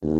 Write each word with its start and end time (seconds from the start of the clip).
Hello 0.00 0.14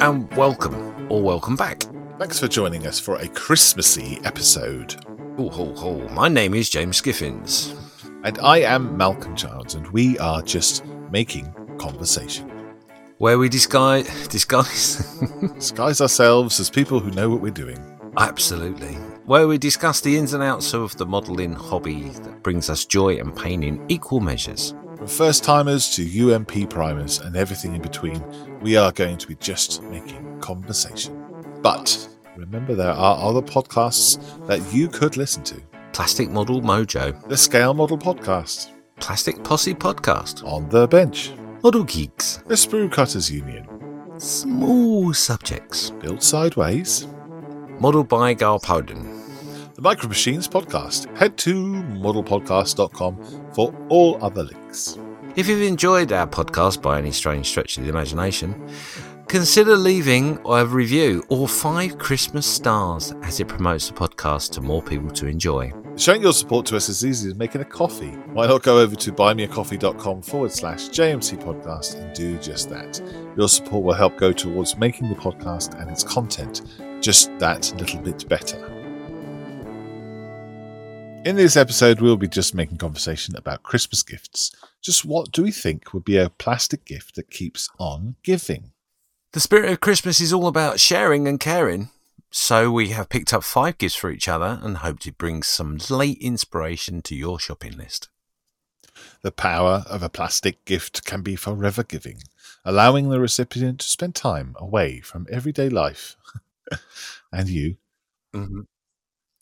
and 0.00 0.32
welcome, 0.36 1.10
or 1.10 1.20
welcome 1.20 1.56
back. 1.56 1.82
Thanks 2.20 2.38
for 2.38 2.46
joining 2.46 2.86
us 2.86 3.00
for 3.00 3.16
a 3.16 3.26
Christmassy 3.26 4.20
episode. 4.22 4.94
Oh, 5.36 5.48
ho, 5.48 5.74
ho. 5.74 6.08
My 6.10 6.28
name 6.28 6.54
is 6.54 6.70
James 6.70 7.02
Skiffins. 7.02 7.76
And 8.22 8.38
I 8.38 8.58
am 8.58 8.96
Malcolm 8.96 9.34
Childs, 9.34 9.74
and 9.74 9.88
we 9.88 10.16
are 10.20 10.40
just 10.40 10.84
making 11.10 11.52
conversation. 11.78 12.48
Where 13.16 13.40
we 13.40 13.48
disguise. 13.48 14.28
disguise? 14.28 15.20
Disguise 15.56 16.00
ourselves 16.00 16.60
as 16.60 16.70
people 16.70 17.00
who 17.00 17.10
know 17.10 17.28
what 17.28 17.40
we're 17.40 17.50
doing. 17.50 17.98
Absolutely. 18.16 18.96
Where 19.28 19.46
we 19.46 19.58
discuss 19.58 20.00
the 20.00 20.16
ins 20.16 20.32
and 20.32 20.42
outs 20.42 20.72
of 20.72 20.96
the 20.96 21.04
modelling 21.04 21.52
hobby 21.52 22.08
that 22.08 22.42
brings 22.42 22.70
us 22.70 22.86
joy 22.86 23.18
and 23.18 23.36
pain 23.36 23.62
in 23.62 23.84
equal 23.90 24.20
measures. 24.20 24.74
From 24.96 25.06
first 25.06 25.44
timers 25.44 25.94
to 25.96 26.32
UMP 26.32 26.70
primers 26.70 27.18
and 27.18 27.36
everything 27.36 27.74
in 27.74 27.82
between, 27.82 28.24
we 28.62 28.78
are 28.78 28.90
going 28.90 29.18
to 29.18 29.26
be 29.26 29.34
just 29.34 29.82
making 29.82 30.40
conversation. 30.40 31.22
But 31.60 32.08
remember, 32.36 32.74
there 32.74 32.90
are 32.90 33.18
other 33.18 33.42
podcasts 33.42 34.16
that 34.46 34.62
you 34.72 34.88
could 34.88 35.18
listen 35.18 35.44
to. 35.44 35.60
Plastic 35.92 36.30
Model 36.30 36.62
Mojo. 36.62 37.28
The 37.28 37.36
Scale 37.36 37.74
Model 37.74 37.98
Podcast, 37.98 38.70
Plastic 38.98 39.44
Posse 39.44 39.74
Podcast. 39.74 40.42
On 40.42 40.66
the 40.70 40.88
Bench, 40.88 41.34
Model 41.62 41.84
Geeks. 41.84 42.38
the 42.46 42.54
Sprue 42.54 42.90
Cutters 42.90 43.30
Union, 43.30 43.68
Small 44.18 45.12
subjects. 45.12 45.90
Built 45.90 46.22
Sideways, 46.22 47.06
Modelled 47.80 48.08
by 48.08 48.34
Gal 48.34 48.58
Powden. 48.58 49.04
the 49.74 49.82
Micro 49.82 50.08
Machines 50.08 50.48
Podcast. 50.48 51.16
Head 51.16 51.36
to 51.38 51.54
modelpodcast.com 51.54 53.52
for 53.54 53.72
all 53.88 54.22
other 54.24 54.42
links. 54.42 54.98
If 55.36 55.46
you've 55.46 55.62
enjoyed 55.62 56.10
our 56.12 56.26
podcast 56.26 56.82
by 56.82 56.98
any 56.98 57.12
strange 57.12 57.46
stretch 57.46 57.78
of 57.78 57.84
the 57.84 57.88
imagination, 57.90 58.68
consider 59.28 59.76
leaving 59.76 60.40
a 60.46 60.66
review 60.66 61.24
or 61.28 61.46
five 61.46 61.98
Christmas 61.98 62.46
stars 62.46 63.14
as 63.22 63.38
it 63.38 63.46
promotes 63.46 63.86
the 63.88 63.94
podcast 63.94 64.50
to 64.52 64.60
more 64.60 64.82
people 64.82 65.10
to 65.10 65.26
enjoy. 65.28 65.72
Showing 65.98 66.22
your 66.22 66.32
support 66.32 66.64
to 66.66 66.76
us 66.76 66.88
is 66.88 67.04
easy 67.04 67.30
as 67.30 67.34
making 67.34 67.60
a 67.60 67.64
coffee. 67.64 68.12
Why 68.32 68.46
not 68.46 68.62
go 68.62 68.78
over 68.78 68.94
to 68.94 69.12
buymeacoffee.com 69.12 70.22
forward 70.22 70.52
slash 70.52 70.90
JMC 70.90 71.42
podcast 71.42 71.96
and 72.00 72.14
do 72.14 72.38
just 72.38 72.70
that? 72.70 73.02
Your 73.36 73.48
support 73.48 73.82
will 73.82 73.94
help 73.94 74.16
go 74.16 74.32
towards 74.32 74.76
making 74.76 75.08
the 75.08 75.16
podcast 75.16 75.76
and 75.80 75.90
its 75.90 76.04
content 76.04 76.62
just 77.00 77.36
that 77.40 77.74
little 77.78 78.00
bit 78.00 78.28
better. 78.28 78.64
In 81.24 81.34
this 81.34 81.56
episode, 81.56 82.00
we'll 82.00 82.16
be 82.16 82.28
just 82.28 82.54
making 82.54 82.78
conversation 82.78 83.34
about 83.34 83.64
Christmas 83.64 84.04
gifts. 84.04 84.52
Just 84.80 85.04
what 85.04 85.32
do 85.32 85.42
we 85.42 85.50
think 85.50 85.92
would 85.92 86.04
be 86.04 86.16
a 86.16 86.30
plastic 86.30 86.84
gift 86.84 87.16
that 87.16 87.28
keeps 87.28 87.68
on 87.76 88.14
giving? 88.22 88.70
The 89.32 89.40
spirit 89.40 89.72
of 89.72 89.80
Christmas 89.80 90.20
is 90.20 90.32
all 90.32 90.46
about 90.46 90.78
sharing 90.78 91.26
and 91.26 91.40
caring. 91.40 91.90
So 92.30 92.70
we 92.70 92.88
have 92.90 93.08
picked 93.08 93.32
up 93.32 93.42
five 93.42 93.78
gifts 93.78 93.94
for 93.96 94.10
each 94.10 94.28
other 94.28 94.60
and 94.62 94.78
hope 94.78 95.00
to 95.00 95.12
bring 95.12 95.42
some 95.42 95.78
late 95.88 96.18
inspiration 96.18 97.00
to 97.02 97.14
your 97.14 97.40
shopping 97.40 97.76
list. 97.76 98.08
The 99.22 99.32
power 99.32 99.84
of 99.88 100.02
a 100.02 100.08
plastic 100.08 100.64
gift 100.64 101.04
can 101.04 101.22
be 101.22 101.36
forever 101.36 101.82
giving, 101.82 102.18
allowing 102.64 103.08
the 103.08 103.20
recipient 103.20 103.80
to 103.80 103.86
spend 103.88 104.14
time 104.14 104.54
away 104.58 105.00
from 105.00 105.26
everyday 105.30 105.68
life 105.68 106.16
and 107.32 107.48
you, 107.48 107.76
Mm-hmm. 108.34 108.60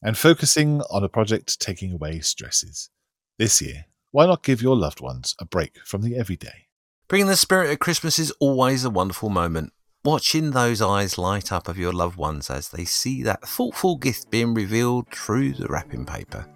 and 0.00 0.16
focusing 0.16 0.80
on 0.82 1.02
a 1.02 1.08
project 1.08 1.58
taking 1.58 1.92
away 1.92 2.20
stresses. 2.20 2.88
This 3.36 3.60
year, 3.60 3.86
why 4.12 4.26
not 4.26 4.44
give 4.44 4.62
your 4.62 4.76
loved 4.76 5.00
ones 5.00 5.34
a 5.40 5.44
break 5.44 5.78
from 5.84 6.02
the 6.02 6.16
everyday? 6.16 6.66
Bringing 7.08 7.26
the 7.26 7.34
spirit 7.36 7.72
of 7.72 7.80
Christmas 7.80 8.20
is 8.20 8.30
always 8.38 8.84
a 8.84 8.90
wonderful 8.90 9.28
moment. 9.28 9.72
Watching 10.06 10.52
those 10.52 10.80
eyes 10.80 11.18
light 11.18 11.50
up 11.50 11.66
of 11.66 11.76
your 11.76 11.92
loved 11.92 12.16
ones 12.16 12.48
as 12.48 12.68
they 12.68 12.84
see 12.84 13.24
that 13.24 13.42
thoughtful 13.42 13.96
gift 13.96 14.30
being 14.30 14.54
revealed 14.54 15.08
through 15.10 15.54
the 15.54 15.66
wrapping 15.66 16.06
paper 16.06 16.46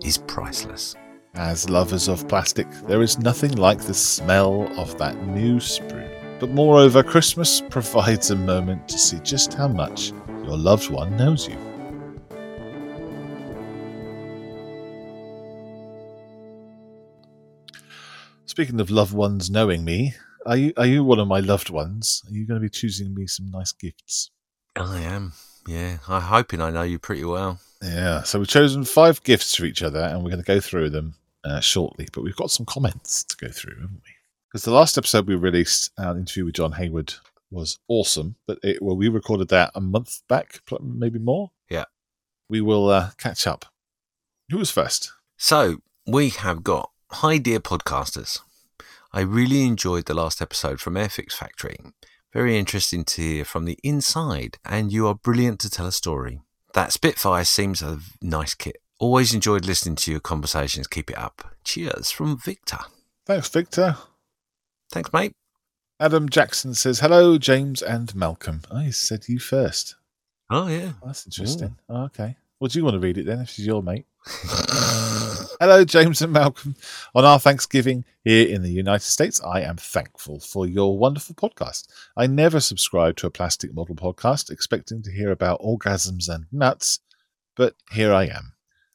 is 0.00 0.16
priceless. 0.16 0.94
As 1.34 1.68
lovers 1.68 2.06
of 2.06 2.28
plastic, 2.28 2.70
there 2.86 3.02
is 3.02 3.18
nothing 3.18 3.56
like 3.56 3.80
the 3.80 3.94
smell 3.94 4.70
of 4.78 4.96
that 4.98 5.20
new 5.26 5.56
sprue. 5.56 6.08
But 6.38 6.50
moreover, 6.50 7.02
Christmas 7.02 7.60
provides 7.68 8.30
a 8.30 8.36
moment 8.36 8.86
to 8.90 8.96
see 8.96 9.18
just 9.24 9.54
how 9.54 9.66
much 9.66 10.12
your 10.44 10.56
loved 10.56 10.88
one 10.88 11.16
knows 11.16 11.48
you. 11.48 11.56
Speaking 18.46 18.78
of 18.80 18.88
loved 18.88 19.14
ones 19.14 19.50
knowing 19.50 19.84
me, 19.84 20.14
are 20.46 20.56
you 20.56 20.72
are 20.76 20.86
you 20.86 21.04
one 21.04 21.18
of 21.18 21.28
my 21.28 21.40
loved 21.40 21.70
ones? 21.70 22.22
Are 22.26 22.32
you 22.32 22.46
going 22.46 22.60
to 22.60 22.64
be 22.64 22.70
choosing 22.70 23.14
me 23.14 23.26
some 23.26 23.50
nice 23.50 23.72
gifts? 23.72 24.30
I 24.76 25.00
am, 25.00 25.32
yeah. 25.66 25.98
I'm 26.08 26.22
hoping 26.22 26.60
I 26.60 26.70
know 26.70 26.82
you 26.82 26.98
pretty 26.98 27.24
well. 27.24 27.60
Yeah, 27.82 28.22
so 28.22 28.38
we've 28.38 28.48
chosen 28.48 28.84
five 28.84 29.22
gifts 29.22 29.54
for 29.54 29.64
each 29.64 29.82
other, 29.82 30.00
and 30.00 30.22
we're 30.22 30.30
going 30.30 30.42
to 30.42 30.46
go 30.46 30.60
through 30.60 30.90
them 30.90 31.14
uh, 31.44 31.60
shortly. 31.60 32.08
But 32.12 32.22
we've 32.22 32.36
got 32.36 32.50
some 32.50 32.66
comments 32.66 33.24
to 33.24 33.36
go 33.36 33.50
through, 33.50 33.74
haven't 33.74 34.02
we? 34.04 34.12
Because 34.48 34.64
the 34.64 34.72
last 34.72 34.98
episode 34.98 35.26
we 35.26 35.34
released, 35.34 35.90
our 35.98 36.16
interview 36.16 36.44
with 36.44 36.54
John 36.54 36.72
Hayward, 36.72 37.14
was 37.50 37.78
awesome. 37.88 38.36
But 38.46 38.58
it, 38.62 38.82
well, 38.82 38.96
we 38.96 39.08
recorded 39.08 39.48
that 39.48 39.72
a 39.74 39.80
month 39.80 40.22
back, 40.28 40.60
maybe 40.80 41.18
more. 41.18 41.50
Yeah. 41.68 41.84
We 42.48 42.60
will 42.60 42.88
uh, 42.88 43.10
catch 43.16 43.46
up. 43.46 43.66
Who 44.50 44.58
was 44.58 44.70
first? 44.70 45.12
So 45.36 45.78
we 46.06 46.30
have 46.30 46.64
got 46.64 46.90
Hi 47.12 47.38
Dear 47.38 47.60
Podcasters. 47.60 48.40
I 49.12 49.20
really 49.22 49.64
enjoyed 49.64 50.04
the 50.04 50.14
last 50.14 50.40
episode 50.40 50.80
from 50.80 50.94
Airfix 50.94 51.32
Factory. 51.32 51.76
Very 52.32 52.56
interesting 52.56 53.04
to 53.06 53.22
hear 53.22 53.44
from 53.44 53.64
the 53.64 53.76
inside, 53.82 54.58
and 54.64 54.92
you 54.92 55.08
are 55.08 55.16
brilliant 55.16 55.58
to 55.60 55.70
tell 55.70 55.86
a 55.86 55.92
story. 55.92 56.42
That 56.74 56.92
Spitfire 56.92 57.44
seems 57.44 57.82
a 57.82 57.98
nice 58.22 58.54
kit. 58.54 58.76
Always 59.00 59.34
enjoyed 59.34 59.64
listening 59.64 59.96
to 59.96 60.12
your 60.12 60.20
conversations. 60.20 60.86
Keep 60.86 61.10
it 61.10 61.18
up. 61.18 61.56
Cheers 61.64 62.12
from 62.12 62.38
Victor. 62.38 62.78
Thanks, 63.26 63.48
Victor. 63.48 63.96
Thanks, 64.92 65.12
mate. 65.12 65.32
Adam 65.98 66.28
Jackson 66.28 66.74
says, 66.74 67.00
"Hello, 67.00 67.36
James 67.36 67.82
and 67.82 68.14
Malcolm." 68.14 68.62
I 68.70 68.90
said 68.90 69.28
you 69.28 69.40
first. 69.40 69.96
Oh, 70.50 70.68
yeah. 70.68 70.92
That's 71.04 71.26
interesting. 71.26 71.76
Oh, 71.88 72.04
okay. 72.04 72.36
Well, 72.60 72.68
do 72.68 72.78
you 72.78 72.84
want 72.84 72.94
to 72.94 73.00
read 73.00 73.18
it 73.18 73.26
then? 73.26 73.40
If 73.40 73.50
she's 73.50 73.66
your 73.66 73.82
mate. 73.82 74.06
Hello, 75.62 75.84
James 75.84 76.22
and 76.22 76.32
Malcolm. 76.32 76.74
On 77.14 77.22
our 77.22 77.38
Thanksgiving 77.38 78.06
here 78.24 78.48
in 78.48 78.62
the 78.62 78.72
United 78.72 79.04
States, 79.04 79.42
I 79.44 79.60
am 79.60 79.76
thankful 79.76 80.40
for 80.40 80.66
your 80.66 80.96
wonderful 80.96 81.34
podcast. 81.34 81.86
I 82.16 82.28
never 82.28 82.60
subscribed 82.60 83.18
to 83.18 83.26
a 83.26 83.30
plastic 83.30 83.74
model 83.74 83.94
podcast 83.94 84.50
expecting 84.50 85.02
to 85.02 85.12
hear 85.12 85.30
about 85.30 85.60
orgasms 85.60 86.30
and 86.30 86.46
nuts, 86.50 87.00
but 87.56 87.74
here 87.90 88.10
I 88.10 88.24
am. 88.24 88.54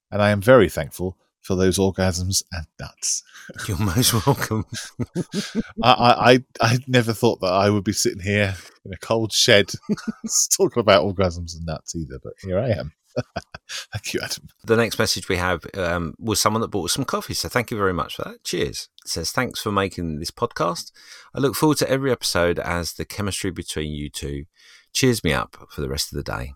And 0.10 0.24
I 0.24 0.32
am 0.32 0.42
very 0.42 0.68
thankful 0.68 1.20
for 1.40 1.56
those 1.56 1.78
orgasms 1.78 2.44
and 2.52 2.66
nuts. 2.80 3.22
You're 3.68 3.78
most 3.78 4.26
welcome. 4.26 4.66
I, 5.84 5.92
I, 5.92 6.32
I, 6.32 6.40
I 6.60 6.78
never 6.88 7.14
thought 7.14 7.42
that 7.42 7.54
I 7.54 7.70
would 7.70 7.84
be 7.84 7.94
sitting 7.94 8.22
here 8.24 8.56
in 8.84 8.92
a 8.92 8.98
cold 8.98 9.32
shed 9.32 9.72
talking 10.58 10.82
about 10.82 11.04
orgasms 11.04 11.56
and 11.56 11.68
nuts 11.68 11.96
either, 11.96 12.18
but 12.24 12.34
here 12.42 12.58
I 12.58 12.70
am. 12.70 12.94
Thank 13.94 14.14
you, 14.14 14.20
Adam. 14.24 14.48
The 14.64 14.76
next 14.76 15.00
message 15.00 15.28
we 15.30 15.38
have 15.38 15.66
um, 15.76 16.14
was 16.20 16.40
someone 16.40 16.62
that 16.62 16.68
bought 16.70 16.86
us 16.86 16.94
some 16.94 17.06
coffee. 17.06 17.34
So 17.34 17.50
thank 17.50 17.72
you 17.72 17.78
very 17.78 17.94
much 17.94 18.16
for 18.16 18.24
that. 18.24 18.44
Cheers. 18.44 18.90
It 19.04 19.10
says, 19.10 19.32
Thanks 19.32 19.60
for 19.62 19.72
making 19.72 20.20
this 20.20 20.32
podcast. 20.32 20.92
I 21.34 21.40
look 21.40 21.56
forward 21.56 21.78
to 21.80 21.90
every 21.90 22.12
episode 22.12 22.60
as 22.60 22.94
the 22.94 23.06
chemistry 23.06 23.52
between 23.52 23.92
you 23.92 24.10
two 24.10 24.46
cheers 24.94 25.24
me 25.24 25.34
up 25.34 25.58
for 25.70 25.82
the 25.82 25.90
rest 25.90 26.12
of 26.12 26.18
the 26.18 26.24
day. 26.24 26.54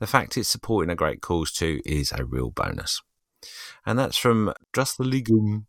The 0.00 0.06
fact 0.06 0.36
it's 0.36 0.48
supporting 0.48 0.90
a 0.90 0.96
great 0.96 1.20
cause 1.20 1.50
too 1.50 1.80
is 1.84 2.12
a 2.12 2.24
real 2.24 2.50
bonus. 2.50 3.00
And 3.86 3.98
that's 3.98 4.16
from 4.18 4.52
Just 4.74 4.98
the 4.98 5.04
Legume. 5.04 5.66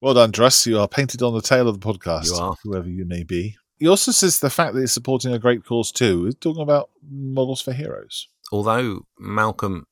Well 0.00 0.14
done, 0.14 0.30
Dress. 0.30 0.66
You 0.66 0.78
are 0.78 0.88
painted 0.88 1.22
on 1.22 1.34
the 1.34 1.42
tail 1.42 1.68
of 1.68 1.80
the 1.80 1.84
podcast, 1.94 2.26
You 2.26 2.34
are. 2.36 2.54
whoever 2.62 2.88
you 2.88 3.04
may 3.04 3.24
be. 3.24 3.56
He 3.78 3.86
also 3.88 4.10
says 4.12 4.40
the 4.40 4.50
fact 4.50 4.74
that 4.74 4.82
it's 4.82 4.92
supporting 4.92 5.32
a 5.32 5.38
great 5.38 5.64
cause 5.64 5.92
too. 5.92 6.26
is 6.26 6.34
talking 6.36 6.62
about 6.62 6.90
models 7.08 7.60
for 7.60 7.72
heroes. 7.72 8.28
Although 8.52 9.02
Malcolm 9.18 9.86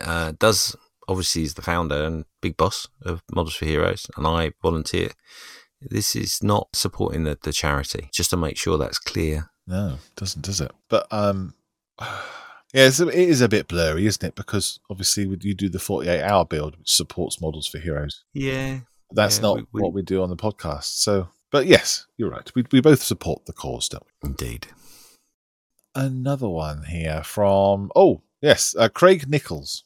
uh, 0.00 0.32
does 0.38 0.76
obviously 1.08 1.42
is 1.42 1.54
the 1.54 1.62
founder 1.62 2.04
and 2.04 2.24
big 2.42 2.56
boss 2.56 2.88
of 3.02 3.22
Models 3.32 3.54
for 3.54 3.64
Heroes, 3.66 4.06
and 4.16 4.26
I 4.26 4.52
volunteer. 4.62 5.10
This 5.80 6.16
is 6.16 6.42
not 6.42 6.68
supporting 6.72 7.24
the, 7.24 7.38
the 7.42 7.52
charity, 7.52 8.08
just 8.12 8.30
to 8.30 8.36
make 8.36 8.56
sure 8.56 8.78
that's 8.78 8.98
clear. 8.98 9.50
No, 9.66 9.94
it 9.94 10.16
doesn't, 10.16 10.42
does 10.44 10.60
it? 10.60 10.72
But 10.88 11.06
um, 11.12 11.54
yeah, 12.00 12.86
it's 12.86 12.98
it 13.00 13.14
is 13.14 13.40
a 13.40 13.48
bit 13.48 13.68
blurry, 13.68 14.06
isn't 14.06 14.24
it? 14.26 14.34
Because 14.34 14.80
obviously, 14.90 15.24
you 15.42 15.54
do 15.54 15.68
the 15.68 15.78
forty-eight 15.78 16.22
hour 16.22 16.44
build, 16.44 16.78
which 16.78 16.90
supports 16.90 17.40
models 17.40 17.66
for 17.66 17.78
heroes. 17.78 18.24
Yeah, 18.32 18.80
That's 19.12 19.36
Yeah, 19.38 19.42
not 19.42 19.56
we- 19.56 19.66
we- 19.72 19.82
what 19.82 19.92
we 19.92 20.02
do 20.02 20.22
on 20.22 20.30
the 20.30 20.36
podcast. 20.36 20.96
So, 20.98 21.28
but 21.52 21.66
yes, 21.66 22.06
you're 22.16 22.30
right. 22.30 22.50
We 22.54 22.64
we 22.72 22.80
both 22.80 23.02
support 23.02 23.46
the 23.46 23.52
cause, 23.52 23.88
don't 23.88 24.02
we? 24.22 24.30
indeed. 24.30 24.68
Another 25.96 26.48
one 26.48 26.84
here 26.84 27.22
from 27.24 27.90
oh 27.96 28.22
yes, 28.42 28.76
uh, 28.78 28.88
Craig 28.88 29.28
Nichols. 29.28 29.84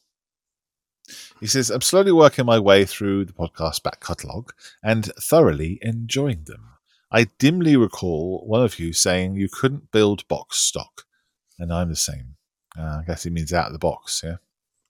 He 1.39 1.47
says, 1.47 1.69
I'm 1.69 1.81
slowly 1.81 2.11
working 2.11 2.45
my 2.45 2.59
way 2.59 2.85
through 2.85 3.25
the 3.25 3.33
podcast 3.33 3.81
back 3.81 3.99
catalogue 4.01 4.53
and 4.83 5.05
thoroughly 5.19 5.79
enjoying 5.81 6.43
them. 6.43 6.65
I 7.11 7.27
dimly 7.39 7.75
recall 7.75 8.45
one 8.45 8.61
of 8.61 8.79
you 8.79 8.93
saying 8.93 9.35
you 9.35 9.49
couldn't 9.49 9.91
build 9.91 10.27
box 10.27 10.57
stock, 10.57 11.05
and 11.57 11.73
I'm 11.73 11.89
the 11.89 11.95
same. 11.95 12.35
Uh, 12.77 12.99
I 12.99 13.03
guess 13.05 13.23
he 13.23 13.29
means 13.29 13.51
out 13.51 13.67
of 13.67 13.73
the 13.73 13.79
box, 13.79 14.21
yeah? 14.23 14.37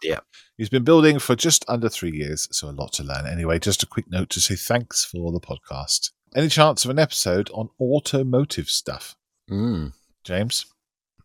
Yeah. 0.04 0.20
He's 0.58 0.70
been 0.70 0.84
building 0.84 1.20
for 1.20 1.36
just 1.36 1.66
under 1.68 1.90
three 1.90 2.12
years, 2.12 2.48
so 2.52 2.70
a 2.70 2.72
lot 2.72 2.94
to 2.94 3.04
learn. 3.04 3.28
Anyway, 3.28 3.60
just 3.60 3.84
a 3.84 3.88
quick 3.88 4.10
note 4.10 4.30
to 4.32 4.42
say 4.42 4.56
thanks 4.56 5.06
for 5.06 5.32
the 5.32 5.40
podcast. 5.40 6.12
Any 6.36 6.50
chance 6.50 6.84
of 6.84 6.92
an 6.92 7.00
episode 7.00 7.50
on 7.54 7.70
automotive 7.80 8.70
stuff? 8.70 9.16
Mm. 9.50 9.94
James? 10.24 10.66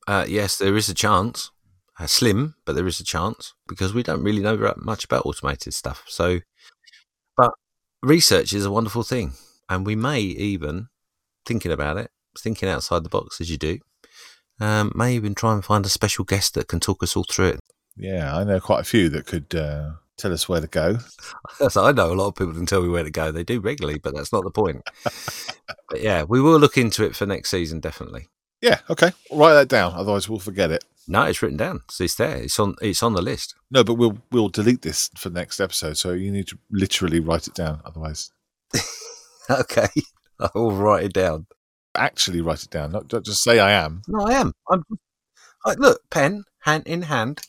Uh, 0.06 0.24
yes, 0.28 0.56
there 0.56 0.76
is 0.76 0.88
a 0.88 0.94
chance. 0.94 1.50
Uh, 1.98 2.06
slim, 2.06 2.54
but 2.66 2.74
there 2.74 2.86
is 2.86 3.00
a 3.00 3.04
chance 3.04 3.54
because 3.66 3.94
we 3.94 4.02
don't 4.02 4.22
really 4.22 4.42
know 4.42 4.74
much 4.76 5.02
about 5.04 5.24
automated 5.24 5.72
stuff. 5.72 6.04
So, 6.08 6.40
but 7.38 7.52
research 8.02 8.52
is 8.52 8.66
a 8.66 8.70
wonderful 8.70 9.02
thing, 9.02 9.32
and 9.70 9.86
we 9.86 9.96
may 9.96 10.20
even 10.20 10.88
thinking 11.46 11.72
about 11.72 11.96
it, 11.96 12.10
thinking 12.38 12.68
outside 12.68 13.02
the 13.02 13.08
box 13.08 13.40
as 13.40 13.50
you 13.50 13.56
do. 13.56 13.78
Um, 14.60 14.92
may 14.94 15.14
even 15.14 15.34
try 15.34 15.54
and 15.54 15.64
find 15.64 15.86
a 15.86 15.90
special 15.90 16.24
guest 16.24 16.54
that 16.54 16.68
can 16.68 16.80
talk 16.80 17.02
us 17.02 17.16
all 17.16 17.24
through 17.24 17.48
it. 17.48 17.60
Yeah, 17.96 18.36
I 18.36 18.44
know 18.44 18.60
quite 18.60 18.80
a 18.80 18.84
few 18.84 19.08
that 19.10 19.26
could 19.26 19.54
uh, 19.54 19.92
tell 20.18 20.32
us 20.32 20.48
where 20.48 20.60
to 20.60 20.66
go. 20.66 20.98
I 21.76 21.92
know 21.92 22.12
a 22.12 22.14
lot 22.14 22.28
of 22.28 22.34
people 22.34 22.54
can 22.54 22.66
tell 22.66 22.82
me 22.82 22.88
where 22.88 23.04
to 23.04 23.10
go. 23.10 23.32
They 23.32 23.44
do 23.44 23.60
regularly, 23.60 23.98
but 23.98 24.14
that's 24.14 24.32
not 24.32 24.44
the 24.44 24.50
point. 24.50 24.82
but 25.04 26.00
yeah, 26.00 26.24
we 26.24 26.40
will 26.40 26.58
look 26.58 26.76
into 26.76 27.04
it 27.04 27.16
for 27.16 27.26
next 27.26 27.50
season, 27.50 27.80
definitely. 27.80 28.28
Yeah, 28.60 28.80
okay. 28.90 29.12
Write 29.30 29.54
that 29.54 29.68
down, 29.68 29.92
otherwise 29.94 30.28
we'll 30.28 30.38
forget 30.38 30.70
it. 30.70 30.84
No, 31.08 31.22
it's 31.22 31.40
written 31.40 31.56
down. 31.58 31.82
It's 32.00 32.16
there. 32.16 32.36
It's 32.36 32.58
on. 32.58 32.74
It's 32.82 33.02
on 33.02 33.12
the 33.12 33.22
list. 33.22 33.54
No, 33.70 33.84
but 33.84 33.94
we'll 33.94 34.18
we'll 34.32 34.48
delete 34.48 34.82
this 34.82 35.08
for 35.16 35.30
next 35.30 35.60
episode, 35.60 35.96
so 35.98 36.12
you 36.12 36.32
need 36.32 36.48
to 36.48 36.58
literally 36.70 37.20
write 37.20 37.46
it 37.46 37.54
down, 37.54 37.80
otherwise 37.84 38.30
Okay, 39.50 39.88
I'll 40.54 40.72
write 40.72 41.04
it 41.04 41.12
down. 41.12 41.46
actually 41.96 42.40
write 42.40 42.62
it 42.64 42.70
down. 42.70 42.92
Not, 42.92 43.12
not 43.12 43.24
just 43.24 43.42
say 43.42 43.58
I 43.60 43.72
am. 43.72 44.02
No, 44.08 44.26
I 44.26 44.32
am. 44.34 44.52
I'm. 44.70 44.82
I, 45.64 45.74
look, 45.74 46.00
pen, 46.10 46.44
hand 46.60 46.84
in 46.86 47.02
hand. 47.02 47.40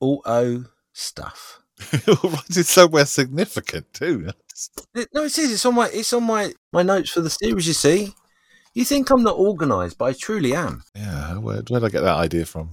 Auto 0.00 0.64
stuff. 0.92 1.60
write 2.06 2.56
it 2.56 2.66
somewhere 2.66 3.06
significant 3.06 3.92
too. 3.92 4.30
No, 5.14 5.22
it 5.24 5.38
is. 5.38 5.52
It's 5.52 5.64
on 5.66 5.74
my. 5.74 5.88
It's 5.92 6.12
on 6.12 6.24
my 6.24 6.52
my 6.72 6.82
notes 6.82 7.10
for 7.10 7.20
the 7.20 7.30
series. 7.30 7.66
You 7.66 7.72
see, 7.72 8.14
you 8.78 8.84
think 8.84 9.10
I'm 9.10 9.24
not 9.24 9.36
organised, 9.36 9.98
but 9.98 10.04
I 10.04 10.12
truly 10.12 10.54
am. 10.54 10.84
Yeah, 10.94 11.38
where, 11.38 11.62
where 11.68 11.80
did 11.80 11.84
I 11.84 11.88
get 11.88 12.02
that 12.02 12.16
idea 12.16 12.46
from? 12.46 12.70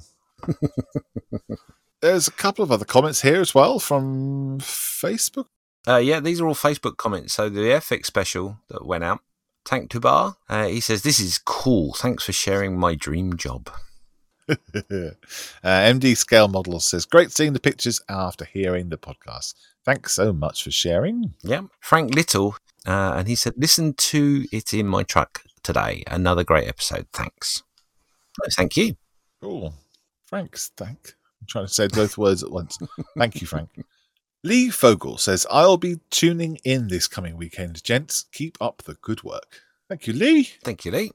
There's 2.01 2.27
a 2.27 2.31
couple 2.31 2.63
of 2.63 2.71
other 2.71 2.85
comments 2.85 3.23
here 3.23 3.41
as 3.41 3.55
well 3.55 3.79
from 3.79 4.59
Facebook. 4.59 5.47
Uh, 5.87 5.97
yeah, 5.97 6.19
these 6.19 6.39
are 6.39 6.47
all 6.47 6.53
Facebook 6.53 6.97
comments. 6.97 7.33
So 7.33 7.49
the 7.49 7.61
Airfix 7.61 8.05
special 8.05 8.59
that 8.69 8.85
went 8.85 9.03
out, 9.03 9.21
Tank 9.63 9.89
Tubar, 9.89 10.35
uh, 10.47 10.67
he 10.67 10.79
says, 10.79 11.01
This 11.01 11.19
is 11.19 11.39
cool. 11.39 11.93
Thanks 11.93 12.23
for 12.23 12.33
sharing 12.33 12.77
my 12.77 12.93
dream 12.93 13.35
job. 13.35 13.71
uh, 14.49 14.53
MD 15.63 16.15
Scale 16.15 16.49
Model 16.49 16.79
says, 16.79 17.05
Great 17.05 17.31
seeing 17.31 17.53
the 17.53 17.59
pictures 17.59 17.99
after 18.07 18.45
hearing 18.45 18.89
the 18.89 18.97
podcast. 18.97 19.55
Thanks 19.83 20.13
so 20.13 20.33
much 20.33 20.63
for 20.63 20.71
sharing. 20.71 21.33
Yeah. 21.41 21.63
Frank 21.79 22.13
Little, 22.13 22.57
uh, 22.85 23.15
and 23.17 23.27
he 23.27 23.33
said, 23.33 23.53
Listen 23.57 23.95
to 23.95 24.45
it 24.51 24.71
in 24.71 24.85
my 24.85 25.01
truck 25.01 25.41
today. 25.65 26.03
Another 26.07 26.43
great 26.43 26.67
episode. 26.67 27.07
Thanks. 27.11 27.63
No, 28.39 28.47
thank 28.55 28.77
you. 28.77 28.95
Cool. 29.41 29.73
Frank's 30.25 30.71
thank. 30.77 31.15
I'm 31.41 31.47
trying 31.47 31.67
to 31.67 31.73
say 31.73 31.87
both 31.87 32.17
words 32.17 32.43
at 32.43 32.51
once. 32.51 32.77
Thank 33.17 33.41
you, 33.41 33.47
Frank. 33.47 33.69
Lee 34.43 34.69
Fogel 34.69 35.17
says, 35.17 35.47
I'll 35.49 35.77
be 35.77 35.99
tuning 36.11 36.59
in 36.63 36.87
this 36.87 37.07
coming 37.07 37.35
weekend, 37.35 37.83
gents. 37.83 38.25
Keep 38.31 38.57
up 38.61 38.83
the 38.83 38.93
good 39.01 39.23
work. 39.23 39.61
Thank 39.89 40.07
you, 40.07 40.13
Lee. 40.13 40.43
Thank 40.63 40.85
you, 40.85 40.91
Lee. 40.91 41.11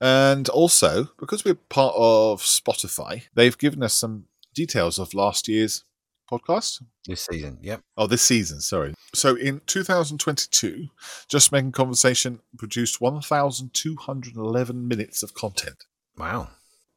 And 0.00 0.48
also, 0.48 1.08
because 1.18 1.44
we're 1.44 1.54
part 1.54 1.94
of 1.96 2.40
Spotify, 2.40 3.24
they've 3.34 3.58
given 3.58 3.82
us 3.82 3.94
some 3.94 4.26
details 4.54 4.98
of 4.98 5.14
last 5.14 5.48
year's 5.48 5.84
podcast. 6.32 6.82
This 7.06 7.26
season. 7.30 7.58
Yep. 7.60 7.82
Oh, 7.96 8.06
this 8.06 8.22
season, 8.22 8.60
sorry. 8.60 8.94
So 9.14 9.36
in 9.36 9.60
2022, 9.66 10.88
Just 11.28 11.52
Making 11.52 11.72
Conversation 11.72 12.40
produced 12.56 13.00
1,211 13.00 14.88
minutes 14.88 15.22
of 15.22 15.34
content. 15.34 15.84
Wow. 16.16 16.48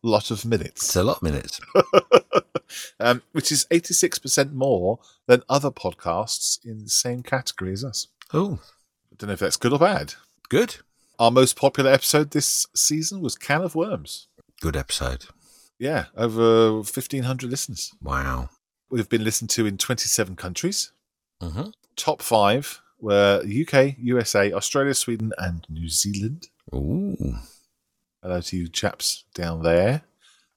lot 0.04 0.32
of 0.32 0.46
minutes. 0.46 0.84
It's 0.84 0.96
a 0.96 1.04
lot 1.04 1.18
of 1.18 1.24
minutes. 1.24 1.60
um, 3.00 3.22
which 3.34 3.52
is 3.52 3.66
86% 3.72 4.54
more 4.54 5.00
than 5.28 5.44
other 5.50 5.72
podcasts 5.72 6.64
in 6.64 6.84
the 6.84 6.90
same 6.90 7.22
category 7.24 7.74
as 7.74 7.84
us. 7.84 8.08
Oh, 8.34 8.60
I 9.12 9.16
don't 9.18 9.28
know 9.28 9.34
if 9.34 9.40
that's 9.40 9.58
good 9.58 9.74
or 9.74 9.80
bad. 9.80 10.14
good. 10.50 10.78
Our 11.18 11.32
most 11.32 11.56
popular 11.56 11.92
episode 11.92 12.32
this 12.32 12.68
season 12.76 13.22
was 13.22 13.36
Can 13.38 13.62
of 13.62 13.74
Worms. 13.74 14.28
Good 14.60 14.76
episode. 14.76 15.26
Yeah, 15.80 16.06
over 16.16 16.74
1,500 16.74 17.50
listens. 17.50 17.94
Wow. 18.02 18.50
We've 18.90 19.10
been 19.10 19.24
listened 19.24 19.50
to 19.52 19.66
in 19.66 19.78
27 19.78 20.36
countries. 20.36 20.92
hmm 21.42 21.70
Top 21.96 22.22
five 22.22 22.82
were 23.00 23.42
UK, 23.46 23.96
USA, 24.00 24.52
Australia, 24.52 24.94
Sweden, 24.94 25.32
and 25.38 25.66
New 25.70 25.88
Zealand. 25.90 26.50
Ooh. 26.74 27.36
Hello 28.22 28.42
to 28.42 28.58
you 28.58 28.68
chaps 28.68 29.24
down 29.34 29.64
there. 29.64 30.02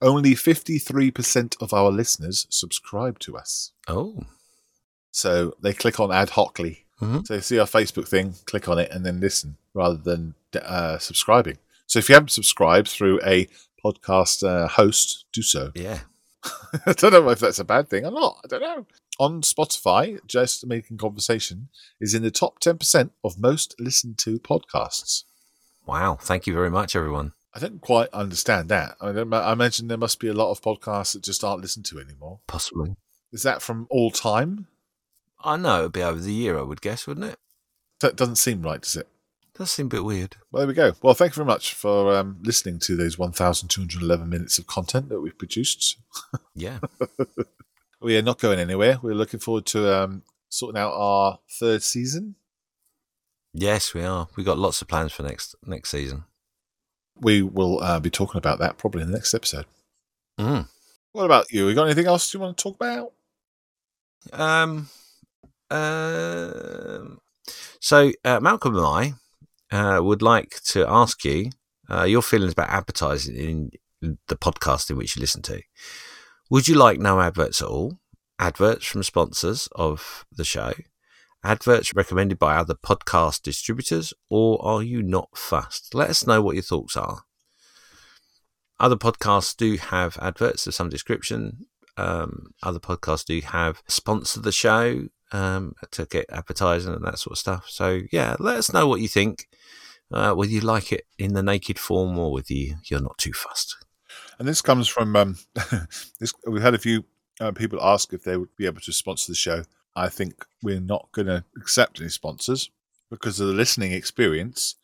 Only 0.01 0.31
53% 0.35 1.61
of 1.61 1.73
our 1.73 1.91
listeners 1.91 2.45
subscribe 2.49 3.19
to 3.19 3.37
us. 3.37 3.71
Oh. 3.87 4.19
So 5.11 5.55
they 5.61 5.73
click 5.73 5.99
on 5.99 6.11
ad 6.11 6.31
hocly. 6.31 6.85
Mhm. 7.01 7.25
So 7.25 7.35
they 7.35 7.41
see 7.41 7.59
our 7.59 7.65
Facebook 7.67 8.07
thing, 8.07 8.35
click 8.45 8.67
on 8.67 8.77
it, 8.79 8.91
and 8.91 9.05
then 9.05 9.19
listen 9.21 9.57
rather 9.73 9.97
than 9.97 10.35
uh, 10.61 10.97
subscribing. 10.97 11.57
So 11.87 11.99
if 11.99 12.09
you 12.09 12.15
haven't 12.15 12.29
subscribed 12.29 12.87
through 12.89 13.21
a 13.23 13.47
podcast 13.83 14.43
uh, 14.45 14.67
host, 14.67 15.25
do 15.31 15.41
so. 15.41 15.71
Yeah. 15.75 16.01
I 16.85 16.93
don't 16.93 17.11
know 17.11 17.29
if 17.29 17.39
that's 17.39 17.59
a 17.59 17.65
bad 17.65 17.89
thing 17.89 18.05
or 18.05 18.11
not. 18.11 18.37
I 18.43 18.47
don't 18.47 18.61
know. 18.61 18.85
On 19.19 19.41
Spotify, 19.41 20.19
Just 20.25 20.65
Making 20.65 20.97
Conversation 20.97 21.69
is 21.99 22.13
in 22.13 22.23
the 22.23 22.31
top 22.31 22.59
10% 22.61 23.09
of 23.23 23.39
most 23.39 23.75
listened 23.79 24.17
to 24.19 24.39
podcasts. 24.39 25.23
Wow. 25.85 26.17
Thank 26.21 26.47
you 26.47 26.53
very 26.53 26.69
much, 26.69 26.95
everyone. 26.95 27.33
I 27.53 27.59
don't 27.59 27.81
quite 27.81 28.09
understand 28.13 28.69
that. 28.69 28.95
I, 29.01 29.09
I 29.09 29.51
imagine 29.51 29.87
there 29.87 29.97
must 29.97 30.19
be 30.19 30.27
a 30.27 30.33
lot 30.33 30.51
of 30.51 30.61
podcasts 30.61 31.13
that 31.13 31.23
just 31.23 31.43
aren't 31.43 31.61
listened 31.61 31.85
to 31.85 31.99
anymore. 31.99 32.39
Possibly. 32.47 32.95
Is 33.31 33.43
that 33.43 33.61
from 33.61 33.87
all 33.89 34.11
time? 34.11 34.67
I 35.43 35.57
know 35.57 35.79
it'd 35.79 35.93
be 35.93 36.03
over 36.03 36.19
the 36.19 36.33
year, 36.33 36.57
I 36.57 36.63
would 36.63 36.81
guess, 36.81 37.07
wouldn't 37.07 37.25
it? 37.25 37.39
That 38.01 38.15
doesn't 38.15 38.37
seem 38.37 38.61
right, 38.61 38.81
does 38.81 38.95
it? 38.95 39.07
Does 39.59 39.71
seem 39.71 39.87
a 39.87 39.89
bit 39.89 40.05
weird. 40.05 40.37
Well, 40.51 40.61
there 40.61 40.67
we 40.69 40.73
go. 40.73 40.93
Well, 41.01 41.13
thank 41.13 41.33
you 41.33 41.35
very 41.35 41.47
much 41.47 41.73
for 41.73 42.15
um, 42.15 42.37
listening 42.41 42.79
to 42.79 42.95
those 42.95 43.19
1,211 43.19 44.29
minutes 44.29 44.57
of 44.57 44.67
content 44.67 45.09
that 45.09 45.19
we've 45.19 45.37
produced. 45.37 45.97
Yeah. 46.55 46.79
We 48.01 48.17
are 48.17 48.21
not 48.21 48.39
going 48.39 48.59
anywhere. 48.59 48.99
We're 49.01 49.13
looking 49.13 49.39
forward 49.39 49.65
to 49.67 49.93
um, 49.93 50.23
sorting 50.49 50.79
out 50.79 50.93
our 50.93 51.39
third 51.59 51.83
season. 51.83 52.35
yes, 53.53 53.93
we 53.93 54.03
are. 54.03 54.29
We've 54.35 54.45
got 54.45 54.57
lots 54.57 54.81
of 54.81 54.87
plans 54.87 55.11
for 55.11 55.23
next 55.23 55.55
next 55.65 55.89
season. 55.91 56.23
We 57.19 57.41
will 57.41 57.81
uh, 57.81 57.99
be 57.99 58.09
talking 58.09 58.37
about 58.37 58.59
that 58.59 58.77
probably 58.77 59.01
in 59.01 59.11
the 59.11 59.17
next 59.17 59.33
episode. 59.33 59.65
Mm. 60.37 60.67
What 61.11 61.25
about 61.25 61.51
you? 61.51 61.67
You 61.67 61.75
got 61.75 61.85
anything 61.85 62.07
else 62.07 62.33
you 62.33 62.39
want 62.39 62.57
to 62.57 62.63
talk 62.63 62.75
about? 62.75 63.11
Um. 64.31 64.89
Um. 65.69 67.19
so 67.79 68.11
uh, 68.23 68.39
Malcolm 68.39 68.75
and 68.77 68.85
I 68.85 69.13
uh, 69.71 69.99
would 70.01 70.21
like 70.21 70.61
to 70.65 70.85
ask 70.87 71.23
you 71.23 71.51
uh, 71.89 72.03
your 72.03 72.21
feelings 72.21 72.53
about 72.53 72.69
advertising 72.69 73.35
in 74.01 74.17
the 74.27 74.35
podcast 74.35 74.89
in 74.89 74.97
which 74.97 75.15
you 75.15 75.19
listen 75.19 75.41
to. 75.43 75.61
Would 76.49 76.67
you 76.67 76.75
like 76.75 76.99
no 76.99 77.19
adverts 77.19 77.61
at 77.61 77.67
all? 77.67 77.99
Adverts 78.39 78.85
from 78.85 79.03
sponsors 79.03 79.67
of 79.75 80.25
the 80.31 80.43
show? 80.43 80.73
Adverts 81.43 81.95
recommended 81.95 82.39
by 82.39 82.55
other 82.55 82.73
podcast 82.73 83.43
distributors, 83.43 84.13
or 84.29 84.63
are 84.65 84.83
you 84.83 85.01
not 85.01 85.29
fussed? 85.35 85.93
Let 85.93 86.09
us 86.09 86.27
know 86.27 86.41
what 86.41 86.55
your 86.55 86.63
thoughts 86.63 86.97
are. 86.97 87.23
Other 88.79 88.95
podcasts 88.95 89.55
do 89.55 89.77
have 89.77 90.17
adverts 90.21 90.65
of 90.67 90.73
some 90.73 90.89
description. 90.89 91.65
Um, 91.97 92.51
other 92.63 92.79
podcasts 92.79 93.25
do 93.25 93.41
have 93.41 93.83
sponsor 93.87 94.39
the 94.39 94.53
show 94.53 95.09
um, 95.31 95.75
to 95.91 96.05
get 96.05 96.25
advertising 96.31 96.93
and 96.93 97.05
that 97.05 97.19
sort 97.19 97.33
of 97.33 97.37
stuff. 97.37 97.65
So 97.69 98.01
yeah, 98.11 98.35
let 98.39 98.57
us 98.57 98.73
know 98.73 98.87
what 98.87 99.01
you 99.01 99.07
think. 99.07 99.47
Uh, 100.11 100.33
whether 100.33 100.51
you 100.51 100.59
like 100.59 100.91
it 100.91 101.05
in 101.19 101.33
the 101.33 101.43
naked 101.43 101.77
form 101.77 102.17
or 102.17 102.31
whether 102.31 102.51
you, 102.51 102.77
you're 102.85 102.99
not 102.99 103.19
too 103.19 103.31
fussed. 103.31 103.77
And 104.39 104.47
this 104.47 104.61
comes 104.61 104.87
from 104.87 105.15
um, 105.15 105.37
this. 106.19 106.33
We've 106.47 106.63
had 106.63 106.73
a 106.73 106.79
few 106.79 107.05
uh, 107.39 107.51
people 107.51 107.79
ask 107.81 108.11
if 108.11 108.23
they 108.23 108.35
would 108.35 108.55
be 108.55 108.65
able 108.65 108.81
to 108.81 108.91
sponsor 108.91 109.31
the 109.31 109.35
show. 109.35 109.63
I 109.95 110.09
think 110.09 110.45
we're 110.63 110.79
not 110.79 111.09
going 111.11 111.27
to 111.27 111.43
accept 111.57 111.99
any 111.99 112.09
sponsors 112.09 112.71
because 113.11 113.39
of 113.39 113.47
the 113.47 113.53
listening 113.53 113.91
experience. 113.91 114.75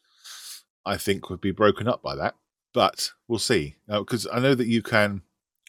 I 0.85 0.97
think 0.97 1.29
would 1.29 1.41
be 1.41 1.51
broken 1.51 1.87
up 1.87 2.03
by 2.03 2.15
that, 2.15 2.35
but 2.73 3.11
we'll 3.27 3.39
see. 3.39 3.77
Because 3.87 4.27
I 4.31 4.39
know 4.39 4.53
that 4.53 4.67
you 4.67 4.83
can 4.83 5.23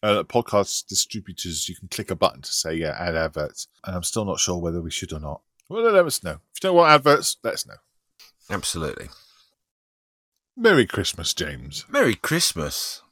Uh, 0.06 0.22
podcast 0.22 0.86
distributors, 0.86 1.68
you 1.68 1.75
can 1.75 1.88
click 1.88 2.12
a 2.12 2.14
button 2.14 2.40
to 2.40 2.52
say, 2.52 2.72
yeah, 2.75 2.94
add 2.96 3.16
adverts. 3.16 3.66
And 3.84 3.96
I'm 3.96 4.04
still 4.04 4.25
not 4.25 4.38
sure 4.38 4.56
whether 4.56 4.80
we 4.80 4.90
should 4.90 5.12
or 5.12 5.18
not. 5.18 5.40
Well, 5.68 5.82
let 5.82 6.06
us 6.06 6.22
know. 6.22 6.38
If 6.54 6.62
you 6.62 6.68
don't 6.68 6.76
want 6.76 6.92
adverts, 6.92 7.38
let 7.42 7.54
us 7.54 7.66
know. 7.66 7.75
Absolutely. 8.48 9.08
Merry 10.56 10.86
Christmas, 10.86 11.34
James. 11.34 11.84
Merry 11.88 12.14
Christmas. 12.14 13.02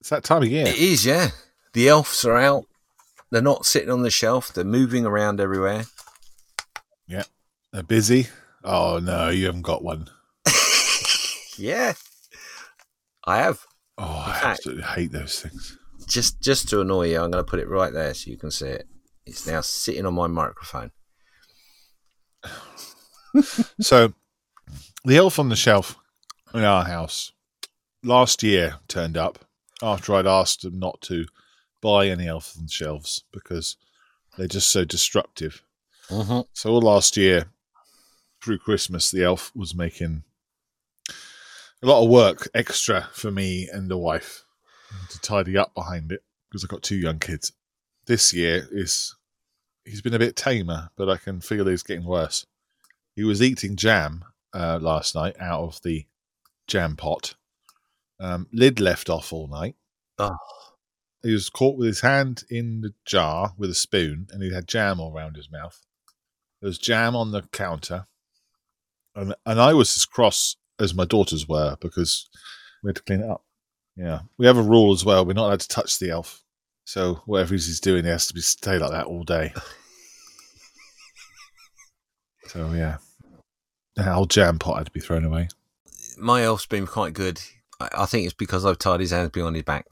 It's 0.00 0.08
that 0.08 0.24
time 0.24 0.44
of 0.44 0.48
year. 0.48 0.66
It 0.66 0.78
is, 0.78 1.04
yeah. 1.04 1.32
The 1.74 1.88
elves 1.88 2.24
are 2.24 2.38
out. 2.38 2.64
They're 3.30 3.42
not 3.42 3.66
sitting 3.66 3.90
on 3.90 4.00
the 4.02 4.10
shelf. 4.10 4.54
They're 4.54 4.64
moving 4.64 5.04
around 5.04 5.40
everywhere. 5.40 5.84
Yeah. 7.06 7.24
They're 7.70 7.82
busy. 7.82 8.28
Oh, 8.64 8.98
no, 8.98 9.28
you 9.28 9.44
haven't 9.44 9.60
got 9.60 9.84
one. 9.84 10.08
Yeah, 11.58 11.94
I 13.26 13.38
have. 13.38 13.66
Oh, 13.98 14.24
I 14.26 14.32
fact- 14.32 14.44
absolutely 14.46 14.84
hate 14.84 15.12
those 15.12 15.40
things. 15.40 15.76
Just 16.06 16.40
just 16.40 16.68
to 16.70 16.80
annoy 16.80 17.08
you, 17.10 17.16
I'm 17.20 17.30
going 17.30 17.44
to 17.44 17.50
put 17.50 17.60
it 17.60 17.68
right 17.68 17.92
there 17.92 18.14
so 18.14 18.30
you 18.30 18.38
can 18.38 18.50
see 18.50 18.68
it. 18.68 18.86
It's 19.26 19.46
now 19.46 19.60
sitting 19.60 20.06
on 20.06 20.14
my 20.14 20.26
microphone. 20.26 20.90
So, 23.80 24.14
the 25.04 25.16
elf 25.16 25.38
on 25.38 25.48
the 25.50 25.54
shelf 25.56 25.96
in 26.54 26.64
our 26.64 26.84
house 26.84 27.32
last 28.02 28.42
year 28.42 28.76
turned 28.88 29.16
up 29.16 29.38
after 29.82 30.14
I'd 30.14 30.26
asked 30.26 30.62
them 30.62 30.78
not 30.78 31.00
to 31.02 31.26
buy 31.80 32.08
any 32.08 32.26
elf 32.26 32.54
on 32.56 32.64
the 32.64 32.70
shelves 32.70 33.24
because 33.32 33.76
they're 34.36 34.48
just 34.48 34.70
so 34.70 34.84
destructive. 34.84 35.62
Mm-hmm. 36.08 36.40
So, 36.54 36.70
all 36.70 36.80
last 36.80 37.16
year 37.16 37.44
through 38.42 38.58
Christmas, 38.58 39.10
the 39.10 39.24
elf 39.24 39.52
was 39.54 39.74
making 39.74 40.24
a 41.82 41.86
lot 41.86 42.02
of 42.02 42.10
work 42.10 42.48
extra 42.54 43.08
for 43.12 43.30
me 43.30 43.68
and 43.72 43.90
the 43.90 43.98
wife 43.98 44.44
to 45.10 45.20
tidy 45.20 45.56
up 45.56 45.74
behind 45.74 46.12
it 46.12 46.22
because 46.48 46.64
I've 46.64 46.70
got 46.70 46.82
two 46.82 46.96
young 46.96 47.18
kids. 47.18 47.52
This 48.06 48.32
year 48.32 48.66
is 48.70 49.14
he's 49.84 50.02
been 50.02 50.14
a 50.14 50.18
bit 50.18 50.34
tamer, 50.34 50.90
but 50.96 51.08
I 51.08 51.16
can 51.16 51.40
feel 51.40 51.66
he's 51.66 51.82
getting 51.82 52.06
worse. 52.06 52.46
He 53.14 53.24
was 53.24 53.42
eating 53.42 53.76
jam 53.76 54.24
uh, 54.54 54.78
last 54.80 55.14
night 55.14 55.36
out 55.40 55.62
of 55.62 55.82
the 55.82 56.06
jam 56.66 56.96
pot. 56.96 57.34
Um, 58.20 58.48
lid 58.52 58.80
left 58.80 59.08
off 59.08 59.32
all 59.32 59.48
night. 59.48 59.76
Oh. 60.18 60.36
He 61.22 61.32
was 61.32 61.50
caught 61.50 61.76
with 61.76 61.88
his 61.88 62.00
hand 62.00 62.44
in 62.48 62.80
the 62.80 62.94
jar 63.04 63.52
with 63.56 63.70
a 63.70 63.74
spoon, 63.74 64.28
and 64.30 64.42
he 64.42 64.52
had 64.52 64.68
jam 64.68 65.00
all 65.00 65.16
around 65.16 65.36
his 65.36 65.50
mouth. 65.50 65.84
There 66.60 66.68
was 66.68 66.78
jam 66.78 67.14
on 67.14 67.30
the 67.30 67.42
counter, 67.42 68.06
and 69.14 69.34
and 69.44 69.60
I 69.60 69.74
was 69.74 69.96
as 69.96 70.04
cross 70.04 70.56
as 70.78 70.94
my 70.94 71.04
daughters 71.04 71.48
were 71.48 71.76
because 71.80 72.28
we 72.82 72.88
had 72.88 72.96
to 72.96 73.02
clean 73.02 73.20
it 73.20 73.30
up. 73.30 73.44
Yeah, 73.96 74.20
we 74.36 74.46
have 74.46 74.58
a 74.58 74.62
rule 74.62 74.92
as 74.92 75.04
well. 75.04 75.24
We're 75.24 75.32
not 75.32 75.46
allowed 75.46 75.60
to 75.60 75.68
touch 75.68 75.98
the 75.98 76.10
elf. 76.10 76.42
So 76.84 77.22
whatever 77.26 77.54
he's 77.54 77.80
doing, 77.80 78.04
he 78.04 78.10
has 78.10 78.26
to 78.28 78.34
be 78.34 78.40
stay 78.40 78.78
like 78.78 78.92
that 78.92 79.06
all 79.06 79.24
day. 79.24 79.52
so 82.46 82.72
yeah, 82.72 82.98
the 83.96 84.04
whole 84.04 84.26
jam 84.26 84.58
pot 84.58 84.78
had 84.78 84.86
to 84.86 84.92
be 84.92 85.00
thrown 85.00 85.24
away. 85.24 85.48
My 86.16 86.42
elf's 86.42 86.66
been 86.66 86.86
quite 86.86 87.12
good. 87.12 87.40
I, 87.80 87.88
I 87.98 88.06
think 88.06 88.24
it's 88.24 88.34
because 88.34 88.64
I've 88.64 88.78
tied 88.78 89.00
his 89.00 89.10
hands 89.10 89.30
behind 89.30 89.56
his 89.56 89.64
back. 89.64 89.86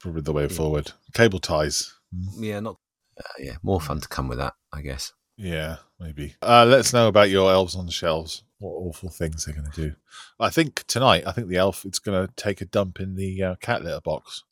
Probably 0.00 0.22
the 0.22 0.32
way 0.32 0.48
forward. 0.48 0.92
Cable 1.12 1.38
ties. 1.38 1.94
Yeah, 2.38 2.60
not. 2.60 2.76
Uh, 3.18 3.22
yeah, 3.38 3.56
more 3.62 3.80
fun 3.80 4.00
to 4.00 4.08
come 4.08 4.28
with 4.28 4.38
that, 4.38 4.54
I 4.72 4.80
guess. 4.80 5.12
Yeah, 5.40 5.76
maybe. 5.98 6.34
Uh, 6.42 6.66
let 6.66 6.80
us 6.80 6.92
know 6.92 7.08
about 7.08 7.30
your 7.30 7.50
elves 7.50 7.74
on 7.74 7.86
the 7.86 7.92
shelves. 7.92 8.42
What 8.58 8.72
awful 8.72 9.08
things 9.08 9.46
they're 9.46 9.54
going 9.54 9.70
to 9.70 9.88
do. 9.88 9.94
I 10.38 10.50
think 10.50 10.84
tonight, 10.86 11.22
I 11.26 11.32
think 11.32 11.48
the 11.48 11.56
elf 11.56 11.86
is 11.86 11.98
going 11.98 12.26
to 12.26 12.32
take 12.34 12.60
a 12.60 12.66
dump 12.66 13.00
in 13.00 13.14
the 13.14 13.42
uh, 13.42 13.54
cat 13.54 13.82
litter 13.82 14.02
box 14.02 14.44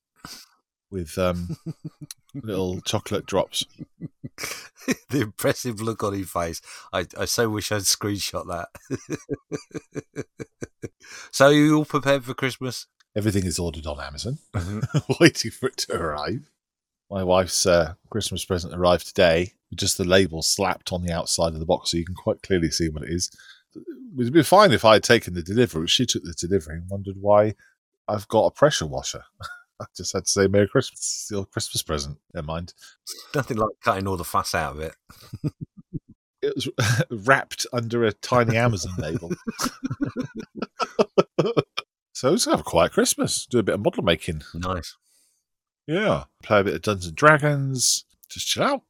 with 0.91 1.19
um, 1.19 1.59
little 2.35 2.81
chocolate 2.81 3.27
drops. 3.27 3.67
the 5.11 5.21
impressive 5.21 5.83
look 5.83 6.03
on 6.03 6.15
his 6.15 6.31
face. 6.31 6.63
I, 6.91 7.05
I 7.19 7.27
so 7.27 7.51
wish 7.51 7.71
I'd 7.71 7.83
screenshot 7.83 8.47
that. 8.49 10.25
so, 11.31 11.51
you 11.51 11.77
all 11.77 11.85
prepared 11.85 12.25
for 12.25 12.33
Christmas? 12.33 12.87
Everything 13.15 13.45
is 13.45 13.59
ordered 13.59 13.87
on 13.87 14.01
Amazon, 14.01 14.39
waiting 15.21 15.51
for 15.51 15.69
it 15.69 15.77
to 15.79 16.01
arrive. 16.01 16.49
My 17.11 17.25
wife's 17.25 17.65
uh, 17.65 17.95
Christmas 18.11 18.45
present 18.45 18.75
arrived 18.75 19.07
today 19.07 19.55
with 19.71 19.79
just 19.79 19.97
the 19.97 20.05
label 20.05 20.43
slapped 20.43 20.93
on 20.93 21.03
the 21.03 21.13
outside 21.13 21.55
of 21.55 21.61
the 21.61 21.67
box 21.67 21.91
so 21.91 21.97
you 21.97 22.05
can 22.05 22.15
quite 22.15 22.43
clearly 22.43 22.71
see 22.71 22.89
what 22.89 23.03
it 23.03 23.11
is. 23.11 23.31
It 23.75 23.83
would 24.15 24.33
be 24.33 24.43
fine 24.43 24.73
if 24.73 24.85
I 24.85 24.95
had 24.95 25.05
taken 25.05 25.35
the 25.35 25.43
delivery. 25.43 25.87
She 25.87 26.07
took 26.07 26.23
the 26.23 26.35
delivery 26.39 26.77
and 26.77 26.91
wondered 26.91 27.17
why 27.21 27.55
I've 28.09 28.29
got 28.29 28.47
a 28.47 28.51
pressure 28.51 28.87
washer. 28.87 29.25
I 29.81 29.85
just 29.97 30.13
had 30.13 30.25
to 30.25 30.31
say 30.31 30.49
Merry 30.49 30.69
Christmas. 30.69 30.99
It's 30.99 31.29
your 31.31 31.47
Christmas 31.47 31.83
present. 31.83 32.19
Never 32.35 32.47
mind. 32.47 32.75
Nothing 33.35 33.59
like 33.59 33.71
cutting 33.83 34.09
all 34.09 34.17
the 34.17 34.25
fuss 34.25 34.55
out 34.55 34.77
of 34.77 34.81
it. 34.81 34.95
It 36.41 36.55
was 36.55 36.69
wrapped 37.27 37.67
under 37.73 38.05
a 38.05 38.13
tiny 38.13 38.57
Amazon 38.57 38.93
label. 38.97 39.33
so 42.13 42.31
let's 42.31 42.45
have 42.45 42.61
a 42.61 42.65
quiet 42.65 42.93
Christmas. 42.93 43.45
Do 43.47 43.59
a 43.59 43.63
bit 43.63 43.75
of 43.75 43.81
model 43.81 44.05
making. 44.05 44.43
Nice. 44.55 44.97
Yeah. 45.89 46.25
Play 46.43 46.61
a 46.61 46.65
bit 46.65 46.75
of 46.75 46.83
Dungeons 46.83 47.07
and 47.07 47.17
Dragons. 47.17 48.05
Just 48.29 48.47
chill 48.47 48.63
out. 48.63 48.83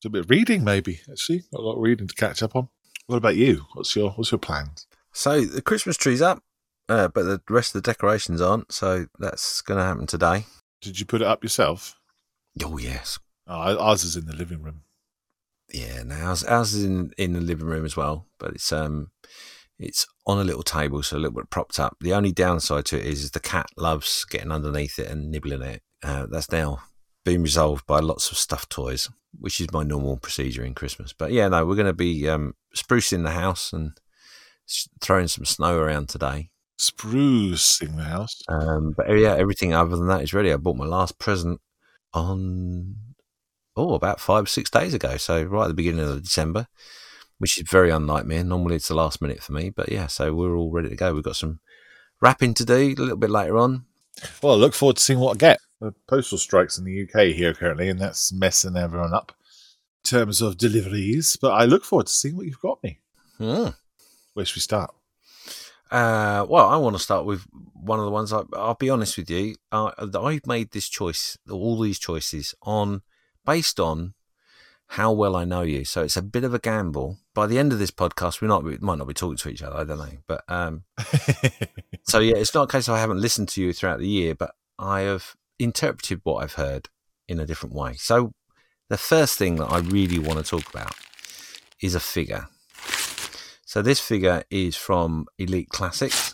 Do 0.00 0.08
a 0.08 0.10
bit 0.10 0.24
of 0.24 0.30
reading, 0.30 0.64
maybe. 0.64 1.00
Actually, 1.10 1.44
got 1.52 1.60
a 1.60 1.62
lot 1.62 1.76
of 1.76 1.82
reading 1.82 2.08
to 2.08 2.14
catch 2.14 2.42
up 2.42 2.56
on. 2.56 2.68
What 3.06 3.16
about 3.16 3.36
you? 3.36 3.66
What's 3.74 3.94
your 3.94 4.10
What's 4.12 4.32
your 4.32 4.38
plans? 4.38 4.86
So, 5.12 5.42
the 5.42 5.62
Christmas 5.62 5.96
tree's 5.96 6.22
up, 6.22 6.42
uh, 6.88 7.08
but 7.08 7.24
the 7.24 7.42
rest 7.50 7.74
of 7.74 7.82
the 7.82 7.90
decorations 7.90 8.40
aren't. 8.40 8.72
So, 8.72 9.06
that's 9.18 9.60
going 9.60 9.78
to 9.78 9.84
happen 9.84 10.06
today. 10.06 10.46
Did 10.80 10.98
you 11.00 11.06
put 11.06 11.20
it 11.20 11.26
up 11.26 11.42
yourself? 11.42 11.98
Oh, 12.64 12.78
yes. 12.78 13.18
Oh, 13.46 13.76
ours 13.78 14.04
is 14.04 14.16
in 14.16 14.26
the 14.26 14.36
living 14.36 14.62
room. 14.62 14.82
Yeah, 15.72 16.02
no, 16.02 16.14
ours, 16.14 16.44
ours 16.44 16.74
is 16.74 16.84
in, 16.84 17.12
in 17.18 17.34
the 17.34 17.40
living 17.40 17.66
room 17.66 17.84
as 17.84 17.96
well, 17.96 18.26
but 18.38 18.52
it's 18.52 18.72
um 18.72 19.10
it's 19.78 20.06
on 20.26 20.38
a 20.38 20.44
little 20.44 20.62
table, 20.62 21.02
so 21.02 21.16
a 21.16 21.18
little 21.18 21.40
bit 21.40 21.50
propped 21.50 21.78
up. 21.78 21.96
The 22.00 22.14
only 22.14 22.32
downside 22.32 22.86
to 22.86 22.98
it 22.98 23.06
is, 23.06 23.24
is 23.24 23.30
the 23.32 23.40
cat 23.40 23.66
loves 23.76 24.24
getting 24.24 24.50
underneath 24.50 24.98
it 24.98 25.08
and 25.08 25.30
nibbling 25.30 25.62
it. 25.62 25.82
Uh, 26.02 26.26
that's 26.30 26.52
now 26.52 26.80
been 27.24 27.42
resolved 27.42 27.86
by 27.86 28.00
lots 28.00 28.30
of 28.30 28.38
stuffed 28.38 28.70
toys, 28.70 29.10
which 29.38 29.60
is 29.60 29.72
my 29.72 29.82
normal 29.82 30.16
procedure 30.16 30.64
in 30.64 30.74
Christmas. 30.74 31.12
But 31.12 31.32
yeah, 31.32 31.48
no, 31.48 31.66
we're 31.66 31.74
going 31.74 31.86
to 31.86 31.92
be 31.92 32.28
um, 32.28 32.54
sprucing 32.74 33.24
the 33.24 33.32
house 33.32 33.72
and 33.72 33.92
throwing 35.00 35.28
some 35.28 35.44
snow 35.44 35.78
around 35.78 36.08
today. 36.08 36.50
Sprucing 36.78 37.96
the 37.96 38.04
house. 38.04 38.40
Um, 38.48 38.94
but 38.96 39.10
yeah, 39.10 39.34
everything 39.34 39.74
other 39.74 39.96
than 39.96 40.06
that 40.08 40.22
is 40.22 40.32
ready. 40.32 40.52
I 40.52 40.56
bought 40.56 40.76
my 40.76 40.86
last 40.86 41.18
present 41.18 41.60
on 42.14 42.96
oh 43.76 43.94
about 43.94 44.20
five 44.20 44.48
six 44.48 44.70
days 44.70 44.94
ago, 44.94 45.16
so 45.16 45.42
right 45.42 45.64
at 45.64 45.68
the 45.68 45.74
beginning 45.74 46.08
of 46.08 46.22
December, 46.22 46.66
which 47.38 47.58
is 47.58 47.68
very 47.68 47.90
unlike 47.90 48.26
me. 48.26 48.42
Normally 48.42 48.76
it's 48.76 48.88
the 48.88 48.94
last 48.94 49.20
minute 49.20 49.42
for 49.42 49.52
me, 49.52 49.70
but 49.70 49.90
yeah, 49.90 50.06
so 50.06 50.32
we're 50.32 50.56
all 50.56 50.70
ready 50.70 50.88
to 50.88 50.96
go. 50.96 51.12
We've 51.12 51.22
got 51.22 51.36
some 51.36 51.60
wrapping 52.22 52.54
to 52.54 52.64
do 52.64 52.74
a 52.74 52.94
little 52.94 53.16
bit 53.16 53.30
later 53.30 53.58
on. 53.58 53.84
Well, 54.42 54.54
I 54.54 54.56
look 54.56 54.74
forward 54.74 54.96
to 54.96 55.02
seeing 55.02 55.20
what 55.20 55.34
I 55.34 55.38
get. 55.38 55.58
The 55.80 55.94
postal 56.08 56.38
strikes 56.38 56.78
in 56.78 56.84
the 56.84 57.02
UK 57.02 57.34
here 57.34 57.54
currently, 57.54 57.88
and 57.88 58.00
that's 58.00 58.32
messing 58.32 58.76
everyone 58.76 59.14
up 59.14 59.32
in 60.04 60.10
terms 60.10 60.42
of 60.42 60.58
deliveries. 60.58 61.36
But 61.36 61.52
I 61.52 61.64
look 61.64 61.84
forward 61.84 62.06
to 62.06 62.12
seeing 62.12 62.36
what 62.36 62.46
you've 62.46 62.60
got 62.60 62.82
me. 62.82 62.98
Hmm. 63.38 63.68
Where 64.34 64.44
should 64.44 64.56
we 64.56 64.60
start? 64.60 64.94
Uh, 65.90 66.44
well, 66.48 66.68
I 66.68 66.76
want 66.76 66.96
to 66.96 67.02
start 67.02 67.24
with 67.24 67.46
one 67.72 67.98
of 67.98 68.04
the 68.04 68.10
ones. 68.10 68.32
I, 68.32 68.42
I'll 68.54 68.74
be 68.74 68.90
honest 68.90 69.16
with 69.16 69.30
you. 69.30 69.54
Uh, 69.72 69.92
I've 70.20 70.46
made 70.46 70.72
this 70.72 70.88
choice, 70.88 71.38
all 71.50 71.78
these 71.78 71.98
choices, 71.98 72.54
on 72.62 73.02
based 73.46 73.80
on 73.80 74.14
how 74.88 75.12
well 75.12 75.36
I 75.36 75.44
know 75.44 75.62
you. 75.62 75.84
So 75.84 76.02
it's 76.02 76.16
a 76.16 76.22
bit 76.22 76.44
of 76.44 76.52
a 76.52 76.58
gamble. 76.58 77.18
By 77.34 77.46
the 77.46 77.58
end 77.58 77.72
of 77.72 77.78
this 77.78 77.90
podcast, 77.90 78.40
we 78.40 78.48
not 78.48 78.64
we 78.64 78.76
might 78.78 78.98
not 78.98 79.08
be 79.08 79.14
talking 79.14 79.36
to 79.38 79.48
each 79.48 79.62
other. 79.62 79.76
I 79.76 79.84
don't 79.84 79.98
know, 79.98 80.18
but 80.26 80.42
um, 80.48 80.84
so 82.02 82.18
yeah, 82.18 82.36
it's 82.36 82.54
not 82.54 82.68
a 82.68 82.72
case 82.72 82.88
of 82.88 82.94
I 82.94 83.00
haven't 83.00 83.20
listened 83.20 83.48
to 83.50 83.62
you 83.62 83.72
throughout 83.72 84.00
the 84.00 84.08
year, 84.08 84.34
but 84.34 84.54
I 84.78 85.00
have 85.02 85.36
interpreted 85.58 86.20
what 86.24 86.42
I've 86.42 86.54
heard 86.54 86.88
in 87.28 87.40
a 87.40 87.46
different 87.46 87.74
way. 87.74 87.94
So 87.94 88.32
the 88.88 88.98
first 88.98 89.38
thing 89.38 89.56
that 89.56 89.66
I 89.66 89.78
really 89.78 90.18
want 90.18 90.38
to 90.38 90.44
talk 90.44 90.68
about 90.72 90.94
is 91.82 91.94
a 91.94 92.00
figure. 92.00 92.48
So 93.64 93.82
this 93.82 94.00
figure 94.00 94.44
is 94.50 94.76
from 94.76 95.26
Elite 95.38 95.68
Classics. 95.68 96.32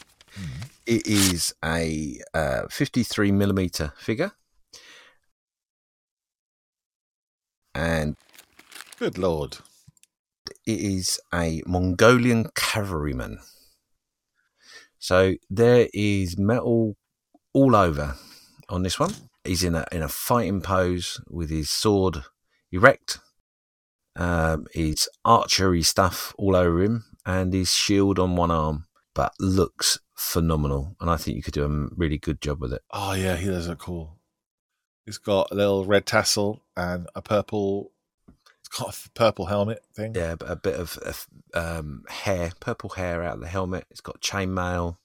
It 0.87 1.07
is 1.07 1.55
a 1.65 2.21
uh, 2.33 2.63
53 2.71 3.33
millimeter 3.33 3.93
figure, 3.97 4.33
and 7.75 8.17
Good 8.99 9.19
lord. 9.19 9.59
it 10.67 10.81
is 10.81 11.19
a 11.33 11.63
Mongolian 11.67 12.51
cavalryman. 12.55 13.39
So 14.99 15.35
there 15.51 15.89
is 15.93 16.39
metal 16.39 16.97
all 17.53 17.75
over 17.75 18.17
on 18.75 18.83
this 18.83 18.99
one. 18.99 19.15
He's 19.45 19.63
in 19.63 19.75
a 19.75 19.87
in 19.93 20.03
a 20.03 20.09
fighting 20.09 20.61
pose 20.61 21.21
with 21.29 21.49
his 21.51 21.71
sword 21.71 22.25
erect. 22.73 23.21
Um, 24.17 24.67
his 24.73 25.09
archery 25.25 25.83
stuff 25.83 26.35
all 26.37 26.57
over 26.57 26.83
him, 26.83 27.05
and 27.25 27.53
his 27.53 27.73
shield 27.73 28.19
on 28.19 28.37
one 28.37 28.51
arm, 28.51 28.87
but 29.15 29.33
looks 29.41 29.99
phenomenal. 30.15 30.97
And 31.01 31.09
I 31.09 31.17
think 31.17 31.37
you 31.37 31.43
could 31.43 31.55
do 31.55 31.65
a 31.65 31.97
really 31.97 32.19
good 32.19 32.41
job 32.41 32.61
with 32.61 32.73
it. 32.73 32.83
Oh 32.91 33.13
yeah, 33.13 33.37
he 33.37 33.47
does 33.47 33.69
look 33.69 33.79
cool. 33.79 34.19
It's 35.07 35.19
got 35.19 35.51
a 35.51 35.55
little 35.55 35.85
red 35.85 36.07
tassel 36.07 36.63
and 36.77 37.09
a 37.15 37.23
purple. 37.23 37.93
It's 38.61 38.69
got 38.69 38.97
a 38.97 39.11
purple 39.11 39.47
helmet 39.47 39.85
thing. 39.95 40.15
Yeah, 40.15 40.37
a 40.41 40.57
bit 40.57 40.75
of 40.75 41.29
um, 41.53 42.05
hair, 42.09 42.53
purple 42.59 42.91
hair 42.91 43.23
out 43.23 43.35
of 43.35 43.41
the 43.41 43.49
helmet. 43.49 43.85
It's 43.91 44.01
got 44.01 44.23
chainmail. 44.23 44.97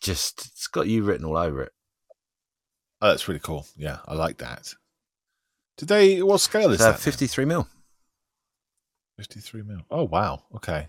Just, 0.00 0.46
it's 0.46 0.66
got 0.66 0.88
you 0.88 1.04
written 1.04 1.26
all 1.26 1.36
over 1.36 1.62
it. 1.62 1.72
Oh, 3.02 3.08
that's 3.08 3.28
really 3.28 3.40
cool. 3.40 3.66
Yeah, 3.76 3.98
I 4.06 4.14
like 4.14 4.38
that. 4.38 4.74
Today, 5.76 6.20
what 6.22 6.38
scale 6.40 6.70
is 6.70 6.80
Uh, 6.80 6.92
that? 6.92 7.00
53 7.00 7.44
mil. 7.46 7.66
53 9.16 9.62
mil. 9.62 9.80
Oh, 9.90 10.04
wow. 10.04 10.44
Okay. 10.56 10.88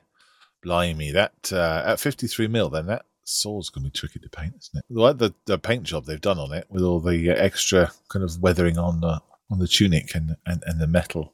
Blimey. 0.64 1.12
That, 1.14 1.52
uh, 1.52 1.84
at 1.86 2.00
53 2.00 2.48
mil, 2.48 2.70
then 2.70 2.88
that 2.88 3.06
sword's 3.24 3.70
going 3.70 3.84
to 3.84 3.90
be 3.90 3.98
tricky 3.98 4.20
to 4.20 4.30
paint, 4.30 4.56
isn't 4.58 4.80
it? 4.80 4.86
Like 4.94 5.18
the, 5.18 5.34
the 5.46 5.58
paint 5.58 5.84
job 5.84 6.06
they've 6.06 6.20
done 6.20 6.40
on 6.40 6.52
it 6.54 6.68
with 6.70 6.84
all 6.84 7.00
the 7.00 7.30
uh, 7.30 7.34
extra 7.36 7.92
kind 8.10 8.24
of 8.24 8.42
weathering 8.42 8.78
on 8.78 9.00
the, 9.02 9.22
on 9.50 9.60
the 9.60 9.68
tunic 9.68 10.14
and, 10.16 10.36
and, 10.46 10.64
and 10.66 10.80
the 10.80 10.88
metal 10.88 11.34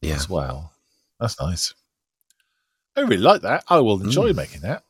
Yeah. 0.00 0.14
as 0.14 0.28
well. 0.28 0.72
That's 1.20 1.40
nice. 1.40 1.74
I 2.96 3.00
really 3.00 3.16
like 3.18 3.42
that. 3.42 3.64
I 3.68 3.78
will 3.80 4.02
enjoy 4.02 4.32
Mm. 4.32 4.36
making 4.36 4.60
that. 4.62 4.84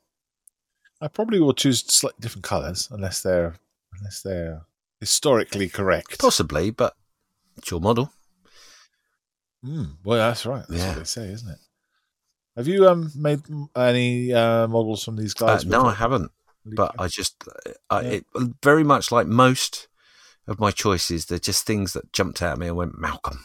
I 1.00 1.08
probably 1.08 1.40
will 1.40 1.54
choose 1.54 1.80
slightly 1.80 2.18
different 2.20 2.44
colours 2.44 2.88
unless 2.90 3.22
they're 3.22 3.54
unless 3.98 4.22
they're 4.22 4.62
historically 5.02 5.68
correct. 5.68 6.18
Possibly, 6.20 6.70
but 6.70 6.94
it's 7.56 7.70
your 7.72 7.80
model. 7.80 8.12
Mm, 9.64 9.96
well, 10.04 10.18
that's 10.18 10.46
right. 10.46 10.64
That's 10.68 10.80
Yeah. 10.80 10.88
what 10.90 10.98
they 10.98 11.04
say, 11.04 11.26
isn't 11.32 11.50
it? 11.50 11.58
Have 12.56 12.68
you 12.68 12.88
um 12.88 13.10
made 13.16 13.40
any 13.74 14.32
uh, 14.32 14.68
models 14.68 15.02
from 15.04 15.16
these 15.16 15.34
Uh, 15.40 15.46
guys? 15.46 15.66
no, 15.66 15.86
I 15.86 15.94
haven't. 15.94 16.30
But 16.64 16.94
I 16.98 17.08
just, 17.08 17.42
I, 17.90 18.00
Yeah. 18.02 18.08
it, 18.10 18.26
very 18.62 18.84
much 18.84 19.10
like 19.10 19.26
most 19.26 19.88
of 20.46 20.60
my 20.60 20.70
choices, 20.70 21.26
they're 21.26 21.38
just 21.50 21.66
things 21.66 21.92
that 21.94 22.12
jumped 22.12 22.40
out 22.42 22.52
at 22.52 22.58
me 22.58 22.68
and 22.68 22.76
went, 22.76 22.96
Malcolm. 22.98 23.44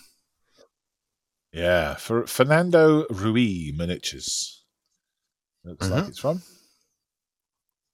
yeah, 1.51 1.95
for 1.95 2.27
Fernando 2.27 3.07
Ruiz 3.09 3.73
Miniatures. 3.75 4.63
Looks 5.63 5.89
like 5.89 6.03
Mhm. 6.03 6.09
it's 6.09 6.19
from 6.19 6.43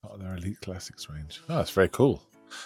part 0.02 0.16
of 0.16 0.20
their 0.20 0.36
Elite 0.36 0.60
Classics 0.62 1.08
range. 1.10 1.40
Oh, 1.48 1.56
that's 1.58 1.72
very 1.72 1.88
cool. 1.90 2.22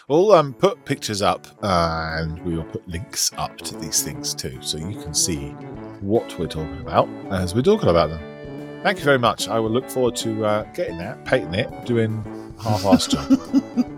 We'll 0.08 0.32
um, 0.34 0.54
put 0.54 0.84
pictures 0.86 1.22
up 1.22 1.48
uh, 1.64 2.16
and 2.20 2.44
we 2.46 2.56
will 2.56 2.64
put 2.66 2.88
links 2.88 3.32
up 3.38 3.58
to 3.58 3.76
these 3.78 4.04
things 4.04 4.34
too, 4.34 4.58
so 4.62 4.78
you 4.78 5.00
can 5.02 5.14
see 5.14 5.50
what 6.02 6.38
we're 6.40 6.48
talking 6.48 6.80
about 6.80 7.10
as 7.32 7.54
we're 7.56 7.62
talking 7.62 7.90
about 7.90 8.10
them. 8.10 8.82
Thank 8.84 9.00
you 9.00 9.04
very 9.06 9.20
much. 9.20 9.48
I 9.48 9.60
will 9.60 9.72
look 9.72 9.90
forward 9.90 10.16
to 10.18 10.46
uh, 10.46 10.64
getting 10.74 10.98
that, 11.00 11.26
painting 11.26 11.56
it, 11.56 11.86
doing 11.86 12.24
half-assed 12.62 13.10
job. 13.10 13.84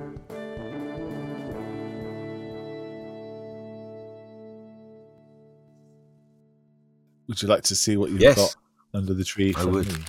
Would 7.27 7.41
you 7.41 7.47
like 7.47 7.63
to 7.63 7.75
see 7.75 7.95
what 7.97 8.09
you've 8.11 8.21
Yes. 8.21 8.35
got 8.37 8.55
under 8.93 9.13
the 9.13 9.23
tree? 9.23 9.53
I 9.55 9.65
would. 9.65 9.87
me? 9.87 10.03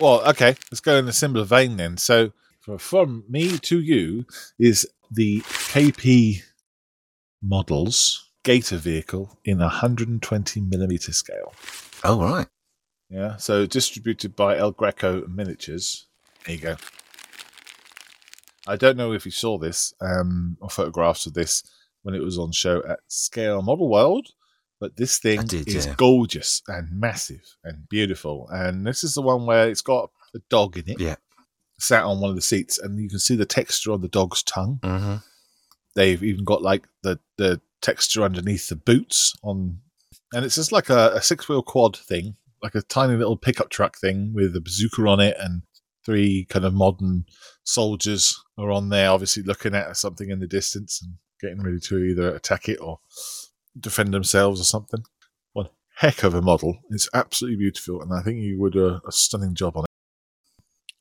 Well, 0.00 0.26
okay, 0.30 0.56
let's 0.70 0.80
go 0.80 0.96
in 0.96 1.06
a 1.08 1.12
similar 1.12 1.44
vein 1.44 1.76
then. 1.76 1.96
So, 1.96 2.32
from 2.78 3.24
me 3.28 3.58
to 3.58 3.80
you 3.80 4.26
is 4.58 4.86
the 5.10 5.40
RP 5.40 6.42
models 7.42 8.30
Gator 8.42 8.76
vehicle 8.76 9.38
in 9.44 9.58
a 9.58 9.64
120 9.64 10.60
millimeter 10.60 11.12
scale. 11.12 11.52
Oh, 12.04 12.20
right. 12.20 12.46
Yeah, 13.10 13.36
so 13.36 13.66
distributed 13.66 14.36
by 14.36 14.56
El 14.56 14.70
Greco 14.70 15.26
Miniatures. 15.26 16.06
There 16.46 16.54
you 16.54 16.60
go. 16.60 16.76
I 18.66 18.76
don't 18.76 18.96
know 18.96 19.12
if 19.12 19.24
you 19.24 19.32
saw 19.32 19.58
this 19.58 19.92
um, 20.00 20.56
or 20.60 20.70
photographs 20.70 21.26
of 21.26 21.34
this 21.34 21.64
when 22.02 22.14
it 22.14 22.22
was 22.22 22.38
on 22.38 22.52
show 22.52 22.82
at 22.88 23.00
Scale 23.08 23.62
Model 23.62 23.88
World, 23.88 24.28
but 24.78 24.96
this 24.96 25.18
thing 25.18 25.44
did, 25.44 25.68
is 25.68 25.86
yeah. 25.86 25.94
gorgeous 25.96 26.62
and 26.68 26.88
massive 26.98 27.56
and 27.64 27.88
beautiful. 27.88 28.48
And 28.50 28.86
this 28.86 29.04
is 29.04 29.14
the 29.14 29.22
one 29.22 29.44
where 29.44 29.68
it's 29.68 29.82
got 29.82 30.10
a 30.34 30.38
dog 30.48 30.78
in 30.78 30.88
it, 30.88 31.00
Yeah. 31.00 31.16
Sat 31.80 32.04
on 32.04 32.20
one 32.20 32.30
of 32.30 32.36
the 32.36 32.42
seats, 32.42 32.78
and 32.78 32.98
you 33.00 33.08
can 33.08 33.18
see 33.18 33.36
the 33.36 33.46
texture 33.46 33.92
on 33.92 34.00
the 34.00 34.08
dog's 34.08 34.42
tongue. 34.42 34.78
hmm 34.82 35.16
They've 35.96 36.22
even 36.22 36.44
got 36.44 36.62
like 36.62 36.86
the 37.02 37.18
the 37.36 37.60
texture 37.82 38.22
underneath 38.22 38.68
the 38.68 38.76
boots 38.76 39.34
on, 39.42 39.80
and 40.32 40.44
it's 40.44 40.54
just 40.54 40.70
like 40.70 40.88
a, 40.88 41.12
a 41.14 41.22
six 41.22 41.48
wheel 41.48 41.62
quad 41.62 41.96
thing, 41.96 42.36
like 42.62 42.74
a 42.76 42.82
tiny 42.82 43.16
little 43.16 43.36
pickup 43.36 43.70
truck 43.70 43.98
thing 43.98 44.32
with 44.32 44.54
a 44.54 44.60
bazooka 44.60 45.02
on 45.08 45.18
it, 45.18 45.36
and 45.40 45.62
three 46.06 46.46
kind 46.48 46.64
of 46.64 46.74
modern 46.74 47.24
soldiers 47.64 48.40
are 48.56 48.70
on 48.70 48.88
there, 48.88 49.10
obviously 49.10 49.42
looking 49.42 49.74
at 49.74 49.96
something 49.96 50.30
in 50.30 50.38
the 50.38 50.46
distance 50.46 51.02
and 51.02 51.14
getting 51.40 51.62
ready 51.62 51.80
to 51.80 51.98
either 51.98 52.34
attack 52.34 52.68
it 52.68 52.78
or 52.80 53.00
defend 53.78 54.14
themselves 54.14 54.60
or 54.60 54.64
something. 54.64 55.02
One 55.54 55.68
heck 55.96 56.22
of 56.22 56.34
a 56.34 56.42
model. 56.42 56.78
It's 56.90 57.08
absolutely 57.12 57.58
beautiful, 57.58 58.00
and 58.00 58.12
I 58.14 58.22
think 58.22 58.38
you 58.38 58.60
would 58.60 58.74
do 58.74 58.86
a, 58.86 59.00
a 59.06 59.12
stunning 59.12 59.54
job 59.54 59.76
on 59.76 59.84
it. 59.84 59.89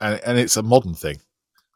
And 0.01 0.19
and 0.25 0.37
it's 0.37 0.57
a 0.57 0.63
modern 0.63 0.93
thing. 0.93 1.17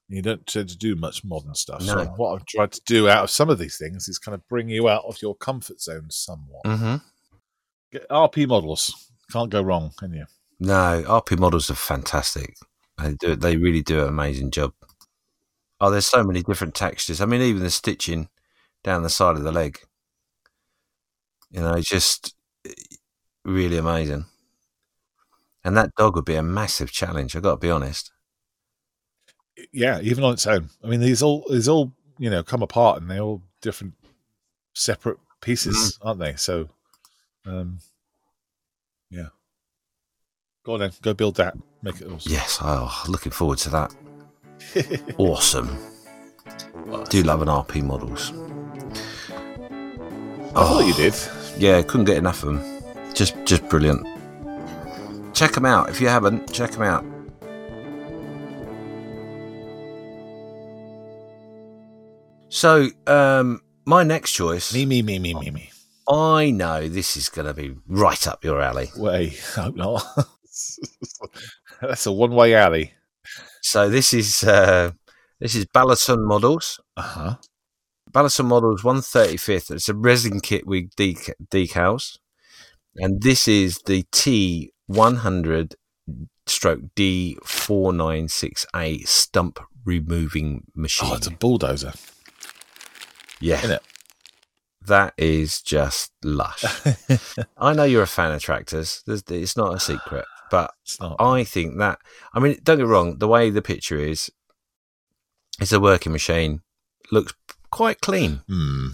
You 0.10 0.22
don't 0.22 0.46
tend 0.46 0.70
to 0.70 0.78
do 0.78 0.96
much 0.96 1.24
modern 1.24 1.56
stuff. 1.56 1.82
So 1.82 2.06
what 2.18 2.36
I've 2.36 2.46
tried 2.46 2.72
to 2.74 2.82
do 2.86 3.10
out 3.10 3.24
of 3.24 3.30
some 3.30 3.50
of 3.50 3.58
these 3.58 3.78
things 3.78 4.08
is 4.08 4.20
kind 4.20 4.36
of 4.36 4.48
bring 4.48 4.70
you 4.70 4.88
out 4.88 5.06
of 5.06 5.22
your 5.22 5.36
comfort 5.36 5.82
zone 5.82 6.08
somewhat. 6.10 6.66
hmm 6.66 6.96
Get 7.92 8.08
RP 8.10 8.48
models. 8.48 9.12
Can't 9.32 9.50
go 9.50 9.62
wrong, 9.62 9.92
can 9.98 10.14
you? 10.14 10.26
No, 10.60 11.04
RP 11.08 11.40
models 11.40 11.70
are 11.72 11.76
fantastic. 11.76 12.56
They 12.98 13.16
do. 13.16 13.36
They 13.36 13.58
really 13.58 13.82
do 13.82 14.02
an 14.02 14.10
amazing 14.10 14.52
job. 14.52 14.74
Oh, 15.80 15.90
there's 15.90 16.06
so 16.06 16.24
many 16.24 16.44
different 16.44 16.76
textures. 16.76 17.20
I 17.20 17.26
mean, 17.26 17.42
even 17.42 17.64
the 17.64 17.70
stitching 17.70 18.30
down 18.84 19.04
the 19.04 19.10
side 19.10 19.36
of 19.36 19.44
the 19.44 19.52
leg. 19.52 19.80
You 21.52 21.62
know, 21.62 21.74
it's 21.74 21.90
just 21.90 22.36
really 23.46 23.78
amazing. 23.78 24.26
And 25.64 25.78
that 25.78 25.96
dog 25.96 26.16
would 26.16 26.26
be 26.26 26.36
a 26.36 26.44
massive 26.44 26.92
challenge. 26.92 27.36
I've 27.36 27.44
got 27.44 27.52
to 27.52 27.58
be 27.58 27.70
honest. 27.70 28.12
Yeah, 29.72 30.00
even 30.02 30.24
on 30.24 30.34
its 30.34 30.48
own. 30.48 30.70
I 30.84 30.88
mean, 30.88 31.00
these 31.00 31.22
all 31.22 31.46
these 31.50 31.68
all 31.68 31.94
you 32.18 32.30
know 32.30 32.44
come 32.44 32.64
apart 32.64 33.02
and 33.02 33.10
they're 33.10 33.22
all 33.22 33.42
different, 33.62 33.94
separate 34.74 35.18
pieces, 35.42 35.98
aren't 36.02 36.20
they? 36.20 36.36
So, 36.36 36.70
um, 37.46 37.80
yeah. 39.10 39.28
Go 40.66 40.74
on 40.74 40.80
then, 40.80 40.92
go 41.02 41.14
build 41.14 41.36
that, 41.36 41.56
make 41.82 42.02
it 42.02 42.08
awesome. 42.08 42.32
Yes, 42.32 42.60
oh, 42.62 43.04
looking 43.08 43.32
forward 43.32 43.60
to 43.60 43.70
that. 43.70 43.96
Awesome. 45.18 45.78
Do 47.10 47.24
love 47.24 47.42
an 47.42 47.48
RP 47.48 47.84
models. 47.84 48.32
I 50.56 50.64
thought 50.64 50.86
you 50.86 50.94
did. 50.94 51.16
Yeah, 51.58 51.82
couldn't 51.82 52.06
get 52.06 52.18
enough 52.18 52.44
of 52.44 52.54
them. 52.54 53.14
Just, 53.14 53.36
just 53.46 53.68
brilliant. 53.70 54.08
Check 55.34 55.54
them 55.54 55.66
out 55.66 55.90
if 55.90 56.00
you 56.00 56.08
haven't. 56.08 56.52
Check 56.54 56.72
them 56.72 56.84
out. 56.84 57.04
So, 62.50 62.90
um, 63.08 63.62
my 63.86 64.04
next 64.04 64.32
choice, 64.32 64.74
Me, 64.74 64.86
me, 64.86 65.02
me, 65.02 65.18
me, 65.18 65.34
me, 65.34 65.50
me. 65.50 65.72
I 66.08 66.52
know 66.52 66.88
this 66.88 67.18
is 67.18 67.30
going 67.30 67.48
to 67.48 67.54
be 67.54 67.76
right 67.88 68.28
up 68.28 68.44
your 68.44 68.62
alley. 68.62 68.90
Way, 68.96 69.30
hope 69.56 69.76
not. 69.76 70.06
That's 71.82 72.06
a 72.06 72.12
one-way 72.12 72.54
alley. 72.54 72.94
So 73.62 73.90
this 73.90 74.14
is 74.14 74.44
uh, 74.44 74.92
this 75.40 75.56
is 75.56 75.66
Balaton 75.66 76.26
models. 76.26 76.80
Uh 76.98 77.02
huh. 77.02 77.36
Balaton 78.12 78.46
models 78.46 78.84
one 78.84 79.02
thirty 79.02 79.38
fifth. 79.38 79.72
It's 79.72 79.88
a 79.90 79.94
resin 79.94 80.42
kit 80.42 80.68
with 80.68 80.94
dec- 80.96 81.34
decals, 81.50 82.20
and 82.98 83.22
this 83.22 83.48
is 83.48 83.80
the 83.86 84.04
T 84.12 84.73
one 84.88 85.18
hundred 85.18 85.76
stroke 86.46 86.82
D 86.96 87.38
four 87.44 87.94
nine 87.94 88.28
six 88.28 88.66
A 88.76 89.00
stump 89.00 89.60
removing 89.86 90.66
machine. 90.76 91.10
Oh, 91.12 91.16
it's 91.16 91.28
a 91.28 91.32
bulldozer, 91.32 91.94
yeah, 93.40 93.60
isn't 93.60 93.72
it? 93.72 93.84
that 94.88 95.14
is 95.18 95.62
just 95.62 96.12
lush. 96.24 96.64
I 97.58 97.74
know 97.74 97.84
you're 97.84 98.04
a 98.04 98.08
fan 98.08 98.32
of 98.32 98.42
tractors. 98.42 99.04
There's, 99.06 99.24
it's 99.30 99.58
not 99.58 99.76
a 99.76 99.80
secret, 99.80 100.26
but. 100.52 100.72
I 101.20 101.44
think 101.44 101.78
that 101.78 102.00
I 102.34 102.40
mean, 102.40 102.60
don't 102.64 102.78
get 102.78 102.88
wrong. 102.88 103.18
The 103.20 103.28
way 103.28 103.50
the 103.50 103.62
picture 103.62 103.98
is, 103.98 104.30
it's 105.60 105.72
a 105.72 105.80
working 105.80 106.12
machine. 106.12 106.62
Looks 107.12 107.34
quite 107.72 108.02
clean. 108.02 108.42
Hmm. 108.48 108.88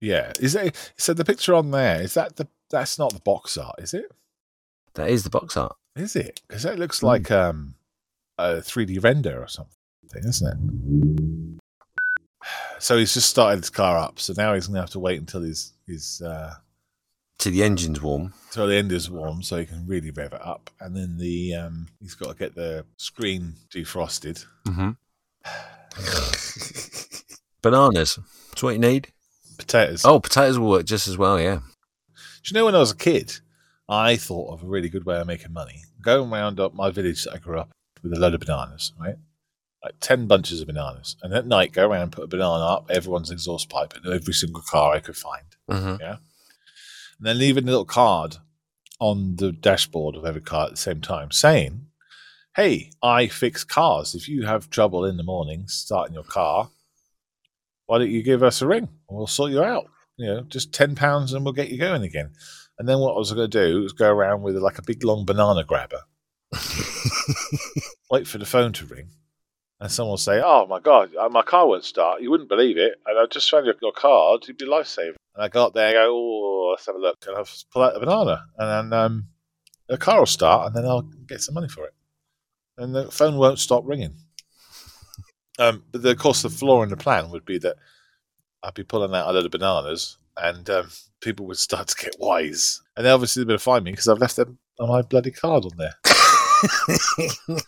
Yeah. 0.00 0.32
Is 0.40 0.54
it? 0.54 0.92
So 0.96 1.12
the 1.12 1.24
picture 1.24 1.54
on 1.54 1.70
there 1.70 2.00
is 2.02 2.14
that 2.14 2.36
the? 2.36 2.48
That's 2.70 2.98
not 2.98 3.14
the 3.14 3.20
box 3.20 3.56
art, 3.56 3.76
is 3.78 3.94
it? 3.94 4.12
That 4.98 5.08
is 5.10 5.22
the 5.24 5.30
box 5.30 5.56
art. 5.56 5.74
Is 5.96 6.14
it? 6.16 6.40
Because 6.46 6.64
that 6.64 6.78
looks 6.78 7.00
Hmm. 7.00 7.06
like 7.06 7.30
um, 7.30 7.74
a 8.36 8.56
3D 8.60 9.02
render 9.02 9.40
or 9.42 9.48
something, 9.48 9.72
isn't 10.14 10.46
it? 10.46 10.58
So 12.80 12.96
he's 12.96 13.12
just 13.14 13.28
started 13.28 13.58
his 13.58 13.70
car 13.70 13.96
up. 13.98 14.20
So 14.20 14.32
now 14.36 14.54
he's 14.54 14.68
gonna 14.68 14.78
have 14.80 14.90
to 14.90 15.00
wait 15.00 15.18
until 15.18 15.40
his 15.42 15.72
his 15.88 16.22
uh, 16.24 16.54
To 17.40 17.50
the 17.50 17.64
engine's 17.64 18.00
warm. 18.00 18.32
till 18.52 18.68
the 18.68 18.76
end 18.76 18.92
is 18.92 19.10
warm, 19.10 19.42
so 19.42 19.56
he 19.56 19.66
can 19.66 19.84
really 19.86 20.12
rev 20.12 20.32
it 20.32 20.40
up. 20.46 20.70
And 20.80 20.94
then 20.96 21.16
the 21.18 21.54
um, 21.56 21.88
he's 22.00 22.14
got 22.14 22.28
to 22.28 22.38
get 22.38 22.54
the 22.54 22.84
screen 22.96 23.54
defrosted. 23.74 24.44
Mm-hmm. 24.68 24.90
Bananas. 27.62 28.18
That's 28.50 28.62
what 28.62 28.74
you 28.74 28.78
need. 28.78 29.08
Potatoes. 29.58 30.04
Oh, 30.04 30.20
potatoes 30.20 30.58
will 30.58 30.68
work 30.70 30.86
just 30.86 31.08
as 31.08 31.18
well. 31.18 31.40
Yeah. 31.40 31.56
Do 31.58 31.62
you 32.46 32.54
know 32.54 32.64
when 32.66 32.76
I 32.76 32.78
was 32.78 32.92
a 32.92 32.96
kid, 32.96 33.40
I 33.88 34.16
thought 34.16 34.52
of 34.52 34.62
a 34.62 34.66
really 34.66 34.88
good 34.88 35.06
way 35.06 35.18
of 35.18 35.26
making 35.26 35.52
money. 35.52 35.82
Going 36.02 36.30
round 36.30 36.60
up 36.60 36.74
my 36.74 36.90
village 36.90 37.24
that 37.24 37.34
I 37.34 37.38
grew 37.38 37.58
up 37.58 37.70
with 38.02 38.12
a 38.12 38.16
load 38.16 38.34
of 38.34 38.40
bananas, 38.40 38.92
right? 39.00 39.16
Like 39.82 39.94
10 40.00 40.26
bunches 40.26 40.60
of 40.60 40.66
bananas. 40.66 41.16
And 41.22 41.32
at 41.32 41.46
night, 41.46 41.72
go 41.72 41.88
around 41.88 42.02
and 42.02 42.12
put 42.12 42.24
a 42.24 42.28
banana 42.28 42.64
up 42.64 42.90
everyone's 42.90 43.30
exhaust 43.30 43.70
pipe 43.70 43.94
in 43.96 44.12
every 44.12 44.34
single 44.34 44.62
car 44.62 44.94
I 44.94 45.00
could 45.00 45.16
find. 45.16 45.44
Mm-hmm. 45.70 46.02
And 46.02 46.18
then 47.20 47.38
leave 47.38 47.56
a 47.56 47.60
little 47.60 47.84
card 47.84 48.36
on 49.00 49.36
the 49.36 49.52
dashboard 49.52 50.16
of 50.16 50.24
every 50.24 50.40
car 50.40 50.66
at 50.66 50.72
the 50.72 50.76
same 50.76 51.00
time 51.00 51.30
saying, 51.30 51.86
Hey, 52.56 52.90
I 53.02 53.28
fix 53.28 53.62
cars. 53.62 54.14
If 54.14 54.28
you 54.28 54.44
have 54.46 54.68
trouble 54.68 55.04
in 55.04 55.16
the 55.16 55.22
morning 55.22 55.68
starting 55.68 56.14
your 56.14 56.24
car, 56.24 56.70
why 57.86 57.98
don't 57.98 58.10
you 58.10 58.22
give 58.22 58.42
us 58.42 58.60
a 58.60 58.66
ring 58.66 58.88
we'll 59.08 59.26
sort 59.26 59.52
you 59.52 59.62
out? 59.62 59.86
You 60.16 60.26
know, 60.26 60.40
just 60.42 60.74
ten 60.74 60.94
pounds 60.94 61.32
and 61.32 61.44
we'll 61.44 61.54
get 61.54 61.70
you 61.70 61.78
going 61.78 62.02
again. 62.02 62.32
And 62.78 62.88
then 62.88 63.00
what 63.00 63.14
I 63.14 63.18
was 63.18 63.32
going 63.32 63.50
to 63.50 63.68
do 63.68 63.82
was 63.82 63.92
go 63.92 64.08
around 64.08 64.42
with 64.42 64.56
like 64.56 64.78
a 64.78 64.82
big 64.82 65.02
long 65.02 65.24
banana 65.24 65.64
grabber, 65.64 66.02
wait 68.10 68.26
for 68.26 68.38
the 68.38 68.46
phone 68.46 68.72
to 68.74 68.86
ring, 68.86 69.10
and 69.80 69.90
someone 69.90 70.12
will 70.12 70.16
say, 70.18 70.40
"Oh 70.42 70.66
my 70.66 70.78
god, 70.78 71.14
uh, 71.16 71.28
my 71.28 71.42
car 71.42 71.66
won't 71.66 71.84
start. 71.84 72.22
You 72.22 72.30
wouldn't 72.30 72.48
believe 72.48 72.78
it." 72.78 72.94
And 73.04 73.18
I 73.18 73.26
just 73.26 73.50
found 73.50 73.66
your, 73.66 73.74
your 73.82 73.92
card. 73.92 74.46
You'd 74.46 74.58
be 74.58 74.64
lifesaver. 74.64 75.16
And 75.34 75.44
I 75.44 75.48
got 75.48 75.74
there, 75.74 75.88
and 75.88 75.94
go, 75.94 76.06
"Oh, 76.08 76.68
let's 76.70 76.86
have 76.86 76.94
a 76.94 76.98
look," 76.98 77.16
and 77.26 77.36
I'll 77.36 77.48
pull 77.72 77.82
out 77.82 77.94
the 77.94 78.00
banana, 78.00 78.44
and 78.56 78.92
then 78.92 78.98
um, 78.98 79.28
the 79.88 79.98
car 79.98 80.20
will 80.20 80.26
start, 80.26 80.68
and 80.68 80.76
then 80.76 80.86
I'll 80.86 81.02
get 81.02 81.42
some 81.42 81.54
money 81.54 81.68
for 81.68 81.84
it, 81.84 81.94
and 82.76 82.94
the 82.94 83.10
phone 83.10 83.36
won't 83.36 83.58
stop 83.58 83.82
ringing. 83.86 84.16
Um, 85.60 85.82
but 85.90 86.02
the, 86.02 86.10
of 86.10 86.18
course, 86.18 86.42
the 86.42 86.50
flaw 86.50 86.84
in 86.84 86.88
the 86.88 86.96
plan 86.96 87.30
would 87.30 87.44
be 87.44 87.58
that 87.58 87.74
I'd 88.62 88.74
be 88.74 88.84
pulling 88.84 89.12
out 89.12 89.26
a 89.26 89.32
load 89.32 89.44
of 89.44 89.50
bananas, 89.50 90.16
and 90.42 90.68
um, 90.70 90.88
people 91.20 91.46
would 91.46 91.58
start 91.58 91.88
to 91.88 91.96
get 91.96 92.16
wise, 92.18 92.80
and 92.96 93.04
they 93.06 93.10
obviously 93.10 93.44
to 93.44 93.58
find 93.58 93.84
me 93.84 93.90
because 93.92 94.08
I've 94.08 94.18
left 94.18 94.36
them 94.36 94.58
on 94.80 94.88
my 94.88 95.02
bloody 95.02 95.30
card 95.30 95.64
on 95.64 95.72
there. 95.76 95.94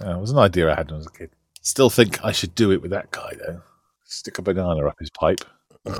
Yeah, 0.00 0.16
it 0.16 0.20
was 0.20 0.30
an 0.30 0.38
idea 0.38 0.70
I 0.72 0.76
had 0.76 0.86
when 0.86 0.94
I 0.94 0.98
was 0.98 1.06
a 1.08 1.10
kid. 1.10 1.30
Still 1.60 1.90
think 1.90 2.24
I 2.24 2.32
should 2.32 2.54
do 2.54 2.70
it 2.70 2.80
with 2.80 2.90
that 2.92 3.10
guy 3.10 3.34
though. 3.38 3.60
Stick 4.04 4.38
a 4.38 4.42
banana 4.42 4.86
up 4.86 4.96
his 4.98 5.10
pipe. 5.10 5.40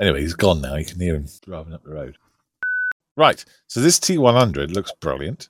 Anyway, 0.00 0.20
he's 0.20 0.34
gone 0.34 0.60
now. 0.60 0.74
You 0.74 0.84
can 0.84 0.98
hear 1.00 1.14
him 1.14 1.26
driving 1.44 1.72
up 1.74 1.84
the 1.84 1.90
road. 1.92 2.16
Right. 3.16 3.44
So 3.68 3.80
this 3.80 4.00
T100 4.00 4.72
looks 4.74 4.90
brilliant. 5.00 5.48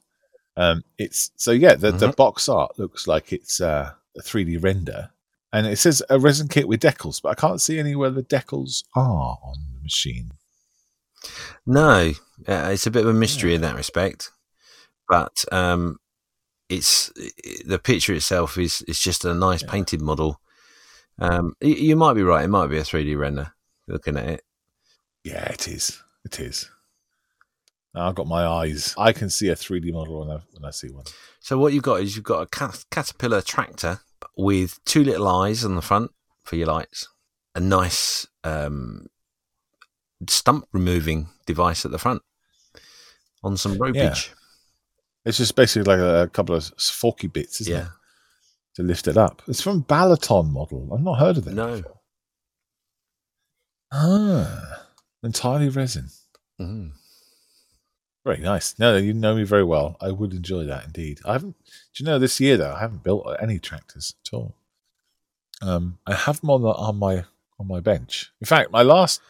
Um, 0.59 0.85
it's 0.99 1.31
so 1.37 1.53
yeah. 1.53 1.75
The, 1.75 1.91
the 1.93 2.09
Mhm. 2.09 2.17
box 2.17 2.51
art 2.51 2.79
looks 2.79 3.07
like 3.07 3.33
it's 3.33 3.63
uh, 3.63 3.93
a 4.15 4.21
3D 4.21 4.63
render, 4.63 5.09
and 5.53 5.67
it 5.67 5.77
says 5.79 6.03
a 6.11 6.19
resin 6.19 6.49
kit 6.49 6.67
with 6.69 6.81
decals, 6.81 7.21
but 7.23 7.31
I 7.31 7.35
can't 7.35 7.61
see 7.61 7.79
anywhere 7.79 8.11
the 8.11 8.23
decals 8.23 8.85
are 8.97 9.39
on 9.43 9.57
the 9.75 9.83
machine. 9.83 10.33
No, 11.67 12.13
uh, 12.49 12.71
it's 12.73 12.87
a 12.87 12.91
bit 12.91 13.03
of 13.05 13.09
a 13.11 13.13
mystery 13.15 13.55
in 13.55 13.61
that 13.61 13.77
respect, 13.77 14.31
but 15.09 15.45
um, 15.53 15.99
it's 16.69 17.13
the 17.65 17.79
picture 17.83 18.15
itself 18.15 18.59
is 18.59 18.83
is 18.83 18.99
just 18.99 19.25
a 19.25 19.35
nice 19.35 19.63
Yeah. 19.63 19.71
painted 19.71 20.01
model. 20.01 20.41
Um, 21.19 21.55
you, 21.61 21.75
you 21.75 21.97
might 21.97 22.15
be 22.15 22.23
right; 22.23 22.45
it 22.45 22.49
might 22.49 22.69
be 22.69 22.79
a 22.79 22.85
three 22.85 23.05
D 23.05 23.15
render. 23.15 23.53
Looking 23.89 24.17
at 24.17 24.27
it, 24.27 24.45
Yeah, 25.25 25.45
it 25.53 25.69
is. 25.69 26.03
It 26.25 26.41
is. 26.41 26.69
I've 27.95 28.15
got 28.15 28.27
my 28.27 28.47
eyes. 28.47 28.95
I 28.97 29.13
can 29.13 29.29
see 29.29 29.49
a 29.49 29.55
3D 29.55 29.93
model 29.93 30.21
when 30.21 30.31
I 30.31 30.41
when 30.53 30.65
I 30.65 30.71
see 30.71 30.89
one. 30.89 31.05
so 31.41 31.59
what 31.59 31.73
you've 31.75 31.83
got 31.83 32.01
is 32.01 32.17
you've 32.17 32.25
got 32.25 32.41
a 32.41 32.47
cat- 32.47 32.85
caterpillar 32.91 33.43
tractor 33.43 34.01
with 34.37 34.83
two 34.85 35.05
little 35.05 35.29
eyes 35.29 35.65
on 35.65 35.75
the 35.77 35.83
front 35.83 36.11
for 36.45 36.57
your 36.57 36.67
lights, 36.67 37.09
a 37.55 37.61
nice 37.61 38.27
um, 38.45 39.07
stump 40.29 40.67
removing 40.73 41.29
device 41.47 41.85
at 41.85 41.91
the 41.91 41.99
front 41.99 42.23
on 43.45 43.57
some 43.57 43.77
ropage. 43.77 44.31
It's 45.25 45.39
just 45.39 45.55
basically 45.55 45.85
like 45.93 46.01
a, 46.01 46.23
a 46.23 46.29
couple 46.29 46.55
of 46.55 46.65
forky 46.79 47.29
bits, 47.29 47.61
isn't 47.61 47.73
Yeah. 47.73 47.83
it? 47.83 47.89
To 48.77 48.83
lift 48.83 49.07
it 49.07 49.17
up. 49.19 49.43
It's 49.47 49.61
from 49.61 49.85
Balaton 49.85 50.51
model. 50.51 50.89
I've 50.95 51.03
not 51.03 51.19
heard 51.19 51.37
of 51.37 51.47
it. 51.47 51.53
No. 51.53 51.77
Before. 51.77 51.99
Ah, 53.93 54.87
entirely 55.23 55.69
resin. 55.69 56.09
Mm. 56.61 56.93
Very 58.25 58.39
nice. 58.39 58.79
No, 58.79 58.97
you 58.97 59.13
know 59.13 59.35
me 59.35 59.43
very 59.43 59.65
well. 59.65 59.97
I 60.01 60.11
would 60.13 60.33
enjoy 60.33 60.65
that 60.65 60.85
indeed. 60.85 61.19
I 61.25 61.33
haven't. 61.33 61.57
Do 61.65 62.05
you 62.05 62.07
know 62.07 62.19
this 62.19 62.39
year 62.41 62.57
though? 62.57 62.73
I 62.75 62.81
haven't 62.81 63.03
built 63.03 63.27
any 63.41 63.59
tractors 63.59 64.15
at 64.25 64.37
all. 64.37 64.55
Um, 65.61 65.99
I 66.07 66.15
have 66.15 66.41
them 66.41 66.51
on 66.51 66.63
the, 66.63 66.69
on 66.69 66.99
my 66.99 67.25
on 67.59 67.67
my 67.69 67.81
bench. 67.81 68.33
In 68.41 68.47
fact, 68.47 68.71
my 68.71 68.83
last 68.83 69.21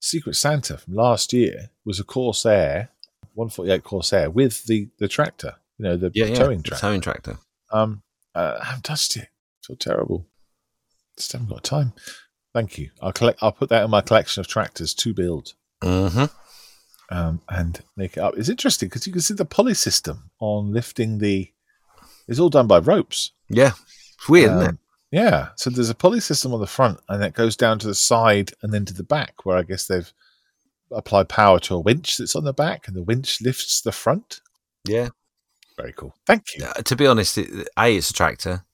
Secret 0.00 0.34
Santa 0.36 0.78
from 0.78 0.94
last 0.94 1.32
year 1.32 1.70
was 1.84 2.00
a 2.00 2.04
Corsair, 2.04 2.88
148 3.34 3.84
Corsair 3.84 4.30
with 4.30 4.64
the 4.64 4.88
the 4.98 5.08
tractor. 5.08 5.56
You 5.78 5.84
know, 5.84 5.96
the 5.96 6.10
Yeah, 6.14 6.26
yeah. 6.26 6.34
towing 6.36 6.58
the 6.58 6.64
tractor. 6.64 6.86
Towing 6.86 7.00
tractor. 7.02 7.38
Um, 7.70 8.02
uh, 8.34 8.58
I 8.60 8.64
haven't 8.64 8.84
touched 8.84 9.16
it. 9.16 9.28
So 9.60 9.74
terrible. 9.74 10.26
Just 11.16 11.32
haven't 11.32 11.48
got 11.50 11.62
time. 11.64 11.92
Thank 12.54 12.78
you. 12.78 12.90
I'll 13.02 13.12
collect. 13.12 13.42
I'll 13.42 13.52
put 13.52 13.68
that 13.68 13.84
in 13.84 13.90
my 13.90 14.00
collection 14.00 14.40
of 14.40 14.46
tractors 14.48 14.94
to 14.94 15.12
build 15.12 15.52
hmm 15.82 16.24
um, 17.10 17.40
and 17.48 17.80
make 17.96 18.16
it 18.16 18.20
up. 18.20 18.36
It's 18.36 18.48
interesting 18.48 18.88
because 18.88 19.06
you 19.06 19.12
can 19.12 19.22
see 19.22 19.34
the 19.34 19.44
pulley 19.44 19.74
system 19.74 20.30
on 20.38 20.72
lifting 20.72 21.18
the. 21.18 21.50
It's 22.28 22.38
all 22.38 22.50
done 22.50 22.66
by 22.66 22.78
ropes. 22.78 23.32
Yeah, 23.48 23.72
it's 24.18 24.28
weird, 24.28 24.50
isn't 24.52 24.62
it? 24.62 24.68
Um, 24.68 24.78
Yeah. 25.10 25.48
So 25.56 25.70
there's 25.70 25.90
a 25.90 25.94
pulley 25.94 26.20
system 26.20 26.54
on 26.54 26.60
the 26.60 26.66
front, 26.66 27.00
and 27.08 27.22
it 27.22 27.34
goes 27.34 27.56
down 27.56 27.78
to 27.80 27.86
the 27.86 27.94
side 27.94 28.52
and 28.62 28.72
then 28.72 28.84
to 28.84 28.94
the 28.94 29.02
back, 29.02 29.44
where 29.44 29.56
I 29.56 29.62
guess 29.62 29.86
they've 29.86 30.12
applied 30.92 31.28
power 31.28 31.58
to 31.60 31.74
a 31.74 31.80
winch 31.80 32.16
that's 32.16 32.36
on 32.36 32.44
the 32.44 32.52
back, 32.52 32.86
and 32.86 32.96
the 32.96 33.02
winch 33.02 33.40
lifts 33.40 33.80
the 33.80 33.92
front. 33.92 34.40
Yeah. 34.84 35.08
Very 35.76 35.92
cool. 35.92 36.14
Thank 36.26 36.54
you. 36.56 36.64
Uh, 36.64 36.74
to 36.74 36.94
be 36.94 37.06
honest, 37.06 37.38
it, 37.38 37.68
a 37.78 37.96
it's 37.96 38.10
a 38.10 38.14
tractor. 38.14 38.64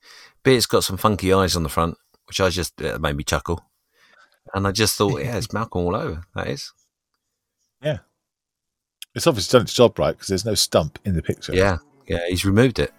B 0.43 0.55
it's 0.55 0.65
got 0.65 0.83
some 0.83 0.97
funky 0.97 1.33
eyes 1.33 1.55
on 1.55 1.63
the 1.63 1.69
front, 1.69 1.97
which 2.27 2.39
I 2.39 2.49
just 2.49 2.79
made 2.79 3.15
me 3.15 3.23
chuckle. 3.23 3.63
And 4.53 4.67
I 4.67 4.71
just 4.71 4.95
thought, 4.95 5.21
yeah, 5.21 5.37
it's 5.37 5.51
Malcolm 5.51 5.85
all 5.85 5.95
over. 5.95 6.23
That 6.35 6.47
is. 6.47 6.71
It's 9.17 9.25
obviously 9.25 9.57
done 9.57 9.63
its 9.63 9.73
job 9.73 9.97
right 9.97 10.11
because 10.11 10.27
there's 10.27 10.45
no 10.45 10.53
stump 10.53 10.99
in 11.03 11.15
the 11.15 11.23
picture. 11.23 11.51
Yeah, 11.51 11.79
yeah. 12.05 12.19
He's 12.29 12.45
removed 12.45 12.77
it. 12.77 12.93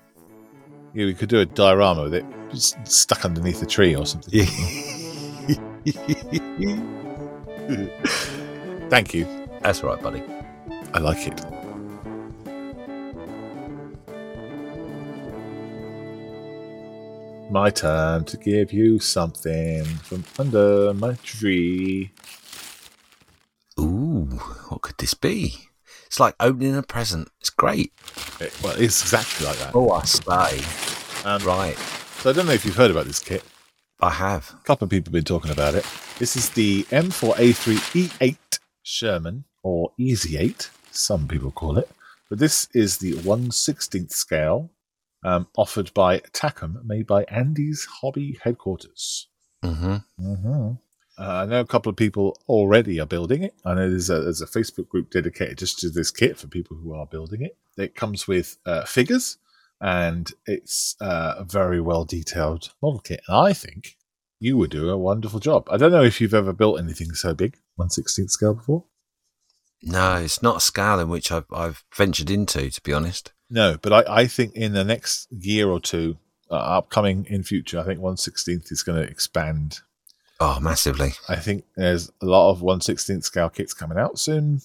Yeah, 0.92 1.06
we 1.06 1.14
could 1.14 1.28
do 1.28 1.38
a 1.38 1.46
diorama 1.46 2.02
with 2.02 2.14
it 2.14 2.24
stuck 2.56 3.24
underneath 3.24 3.62
a 3.62 3.66
tree 3.66 3.94
or 3.94 4.04
something. 4.04 4.32
Thank 8.90 9.14
you. 9.14 9.28
That's 9.62 9.84
right, 9.84 10.02
buddy. 10.02 10.20
I 10.92 10.98
like 10.98 11.28
it. 11.28 11.40
My 17.48 17.70
turn 17.70 18.24
to 18.24 18.36
give 18.36 18.72
you 18.72 18.98
something 18.98 19.84
from 19.84 20.24
under 20.36 20.92
my 20.94 21.12
tree. 21.22 22.10
Ooh, 23.78 24.24
what 24.68 24.82
could 24.82 24.98
this 24.98 25.14
be? 25.14 25.68
It's 26.08 26.18
like 26.18 26.34
opening 26.40 26.76
a 26.76 26.82
present. 26.82 27.28
It's 27.40 27.50
great. 27.50 27.92
It- 28.40 28.52
well, 28.62 28.74
it's 28.76 29.00
exactly 29.02 29.46
like 29.46 29.58
that. 29.58 29.72
Oh, 29.74 29.90
I 29.92 30.04
say. 30.04 30.58
Um, 31.24 31.42
Right, 31.44 31.76
So 32.20 32.30
I 32.30 32.32
don't 32.32 32.46
know 32.46 32.52
if 32.52 32.64
you've 32.64 32.76
heard 32.76 32.90
about 32.90 33.06
this 33.06 33.18
kit. 33.20 33.44
I 34.00 34.10
have. 34.10 34.52
A 34.60 34.64
couple 34.64 34.84
of 34.86 34.90
people 34.90 35.06
have 35.10 35.12
been 35.12 35.24
talking 35.24 35.50
about 35.52 35.74
it. 35.74 35.84
This 36.18 36.34
is 36.36 36.50
the 36.50 36.84
M4A3E8 36.90 38.58
Sherman, 38.82 39.44
or 39.62 39.92
Easy 39.98 40.36
8, 40.38 40.70
some 40.90 41.28
people 41.28 41.50
call 41.50 41.78
it. 41.78 41.88
But 42.30 42.38
this 42.38 42.68
is 42.74 42.98
the 42.98 43.12
116th 43.14 44.12
scale 44.12 44.70
um, 45.24 45.46
offered 45.56 45.92
by 45.94 46.20
Tacom, 46.32 46.84
made 46.84 47.06
by 47.06 47.24
Andy's 47.24 47.86
Hobby 48.00 48.38
Headquarters. 48.42 49.28
hmm 49.62 49.96
Uh, 51.18 51.42
I 51.42 51.46
know 51.46 51.60
a 51.60 51.66
couple 51.66 51.90
of 51.90 51.96
people 51.96 52.40
already 52.48 53.00
are 53.00 53.06
building 53.06 53.42
it. 53.42 53.54
I 53.64 53.74
know 53.74 53.90
there's 53.90 54.08
a, 54.08 54.20
there's 54.20 54.40
a 54.40 54.46
Facebook 54.46 54.88
group 54.88 55.10
dedicated 55.10 55.58
just 55.58 55.80
to 55.80 55.90
this 55.90 56.10
kit 56.12 56.36
for 56.36 56.46
people 56.46 56.76
who 56.76 56.94
are 56.94 57.06
building 57.06 57.42
it. 57.42 57.56
It 57.76 57.96
comes 57.96 58.28
with 58.28 58.56
uh, 58.64 58.84
figures 58.84 59.38
and 59.80 60.30
it's 60.46 60.96
uh, 61.00 61.34
a 61.38 61.44
very 61.44 61.80
well 61.80 62.04
detailed 62.04 62.70
model 62.80 63.00
kit. 63.00 63.20
And 63.26 63.36
I 63.36 63.52
think 63.52 63.96
you 64.38 64.56
would 64.56 64.70
do 64.70 64.88
a 64.90 64.96
wonderful 64.96 65.40
job. 65.40 65.66
I 65.70 65.76
don't 65.76 65.92
know 65.92 66.04
if 66.04 66.20
you've 66.20 66.34
ever 66.34 66.52
built 66.52 66.78
anything 66.78 67.12
so 67.14 67.34
big, 67.34 67.58
116th 67.78 68.30
scale 68.30 68.54
before. 68.54 68.84
No, 69.82 70.16
it's 70.16 70.42
not 70.42 70.56
a 70.56 70.60
scale 70.60 71.00
in 71.00 71.08
which 71.08 71.32
I've, 71.32 71.46
I've 71.52 71.84
ventured 71.94 72.30
into, 72.30 72.70
to 72.70 72.80
be 72.82 72.92
honest. 72.92 73.32
No, 73.50 73.76
but 73.80 73.92
I, 73.92 74.22
I 74.22 74.26
think 74.26 74.54
in 74.54 74.72
the 74.72 74.84
next 74.84 75.28
year 75.32 75.68
or 75.68 75.80
two, 75.80 76.18
uh, 76.50 76.54
upcoming 76.54 77.26
in 77.28 77.42
future, 77.42 77.78
I 77.78 77.84
think 77.84 78.00
116th 78.00 78.72
is 78.72 78.82
going 78.82 79.00
to 79.02 79.08
expand 79.08 79.80
Oh, 80.40 80.60
massively. 80.60 81.12
I 81.28 81.36
think 81.36 81.64
there's 81.76 82.10
a 82.22 82.26
lot 82.26 82.50
of 82.50 82.60
116th 82.62 83.24
scale 83.24 83.48
kits 83.50 83.74
coming 83.74 83.98
out 83.98 84.18
soon. 84.18 84.60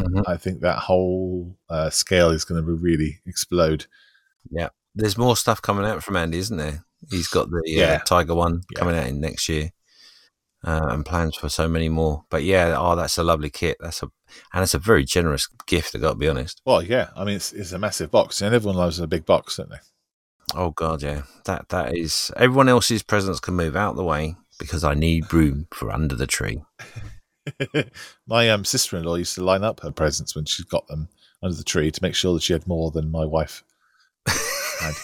Mhm. 0.00 0.22
I 0.26 0.36
think 0.38 0.60
that 0.60 0.78
whole 0.78 1.56
uh, 1.68 1.90
scale 1.90 2.30
is 2.30 2.44
going 2.44 2.64
to 2.64 2.72
really 2.72 3.20
explode. 3.26 3.86
Yeah. 4.50 4.68
There's 4.94 5.18
more 5.18 5.36
stuff 5.36 5.60
coming 5.60 5.84
out 5.84 6.02
from 6.02 6.16
Andy, 6.16 6.38
isn't 6.38 6.56
there? 6.56 6.84
He's 7.10 7.28
got 7.28 7.48
the 7.50 7.84
uh, 7.84 7.98
Tiger 8.00 8.34
one 8.34 8.62
Yeah. 8.70 8.78
coming 8.78 8.96
out 8.96 9.06
in 9.06 9.20
next 9.20 9.48
year. 9.48 9.72
uh, 10.64 10.86
and 10.90 11.04
plans 11.04 11.34
for 11.36 11.48
so 11.48 11.66
many 11.66 11.88
more. 11.88 12.24
But 12.30 12.44
yeah, 12.44 12.76
oh, 12.78 12.94
that's 12.94 13.18
a 13.18 13.24
lovely 13.24 13.50
kit. 13.50 13.76
That's 13.80 14.00
a 14.04 14.10
and 14.54 14.62
it's 14.62 14.74
a 14.74 14.78
very 14.78 15.04
generous 15.04 15.48
gift. 15.66 15.94
I 15.94 15.98
got 15.98 16.10
to 16.10 16.14
be 16.16 16.28
honest. 16.28 16.62
Well, 16.64 16.82
yeah. 16.84 17.08
I 17.16 17.24
mean, 17.24 17.34
it's, 17.34 17.52
it's 17.52 17.72
a 17.72 17.80
massive 17.80 18.12
box, 18.12 18.40
and 18.40 18.54
everyone 18.54 18.76
loves 18.76 19.00
a 19.00 19.08
big 19.08 19.26
box, 19.26 19.56
don't 19.56 19.70
they? 19.70 19.80
Oh 20.54 20.70
god, 20.70 21.02
yeah. 21.02 21.22
That 21.46 21.68
that 21.70 21.96
is 21.96 22.30
everyone 22.36 22.68
else's 22.68 23.02
presents 23.02 23.40
can 23.40 23.54
move 23.54 23.74
out 23.74 23.96
the 23.96 24.04
way 24.04 24.36
because 24.62 24.84
I 24.84 24.94
need 24.94 25.32
room 25.32 25.66
for 25.72 25.90
under 25.90 26.14
the 26.14 26.26
tree. 26.26 26.62
my 28.26 28.48
um, 28.50 28.64
sister-in-law 28.64 29.16
used 29.16 29.34
to 29.34 29.44
line 29.44 29.64
up 29.64 29.80
her 29.80 29.90
presents 29.90 30.34
when 30.34 30.44
she 30.44 30.64
got 30.64 30.86
them 30.88 31.08
under 31.42 31.56
the 31.56 31.64
tree 31.64 31.90
to 31.90 32.02
make 32.02 32.14
sure 32.14 32.34
that 32.34 32.42
she 32.42 32.52
had 32.52 32.66
more 32.66 32.90
than 32.90 33.10
my 33.10 33.24
wife 33.24 33.64
had. 34.26 34.94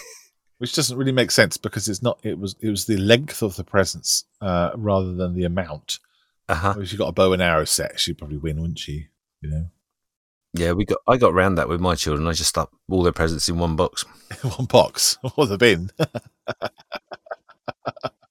Which 0.59 0.75
doesn't 0.75 0.97
really 0.97 1.13
make 1.13 1.31
sense 1.31 1.57
because 1.57 1.89
it's 1.89 2.03
not. 2.03 2.19
It 2.25 2.39
was 2.39 2.57
it 2.61 2.69
was 2.69 2.87
the 2.87 2.97
length 2.97 3.43
of 3.43 3.55
the 3.55 3.63
presents 3.63 4.25
uh, 4.41 4.71
rather 4.75 5.13
than 5.13 5.35
the 5.35 5.45
amount. 5.45 6.01
Uh 6.49 6.55
huh. 6.55 6.75
If 6.79 6.89
she 6.89 6.97
got 6.97 7.09
a 7.09 7.13
bow 7.13 7.33
and 7.33 7.43
arrow 7.43 7.65
set, 7.65 8.01
she'd 8.01 8.19
probably 8.19 8.39
win, 8.39 8.61
wouldn't 8.61 8.81
she? 8.81 9.07
You 9.41 9.51
know, 9.51 9.67
Yeah, 10.55 10.73
we 10.73 10.85
got. 10.85 10.99
I 11.07 11.17
got 11.17 11.33
around 11.33 11.57
that 11.57 11.69
with 11.69 11.81
my 11.81 11.95
children. 11.95 12.27
I 12.27 12.33
just 12.33 12.49
stuck 12.49 12.73
all 12.91 13.05
their 13.05 13.13
presents 13.13 13.49
in 13.49 13.59
one 13.59 13.77
box. 13.77 14.03
one 14.43 14.67
box 14.67 15.17
or 15.37 15.47
the 15.47 15.59
bin. 15.59 15.91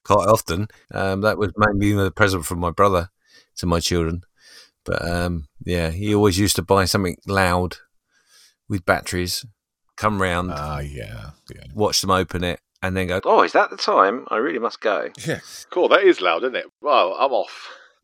Quite 0.07 0.27
often, 0.29 0.69
um, 0.93 1.21
that 1.21 1.37
was 1.37 1.51
mainly 1.57 1.91
the 1.93 2.11
present 2.11 2.45
from 2.45 2.59
my 2.59 2.71
brother 2.71 3.09
to 3.57 3.65
my 3.65 3.79
children. 3.81 4.23
But 4.85 5.05
um, 5.05 5.47
yeah, 5.65 5.89
he 5.91 6.15
always 6.15 6.39
used 6.39 6.55
to 6.55 6.61
buy 6.61 6.85
something 6.85 7.17
loud 7.27 7.75
with 8.69 8.85
batteries, 8.85 9.45
come 9.97 10.21
round, 10.21 10.51
Ah, 10.53 10.79
yeah, 10.79 11.31
yeah, 11.53 11.63
watch 11.75 11.99
them 11.99 12.11
open 12.11 12.43
it, 12.45 12.61
and 12.81 12.95
then 12.95 13.07
go, 13.07 13.19
"Oh, 13.25 13.43
is 13.43 13.51
that 13.51 13.69
the 13.69 13.75
time? 13.75 14.25
I 14.29 14.37
really 14.37 14.59
must 14.59 14.79
go." 14.79 15.09
yeah. 15.25 15.39
Cool. 15.71 15.89
That 15.89 16.03
is 16.03 16.21
loud, 16.21 16.43
isn't 16.43 16.55
it? 16.55 16.67
Well, 16.81 17.13
I'm 17.19 17.33
off. 17.33 17.69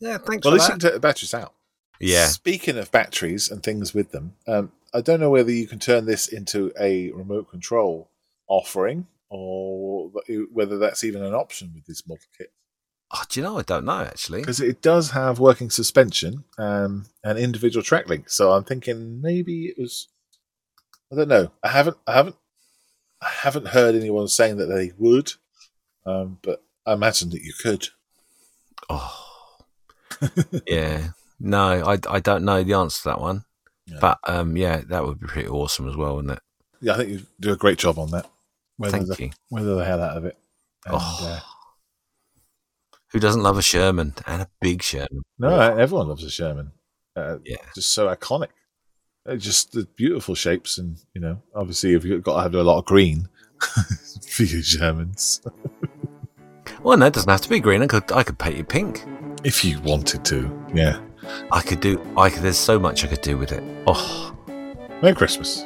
yeah, 0.00 0.18
thanks 0.18 0.44
Well, 0.44 0.58
for 0.58 0.72
you 0.72 0.78
that. 0.78 0.92
the 0.94 1.00
batteries 1.00 1.34
out. 1.34 1.54
Yeah, 2.00 2.26
Speaking 2.26 2.76
of 2.78 2.90
batteries 2.90 3.50
and 3.50 3.62
things 3.62 3.94
with 3.94 4.10
them, 4.10 4.34
um, 4.46 4.72
I 4.92 5.00
don't 5.00 5.20
know 5.20 5.30
whether 5.30 5.52
you 5.52 5.66
can 5.68 5.78
turn 5.78 6.04
this 6.04 6.26
into 6.28 6.72
a 6.78 7.10
remote 7.12 7.48
control 7.50 8.10
offering 8.48 9.06
or 9.32 10.10
whether 10.52 10.76
that's 10.76 11.04
even 11.04 11.24
an 11.24 11.34
option 11.34 11.72
with 11.74 11.86
this 11.86 12.06
model 12.06 12.22
kit. 12.36 12.52
oh, 13.14 13.22
do 13.30 13.40
you 13.40 13.44
know? 13.44 13.58
I 13.58 13.62
don't 13.62 13.86
know 13.86 14.00
actually. 14.00 14.40
Because 14.40 14.60
it 14.60 14.82
does 14.82 15.12
have 15.12 15.38
working 15.38 15.70
suspension 15.70 16.44
um, 16.58 17.06
and 17.24 17.38
individual 17.38 17.82
track 17.82 18.08
links. 18.08 18.34
So 18.34 18.52
I'm 18.52 18.64
thinking 18.64 19.22
maybe 19.22 19.66
it 19.66 19.76
was. 19.78 20.08
I 21.10 21.16
don't 21.16 21.28
know. 21.28 21.50
I 21.62 21.68
haven't. 21.68 21.96
I 22.06 22.12
haven't. 22.12 22.36
I 23.22 23.28
haven't 23.28 23.68
heard 23.68 23.94
anyone 23.94 24.28
saying 24.28 24.58
that 24.58 24.66
they 24.66 24.92
would, 24.98 25.32
um, 26.04 26.38
but 26.42 26.62
I 26.84 26.92
imagine 26.92 27.30
that 27.30 27.42
you 27.42 27.54
could. 27.58 27.88
Oh, 28.90 29.16
yeah. 30.66 31.10
No, 31.40 31.84
I, 31.84 31.98
I 32.08 32.20
don't 32.20 32.44
know 32.44 32.62
the 32.62 32.74
answer 32.74 33.02
to 33.02 33.08
that 33.08 33.20
one. 33.20 33.44
Yeah. 33.86 33.98
But 34.00 34.18
um, 34.24 34.56
yeah, 34.56 34.82
that 34.88 35.04
would 35.04 35.20
be 35.20 35.26
pretty 35.26 35.48
awesome 35.48 35.88
as 35.88 35.96
well, 35.96 36.16
wouldn't 36.16 36.34
it? 36.34 36.40
Yeah, 36.80 36.94
I 36.94 36.96
think 36.98 37.10
you 37.10 37.22
do 37.40 37.52
a 37.52 37.56
great 37.56 37.78
job 37.78 37.98
on 37.98 38.10
that. 38.10 38.28
Whether 38.82 38.98
Thank 38.98 39.16
the, 39.16 39.22
you. 39.24 39.30
whether 39.48 39.74
the 39.76 39.84
hell 39.84 40.02
out 40.02 40.16
of 40.16 40.24
it. 40.24 40.36
And, 40.86 40.94
Oh. 40.98 41.18
uh, 41.22 41.40
Who 43.12 43.20
doesn't 43.20 43.42
love 43.42 43.58
a 43.58 43.62
Sherman 43.62 44.14
and 44.26 44.42
a 44.42 44.48
big 44.60 44.82
Sherman? 44.82 45.22
no, 45.38 45.58
everyone 45.60 46.08
loves 46.08 46.24
a 46.24 46.30
Sherman. 46.30 46.72
Uh, 47.14 47.38
Yeah. 47.44 47.56
just 47.74 47.92
so 47.92 48.08
iconic. 48.14 48.48
Uh, 49.28 49.36
just 49.36 49.70
the 49.72 49.84
beautiful 49.96 50.34
shapes, 50.34 50.78
and 50.78 50.98
you 51.14 51.20
know, 51.20 51.40
obviously, 51.54 51.94
if 51.94 52.04
you've 52.04 52.24
got 52.24 52.36
to 52.36 52.42
have 52.42 52.54
a 52.56 52.62
lot 52.64 52.78
of 52.78 52.84
green 52.86 53.28
for 54.28 54.42
your 54.42 54.62
Shermans, 54.62 55.40
Well, 56.82 56.96
no, 56.98 57.06
it 57.06 57.12
doesn't 57.12 57.30
have 57.30 57.40
to 57.42 57.48
be 57.48 57.60
green. 57.60 57.82
I 57.82 57.86
could 57.86 58.10
I 58.10 58.24
could 58.24 58.38
paint 58.38 58.58
it 58.58 58.68
pink. 58.68 59.04
if 59.44 59.64
you 59.64 59.80
wanted 59.82 60.24
to, 60.24 60.50
yeah. 60.74 60.98
I 61.52 61.60
could 61.62 61.80
do. 61.80 62.00
I 62.16 62.30
could. 62.30 62.42
There's 62.42 62.58
so 62.58 62.80
much 62.80 63.04
I 63.04 63.06
could 63.08 63.20
do 63.20 63.36
with 63.38 63.52
it. 63.52 63.62
Oh, 63.86 64.34
Merry 65.00 65.14
Christmas. 65.14 65.64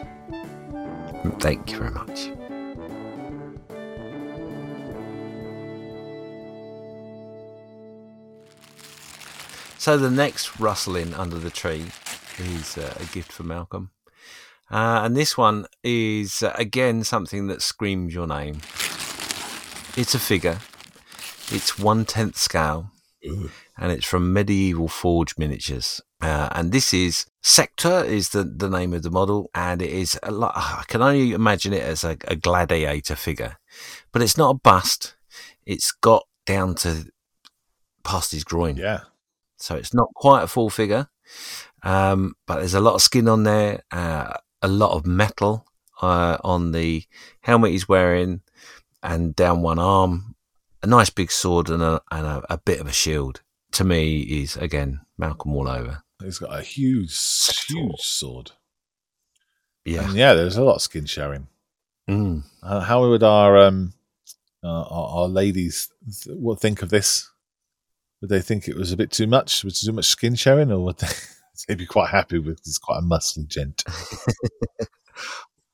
thank 1.39 1.73
you 1.73 1.79
very 1.79 1.91
much. 1.93 2.31
So 9.87 9.97
the 9.97 10.11
next 10.11 10.59
rustling 10.59 11.15
under 11.15 11.39
the 11.39 11.49
tree 11.49 11.85
is 12.39 12.77
uh, 12.77 12.93
a 12.99 13.05
gift 13.15 13.31
for 13.31 13.45
Malcolm, 13.45 13.93
uh, 14.69 15.03
and 15.05 15.17
this 15.17 15.39
one 15.39 15.67
is 15.85 16.43
uh, 16.43 16.53
again 16.59 17.05
something 17.05 17.47
that 17.47 17.63
screams 17.63 18.13
your 18.13 18.27
name. 18.27 18.63
It's 19.97 20.13
a 20.13 20.19
figure. 20.19 20.59
It's 21.53 21.79
one 21.79 22.05
tenth 22.05 22.37
scale, 22.37 22.91
and 23.23 23.93
it's 23.93 24.05
from 24.05 24.33
Medieval 24.33 24.89
Forge 24.89 25.39
Miniatures. 25.39 26.01
Uh, 26.21 26.49
and 26.51 26.73
this 26.73 26.93
is 26.93 27.27
Sector 27.41 28.03
is 28.07 28.31
the, 28.31 28.43
the 28.43 28.69
name 28.69 28.93
of 28.93 29.05
the 29.05 29.11
model, 29.13 29.51
and 29.55 29.81
it 29.81 29.91
is 29.91 30.19
a 30.25 30.33
lot. 30.33 30.55
I 30.57 30.83
can 30.89 31.01
only 31.01 31.31
imagine 31.31 31.73
it 31.73 31.85
as 31.85 32.03
a, 32.03 32.17
a 32.27 32.35
gladiator 32.35 33.15
figure, 33.15 33.59
but 34.11 34.21
it's 34.21 34.37
not 34.37 34.51
a 34.51 34.59
bust. 34.59 35.15
It's 35.65 35.93
got 35.93 36.27
down 36.45 36.75
to 36.75 37.05
past 38.03 38.33
his 38.33 38.43
groin, 38.43 38.79
Yeah. 38.79 39.03
So 39.57 39.77
it's 39.77 39.95
not 39.95 40.09
quite 40.15 40.43
a 40.43 40.49
full 40.49 40.71
figure. 40.71 41.09
Um, 41.83 42.35
but 42.47 42.57
there's 42.57 42.75
a 42.75 42.81
lot 42.81 42.95
of 42.95 43.03
skin 43.03 43.29
on 43.29 43.45
there, 43.45 43.83
uh, 43.91 44.35
a 44.63 44.69
lot 44.69 44.93
of 44.93 45.07
metal 45.07 45.67
uh, 46.03 46.39
on 46.43 46.73
the 46.73 47.05
helmet 47.41 47.73
he's 47.73 47.89
wearing, 47.89 48.43
and 49.03 49.37
down 49.37 49.63
one 49.63 49.79
arm, 49.79 50.35
a 50.83 50.87
nice 50.87 51.11
big 51.11 51.31
sword 51.31 51.69
and 51.69 51.83
a 51.83 52.01
and 52.11 52.27
a, 52.27 52.55
a 52.55 52.59
bit 52.59 52.81
of 52.81 52.87
a 52.87 52.93
shield. 52.93 53.43
To 53.73 53.85
me, 53.85 54.21
is 54.21 54.57
again 54.57 55.01
Malcolm 55.19 55.55
all 55.55 55.69
over. 55.69 56.03
He's 56.23 56.39
got 56.39 56.59
a 56.59 56.63
huge, 56.63 57.15
huge 57.69 58.01
sword. 58.01 58.53
Yeah. 59.85 60.09
And 60.09 60.17
yeah, 60.17 60.35
there's 60.35 60.57
a 60.57 60.65
lot 60.65 60.77
of 60.77 60.83
skin 60.83 61.07
showing. 61.07 61.49
Mm. 62.09 62.43
Uh, 62.63 62.81
how 62.81 63.09
would 63.09 63.23
our 63.23 63.59
um 63.59 63.93
uh, 64.63 64.83
our, 64.83 65.21
our 65.21 65.29
ladies 65.29 65.91
th- 66.25 66.37
what 66.37 66.61
think 66.61 66.83
of 66.83 66.91
this? 66.91 67.31
Would 68.21 68.31
they 68.31 68.41
think 68.41 68.67
it 68.69 68.77
was 68.77 68.93
a 68.93 68.97
bit 68.97 69.11
too 69.11 69.27
much? 69.27 69.63
Was 69.65 69.81
too 69.81 69.93
much 69.93 70.07
skin 70.07 70.35
showing, 70.35 70.71
or 70.73 70.81
would 70.85 70.99
they 70.99 71.09
they'd 71.69 71.79
be 71.79 71.87
quite 71.87 72.11
happy 72.11 72.39
with 72.39 72.63
this 72.65 72.79
quite 72.79 72.99
a 72.99 73.03
muscly 73.03 73.47
gent? 73.47 73.85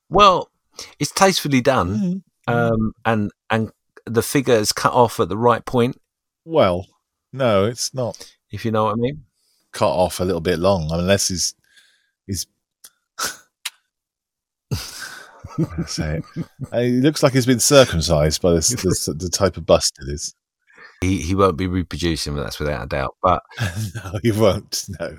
Well, 0.09 0.51
it's 0.99 1.11
tastefully 1.13 1.61
done, 1.63 2.23
Mm-hmm. 2.49 2.53
um, 2.75 2.93
and 3.05 3.31
and 3.51 3.71
the 4.05 4.23
figure 4.23 4.55
is 4.55 4.73
cut 4.73 4.93
off 4.93 5.19
at 5.21 5.29
the 5.29 5.37
right 5.39 5.65
point, 5.65 5.97
Well, 6.45 6.87
no, 7.33 7.65
it's 7.65 7.95
not 7.95 8.35
if 8.51 8.65
you 8.65 8.71
know 8.73 8.85
what 8.85 8.93
I 8.93 8.97
mean. 8.97 9.25
cut 9.73 9.89
off 9.91 10.21
a 10.21 10.25
little 10.25 10.41
bit 10.43 10.59
long, 10.59 10.89
unless 10.93 11.29
he's 11.29 11.55
he's. 12.27 12.47
Say 15.87 16.19
it. 16.19 16.25
Uh, 16.73 16.81
He 16.81 17.01
looks 17.01 17.23
like 17.23 17.33
he's 17.33 17.47
been 17.47 17.61
circumcised 17.61 18.41
by 18.43 18.53
this, 18.55 18.69
this 18.83 19.07
the 19.07 19.29
type 19.33 19.57
of 19.57 19.67
bust 19.67 19.99
it 20.07 20.11
is. 20.13 20.35
He 21.03 21.19
he 21.21 21.35
won't 21.35 21.57
be 21.57 21.67
reproducing, 21.67 22.35
that's 22.37 22.59
without 22.59 22.85
a 22.85 22.87
doubt. 22.87 23.17
But 23.23 23.43
no, 23.95 24.19
he 24.23 24.33
won't. 24.33 24.85
No. 25.01 25.17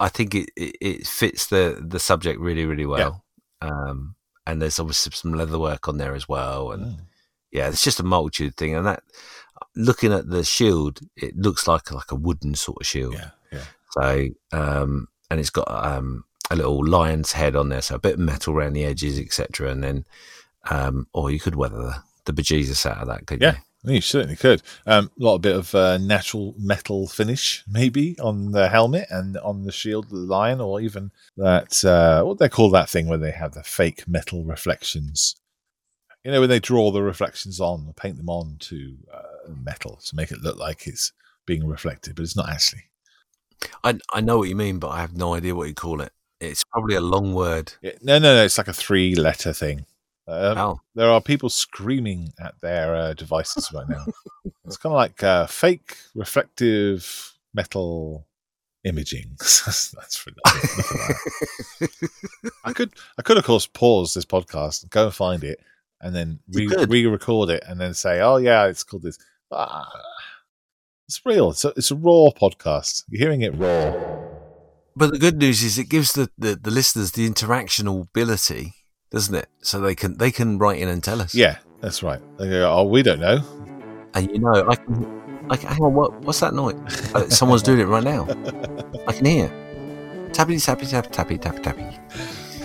I 0.00 0.08
think 0.08 0.34
it, 0.34 0.50
it, 0.56 0.76
it 0.80 1.06
fits 1.06 1.46
the 1.46 1.78
the 1.86 2.00
subject 2.00 2.40
really 2.40 2.66
really 2.66 2.86
well. 2.86 3.24
Um, 3.60 4.16
and 4.46 4.60
there's 4.60 4.78
obviously 4.78 5.12
some 5.12 5.32
leather 5.34 5.58
work 5.58 5.88
on 5.88 5.96
there 5.98 6.14
as 6.14 6.28
well, 6.28 6.72
and 6.72 6.84
Mm. 6.84 7.00
yeah, 7.52 7.68
it's 7.68 7.84
just 7.84 8.00
a 8.00 8.04
multitude 8.04 8.56
thing. 8.56 8.74
And 8.74 8.86
that 8.86 9.02
looking 9.76 10.12
at 10.12 10.28
the 10.28 10.44
shield, 10.44 11.00
it 11.16 11.36
looks 11.36 11.66
like 11.68 11.90
like 11.92 12.10
a 12.10 12.16
wooden 12.16 12.54
sort 12.54 12.78
of 12.80 12.86
shield. 12.86 13.14
Yeah, 13.14 13.30
yeah. 13.52 13.64
So 13.98 14.28
um, 14.52 15.08
and 15.30 15.40
it's 15.40 15.50
got 15.50 15.68
um 15.70 16.24
a 16.50 16.56
little 16.56 16.84
lion's 16.86 17.32
head 17.32 17.56
on 17.56 17.68
there, 17.70 17.80
so 17.80 17.94
a 17.94 17.98
bit 18.00 18.14
of 18.14 18.18
metal 18.20 18.52
around 18.54 18.74
the 18.74 18.84
edges, 18.84 19.18
etc. 19.18 19.70
And 19.70 19.82
then 19.82 20.04
um, 20.70 21.06
or 21.14 21.30
you 21.30 21.38
could 21.40 21.54
weather 21.54 21.76
the, 21.78 22.02
the 22.26 22.42
bejesus 22.42 22.84
out 22.84 22.98
of 22.98 23.08
that, 23.08 23.26
could 23.26 23.40
Yeah. 23.40 23.52
you? 23.52 23.58
You 23.86 24.00
certainly 24.00 24.36
could. 24.36 24.62
Um, 24.86 25.10
a 25.20 25.24
lot 25.24 25.34
of 25.36 25.42
bit 25.42 25.56
of 25.56 25.74
uh, 25.74 25.98
natural 25.98 26.54
metal 26.58 27.06
finish, 27.06 27.62
maybe 27.68 28.18
on 28.18 28.52
the 28.52 28.68
helmet 28.70 29.06
and 29.10 29.36
on 29.38 29.64
the 29.64 29.72
shield 29.72 30.06
of 30.06 30.10
the 30.10 30.16
lion, 30.16 30.60
or 30.60 30.80
even 30.80 31.10
that 31.36 31.84
uh, 31.84 32.22
what 32.24 32.38
they 32.38 32.48
call 32.48 32.70
that 32.70 32.88
thing 32.88 33.08
where 33.08 33.18
they 33.18 33.30
have 33.30 33.52
the 33.52 33.62
fake 33.62 34.08
metal 34.08 34.44
reflections. 34.44 35.36
You 36.24 36.32
know, 36.32 36.40
when 36.40 36.48
they 36.48 36.60
draw 36.60 36.90
the 36.90 37.02
reflections 37.02 37.60
on, 37.60 37.92
paint 37.96 38.16
them 38.16 38.30
on 38.30 38.56
to 38.60 38.96
uh, 39.12 39.52
metal 39.62 40.00
to 40.06 40.16
make 40.16 40.30
it 40.30 40.40
look 40.40 40.56
like 40.56 40.86
it's 40.86 41.12
being 41.44 41.66
reflected, 41.66 42.16
but 42.16 42.22
it's 42.22 42.36
not 42.36 42.48
actually. 42.48 42.84
I 43.82 43.98
I 44.12 44.22
know 44.22 44.38
what 44.38 44.48
you 44.48 44.56
mean, 44.56 44.78
but 44.78 44.88
I 44.88 45.00
have 45.00 45.14
no 45.14 45.34
idea 45.34 45.54
what 45.54 45.68
you 45.68 45.74
call 45.74 46.00
it. 46.00 46.12
It's 46.40 46.64
probably 46.64 46.94
a 46.94 47.00
long 47.02 47.34
word. 47.34 47.74
Yeah, 47.82 47.92
no, 48.02 48.18
no, 48.18 48.34
no. 48.34 48.44
It's 48.44 48.58
like 48.58 48.68
a 48.68 48.72
three-letter 48.72 49.52
thing. 49.52 49.86
Um, 50.26 50.58
Oh, 50.58 50.80
there 50.94 51.10
are 51.10 51.20
people 51.20 51.50
screaming 51.50 52.32
at 52.40 52.54
their 52.62 52.94
uh, 52.94 53.14
devices 53.14 53.70
right 53.74 53.88
now. 53.88 54.04
it's 54.64 54.76
kind 54.76 54.92
of 54.92 54.96
like 54.96 55.22
uh, 55.22 55.46
fake 55.46 55.96
reflective 56.14 57.32
metal 57.52 58.26
imaging. 58.84 59.34
That's 59.38 60.16
for 60.16 60.30
nothing. 60.44 61.88
I 62.64 62.72
could, 62.72 62.92
I 63.18 63.22
could, 63.22 63.36
of 63.38 63.44
course, 63.44 63.66
pause 63.66 64.14
this 64.14 64.24
podcast 64.24 64.82
and 64.82 64.90
go 64.90 65.04
and 65.06 65.14
find 65.14 65.44
it 65.44 65.60
and 66.00 66.14
then 66.14 66.38
re- 66.52 66.66
re-record 66.88 67.50
it 67.50 67.62
and 67.66 67.80
then 67.80 67.94
say, 67.94 68.20
"Oh 68.20 68.36
yeah, 68.36 68.66
it's 68.66 68.82
called 68.82 69.02
this." 69.02 69.18
Ah, 69.52 69.90
it's 71.08 71.20
real. 71.24 71.50
It's 71.50 71.64
a, 71.64 71.68
it's 71.76 71.90
a 71.90 71.96
raw 71.96 72.28
podcast. 72.30 73.04
You're 73.08 73.20
hearing 73.26 73.42
it 73.42 73.54
raw. 73.56 73.94
But 74.96 75.12
the 75.12 75.18
good 75.18 75.38
news 75.38 75.62
is 75.62 75.78
it 75.78 75.88
gives 75.88 76.12
the, 76.12 76.30
the, 76.38 76.54
the 76.54 76.70
listeners 76.70 77.12
the 77.12 77.28
interactional 77.28 78.02
ability, 78.02 78.72
doesn't 79.14 79.34
it? 79.34 79.48
So 79.62 79.80
they 79.80 79.94
can 79.94 80.18
they 80.18 80.30
can 80.30 80.58
write 80.58 80.80
in 80.80 80.88
and 80.88 81.02
tell 81.02 81.22
us. 81.22 81.34
Yeah, 81.34 81.58
that's 81.80 82.02
right. 82.02 82.20
They 82.38 82.48
go, 82.48 82.70
"Oh, 82.70 82.84
we 82.84 83.02
don't 83.02 83.20
know." 83.20 83.42
And 84.14 84.30
you 84.30 84.40
know, 84.40 84.68
I 84.68 84.74
can, 84.74 85.46
I 85.50 85.56
can 85.56 85.68
hang 85.68 85.82
on. 85.82 85.94
What 85.94 86.20
what's 86.22 86.40
that 86.40 86.52
noise? 86.52 86.74
Uh, 87.14 87.28
someone's 87.28 87.62
doing 87.62 87.80
it 87.80 87.84
right 87.84 88.02
now. 88.04 88.26
I 89.06 89.12
can 89.12 89.24
hear. 89.24 89.50
Tappy 90.32 90.58
tappy 90.58 90.86
tap 90.86 91.10
tappy 91.10 91.38
tappy 91.38 91.62
tappy. 91.62 91.84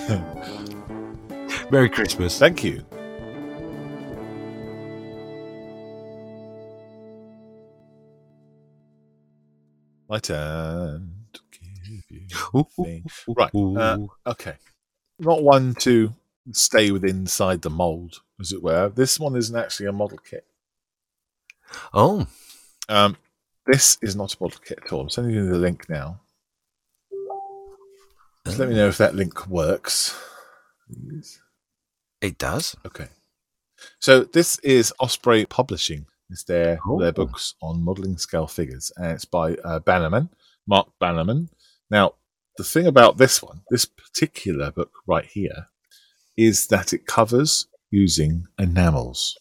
Merry 1.72 1.90
Christmas. 1.90 2.38
Thank 2.40 2.64
you. 2.64 2.84
My 10.10 10.18
turn 10.18 11.20
Right, 13.28 13.52
uh, 13.54 13.98
Okay. 14.26 14.56
Not 15.20 15.44
one 15.44 15.76
to 15.76 16.16
stay 16.52 16.92
within 16.92 17.18
inside 17.22 17.62
the 17.62 17.70
mold, 17.70 18.22
as 18.40 18.52
it 18.52 18.62
were. 18.64 18.90
This 18.90 19.20
one 19.20 19.36
isn't 19.36 19.56
actually 19.56 19.88
a 19.88 19.92
model 19.92 20.18
kit. 20.18 20.46
oh, 21.94 22.28
Um, 22.88 23.18
this 23.68 23.98
is 24.02 24.16
not 24.16 24.34
a 24.34 24.38
model 24.44 24.60
kit 24.66 24.80
at 24.84 24.92
all. 24.92 25.02
I'm 25.02 25.10
sending 25.10 25.36
you 25.36 25.48
the 25.48 25.58
link 25.58 25.88
now. 25.90 26.22
Just 28.46 28.58
let 28.58 28.70
me 28.70 28.76
know 28.76 28.88
if 28.88 28.98
that 28.98 29.16
link 29.16 29.48
works. 29.48 30.18
it 32.22 32.38
does. 32.38 32.76
Okay. 32.86 33.08
So 34.00 34.24
this 34.24 34.58
is 34.60 34.94
Osprey 35.00 35.46
Publishing. 35.46 36.06
It's 36.30 36.44
their 36.44 36.80
Oh. 36.86 37.00
their 37.00 37.12
books 37.12 37.56
on 37.62 37.84
modelling 37.84 38.18
scale 38.18 38.48
figures, 38.48 38.92
and 38.98 39.12
it's 39.12 39.26
by 39.26 39.56
uh, 39.56 39.80
Bannerman, 39.80 40.30
Mark 40.68 40.90
Bannerman. 41.00 41.50
Now, 41.90 42.14
the 42.58 42.64
thing 42.64 42.88
about 42.88 43.18
this 43.18 43.42
one, 43.42 43.62
this 43.70 43.86
particular 43.86 44.72
book 44.72 44.92
right 45.08 45.26
here, 45.26 45.68
is 46.40 46.68
that 46.68 46.94
it 46.94 47.06
covers 47.06 47.68
using 47.92 48.48
enamels. 48.58 49.38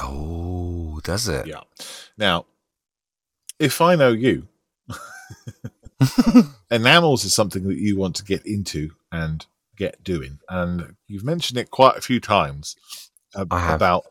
Oh, 0.00 0.98
does 1.04 1.28
it? 1.28 1.46
Yeah. 1.46 1.60
Now, 2.18 2.46
if 3.60 3.80
I 3.80 3.94
know 3.94 4.10
you, 4.10 4.48
enamels 6.72 7.24
is 7.24 7.34
something 7.34 7.62
that 7.68 7.78
you 7.78 7.96
want 7.96 8.16
to 8.16 8.24
get 8.24 8.44
into 8.44 8.90
and 9.12 9.46
get 9.76 10.02
doing, 10.02 10.40
and 10.48 10.96
you've 11.06 11.24
mentioned 11.24 11.58
it 11.58 11.70
quite 11.70 11.96
a 11.96 12.00
few 12.02 12.18
times 12.18 12.74
ab- 13.36 13.52
about 13.52 14.02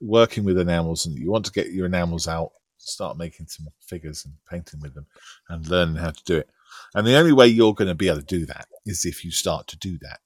working 0.00 0.42
with 0.42 0.58
enamels, 0.58 1.06
and 1.06 1.16
you 1.16 1.30
want 1.30 1.44
to 1.44 1.52
get 1.52 1.70
your 1.70 1.86
enamels 1.86 2.26
out, 2.26 2.50
start 2.78 3.16
making 3.16 3.46
some 3.46 3.68
figures 3.80 4.24
and 4.24 4.34
painting 4.50 4.80
with 4.80 4.94
them, 4.94 5.06
and 5.48 5.68
learn 5.68 5.94
how 5.94 6.10
to 6.10 6.24
do 6.24 6.38
it. 6.38 6.50
And 6.92 7.06
the 7.06 7.16
only 7.16 7.32
way 7.32 7.46
you're 7.46 7.74
going 7.74 7.88
to 7.88 7.94
be 7.94 8.08
able 8.08 8.18
to 8.18 8.26
do 8.26 8.46
that 8.46 8.66
is 8.84 9.04
if 9.04 9.24
you 9.24 9.30
start 9.30 9.68
to 9.68 9.76
do 9.76 9.96
that. 9.98 10.18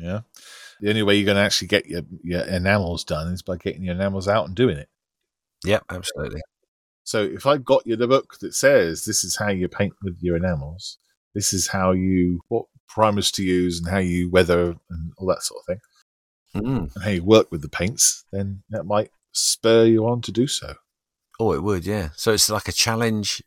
Yeah. 0.00 0.20
The 0.80 0.88
only 0.88 1.02
way 1.02 1.16
you're 1.16 1.26
going 1.26 1.36
to 1.36 1.42
actually 1.42 1.68
get 1.68 1.86
your, 1.86 2.02
your 2.22 2.42
enamels 2.42 3.04
done 3.04 3.32
is 3.32 3.42
by 3.42 3.56
getting 3.56 3.82
your 3.84 3.94
enamels 3.94 4.28
out 4.28 4.46
and 4.46 4.56
doing 4.56 4.78
it. 4.78 4.88
Yep, 5.64 5.84
absolutely. 5.90 6.40
So 7.04 7.22
if 7.22 7.46
I've 7.46 7.64
got 7.64 7.86
you 7.86 7.96
the 7.96 8.08
book 8.08 8.38
that 8.40 8.54
says 8.54 9.04
this 9.04 9.24
is 9.24 9.36
how 9.36 9.48
you 9.48 9.68
paint 9.68 9.94
with 10.02 10.16
your 10.20 10.36
enamels, 10.36 10.98
this 11.34 11.52
is 11.52 11.68
how 11.68 11.92
you 11.92 12.40
what 12.48 12.66
primers 12.88 13.30
to 13.32 13.42
use 13.42 13.78
and 13.78 13.88
how 13.88 13.98
you 13.98 14.30
weather 14.30 14.76
and 14.90 15.12
all 15.18 15.26
that 15.28 15.42
sort 15.42 15.60
of 15.60 15.66
thing, 15.66 15.80
Mm. 16.56 16.94
and 16.94 17.04
how 17.04 17.10
you 17.10 17.22
work 17.22 17.52
with 17.52 17.62
the 17.62 17.68
paints, 17.68 18.24
then 18.32 18.62
that 18.70 18.84
might 18.84 19.10
spur 19.32 19.84
you 19.84 20.06
on 20.06 20.20
to 20.22 20.32
do 20.32 20.48
so. 20.48 20.74
Oh, 21.38 21.52
it 21.52 21.62
would, 21.62 21.86
yeah. 21.86 22.10
So 22.16 22.32
it's 22.32 22.50
like 22.50 22.66
a 22.66 22.72
challenge 22.72 23.42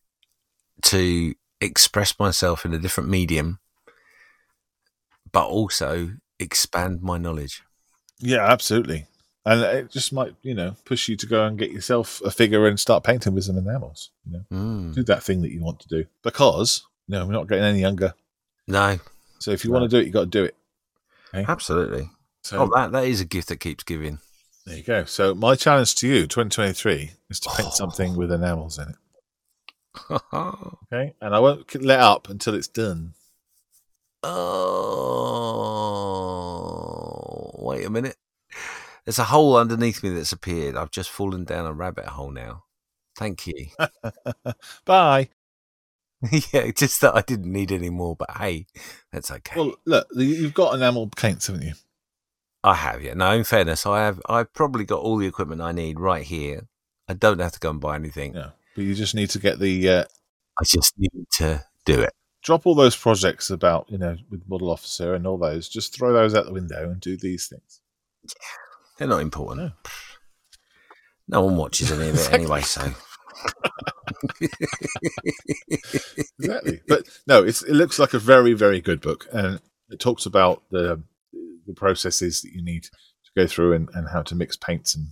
to 0.83 1.35
express 1.59 2.17
myself 2.17 2.65
in 2.65 2.73
a 2.73 2.79
different 2.79 3.09
medium, 3.09 3.59
but 5.31 5.47
also 5.47 6.11
expand 6.39 7.01
my 7.01 7.17
knowledge. 7.17 7.63
Yeah, 8.19 8.45
absolutely. 8.45 9.07
And 9.45 9.61
it 9.61 9.91
just 9.91 10.13
might, 10.13 10.35
you 10.41 10.53
know, 10.53 10.75
push 10.85 11.09
you 11.09 11.17
to 11.17 11.25
go 11.27 11.45
and 11.45 11.57
get 11.57 11.71
yourself 11.71 12.21
a 12.23 12.31
figure 12.31 12.65
and 12.65 12.79
start 12.79 13.03
painting 13.03 13.33
with 13.33 13.43
some 13.43 13.57
enamels. 13.57 14.11
You 14.25 14.33
know, 14.33 14.45
Mm. 14.51 14.93
do 14.95 15.03
that 15.03 15.23
thing 15.23 15.41
that 15.41 15.51
you 15.51 15.61
want 15.61 15.79
to 15.81 15.87
do 15.89 16.05
because 16.21 16.83
you 17.07 17.15
know 17.15 17.25
we're 17.25 17.33
not 17.33 17.47
getting 17.49 17.65
any 17.65 17.81
younger. 17.81 18.13
No, 18.67 18.99
So 19.39 19.51
if 19.51 19.65
you 19.65 19.71
Right. 19.73 19.79
want 19.81 19.91
to 19.91 19.97
do 19.97 20.01
it, 20.01 20.05
you 20.05 20.13
got 20.13 20.21
to 20.21 20.25
do 20.27 20.45
it. 20.45 20.55
absolutely. 21.33 22.09
So 22.43 22.59
Oh, 22.59 22.69
that 22.75 22.91
that 22.93 23.05
is 23.05 23.19
a 23.19 23.25
gift 23.25 23.49
that 23.49 23.57
keeps 23.59 23.83
giving. 23.83 24.19
There 24.65 24.77
you 24.77 24.83
go. 24.83 25.03
So 25.03 25.35
my 25.35 25.55
challenge 25.55 25.95
to 25.95 26.07
you, 26.07 26.25
2023, 26.27 27.11
is 27.29 27.41
to 27.41 27.49
paint 27.49 27.67
Oh. 27.73 27.75
something 27.75 28.15
with 28.15 28.31
enamels 28.31 28.77
in 28.79 28.89
it. 28.89 28.95
Okay, 30.33 31.13
and 31.21 31.35
I 31.35 31.39
won't 31.39 31.83
let 31.83 31.99
up 31.99 32.29
until 32.29 32.53
it's 32.55 32.67
done. 32.69 33.13
Wait 37.57 37.85
a 37.85 37.89
minute. 37.89 38.17
There's 39.05 39.19
a 39.19 39.25
hole 39.25 39.57
underneath 39.57 40.01
me 40.03 40.09
that's 40.11 40.31
appeared. 40.31 40.77
I've 40.77 40.91
just 40.91 41.09
fallen 41.09 41.43
down 41.43 41.65
a 41.65 41.73
rabbit 41.73 42.05
hole 42.05 42.31
now. 42.31 42.63
Thank 43.17 43.47
you. 43.47 43.67
Bye. 44.85 45.29
yeah, 46.53 46.71
just 46.71 47.01
that 47.01 47.15
I 47.15 47.21
didn't 47.21 47.51
need 47.51 47.71
any 47.71 47.89
more, 47.89 48.15
but 48.15 48.31
hey, 48.37 48.67
that's 49.11 49.29
okay. 49.29 49.59
Well, 49.59 49.75
look, 49.85 50.07
you've 50.15 50.53
got 50.53 50.73
enamel 50.73 51.09
paints, 51.15 51.47
haven't 51.47 51.63
you? 51.63 51.73
I 52.63 52.75
have, 52.75 53.03
yeah. 53.03 53.13
No, 53.13 53.31
in 53.31 53.43
fairness, 53.43 53.85
I 53.85 54.05
have. 54.05 54.21
I've 54.29 54.53
probably 54.53 54.85
got 54.85 55.01
all 55.01 55.17
the 55.17 55.27
equipment 55.27 55.61
I 55.61 55.73
need 55.73 55.99
right 55.99 56.23
here. 56.23 56.69
I 57.09 57.13
don't 57.13 57.39
have 57.39 57.51
to 57.51 57.59
go 57.59 57.71
and 57.71 57.81
buy 57.81 57.95
anything. 57.95 58.35
Yeah. 58.35 58.51
But 58.75 58.85
you 58.85 58.95
just 58.95 59.15
need 59.15 59.29
to 59.31 59.39
get 59.39 59.59
the 59.59 59.89
uh, 59.89 60.03
I 60.59 60.63
just 60.63 60.93
need 60.97 61.27
to 61.33 61.65
do 61.85 62.01
it. 62.01 62.13
Drop 62.43 62.65
all 62.65 62.75
those 62.75 62.95
projects 62.95 63.49
about 63.49 63.85
you 63.89 63.97
know 63.97 64.17
with 64.29 64.47
model 64.47 64.69
officer 64.69 65.13
and 65.13 65.25
all 65.25 65.37
those. 65.37 65.69
Just 65.69 65.95
throw 65.95 66.13
those 66.13 66.35
out 66.35 66.45
the 66.45 66.53
window 66.53 66.89
and 66.89 66.99
do 66.99 67.15
these 67.17 67.47
things. 67.47 67.81
They're 68.97 69.07
not 69.07 69.21
important. 69.21 69.59
No 69.61 69.71
no 71.27 71.41
one 71.45 71.55
watches 71.55 71.91
any 71.91 72.09
of 72.09 72.15
it 72.15 72.33
anyway, 72.39 72.61
so 72.61 72.91
Exactly. 76.39 76.81
but 76.87 77.07
no, 77.27 77.43
it's 77.43 77.63
it 77.63 77.73
looks 77.73 77.99
like 77.99 78.13
a 78.13 78.19
very 78.19 78.53
very 78.53 78.81
good 78.81 79.01
book, 79.01 79.27
and 79.31 79.59
it 79.89 79.99
talks 79.99 80.25
about 80.25 80.63
the 80.71 81.01
the 81.65 81.73
processes 81.73 82.41
that 82.41 82.51
you 82.53 82.61
need 82.63 82.83
to 82.83 82.91
go 83.37 83.47
through 83.47 83.73
and, 83.73 83.89
and 83.93 84.09
how 84.09 84.21
to 84.21 84.35
mix 84.35 84.57
paints 84.57 84.95
and 84.95 85.07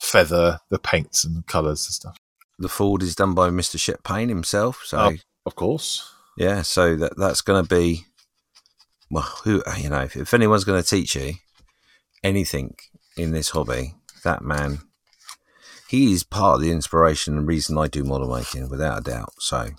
feather 0.00 0.60
the 0.70 0.78
paints 0.78 1.24
and 1.24 1.46
colours 1.46 1.86
and 1.86 1.94
stuff. 1.94 2.16
the 2.58 2.68
Ford 2.68 3.02
is 3.02 3.14
done 3.16 3.34
by 3.34 3.48
Mr. 3.48 3.78
Shep 3.80 4.04
Paine 4.04 4.28
himself. 4.28 4.82
So. 4.84 5.14
Of 5.46 5.54
course. 5.54 6.14
Yeah, 6.38 6.62
so 6.62 6.94
that 6.94 7.16
that's 7.16 7.40
going 7.40 7.64
to 7.64 7.68
be 7.68 8.04
well, 9.10 9.24
who 9.42 9.60
you 9.76 9.90
know, 9.90 10.02
if, 10.02 10.16
if 10.16 10.32
anyone's 10.32 10.64
going 10.64 10.80
to 10.80 10.88
teach 10.88 11.16
you 11.16 11.34
anything 12.22 12.76
in 13.16 13.32
this 13.32 13.50
hobby, 13.50 13.94
that 14.22 14.42
man, 14.42 14.78
he 15.88 16.12
is 16.12 16.22
part 16.22 16.56
of 16.56 16.60
the 16.60 16.70
inspiration 16.70 17.36
and 17.36 17.48
reason 17.48 17.76
I 17.76 17.88
do 17.88 18.04
model 18.04 18.32
making, 18.32 18.68
without 18.68 19.00
a 19.00 19.02
doubt. 19.02 19.32
So 19.40 19.70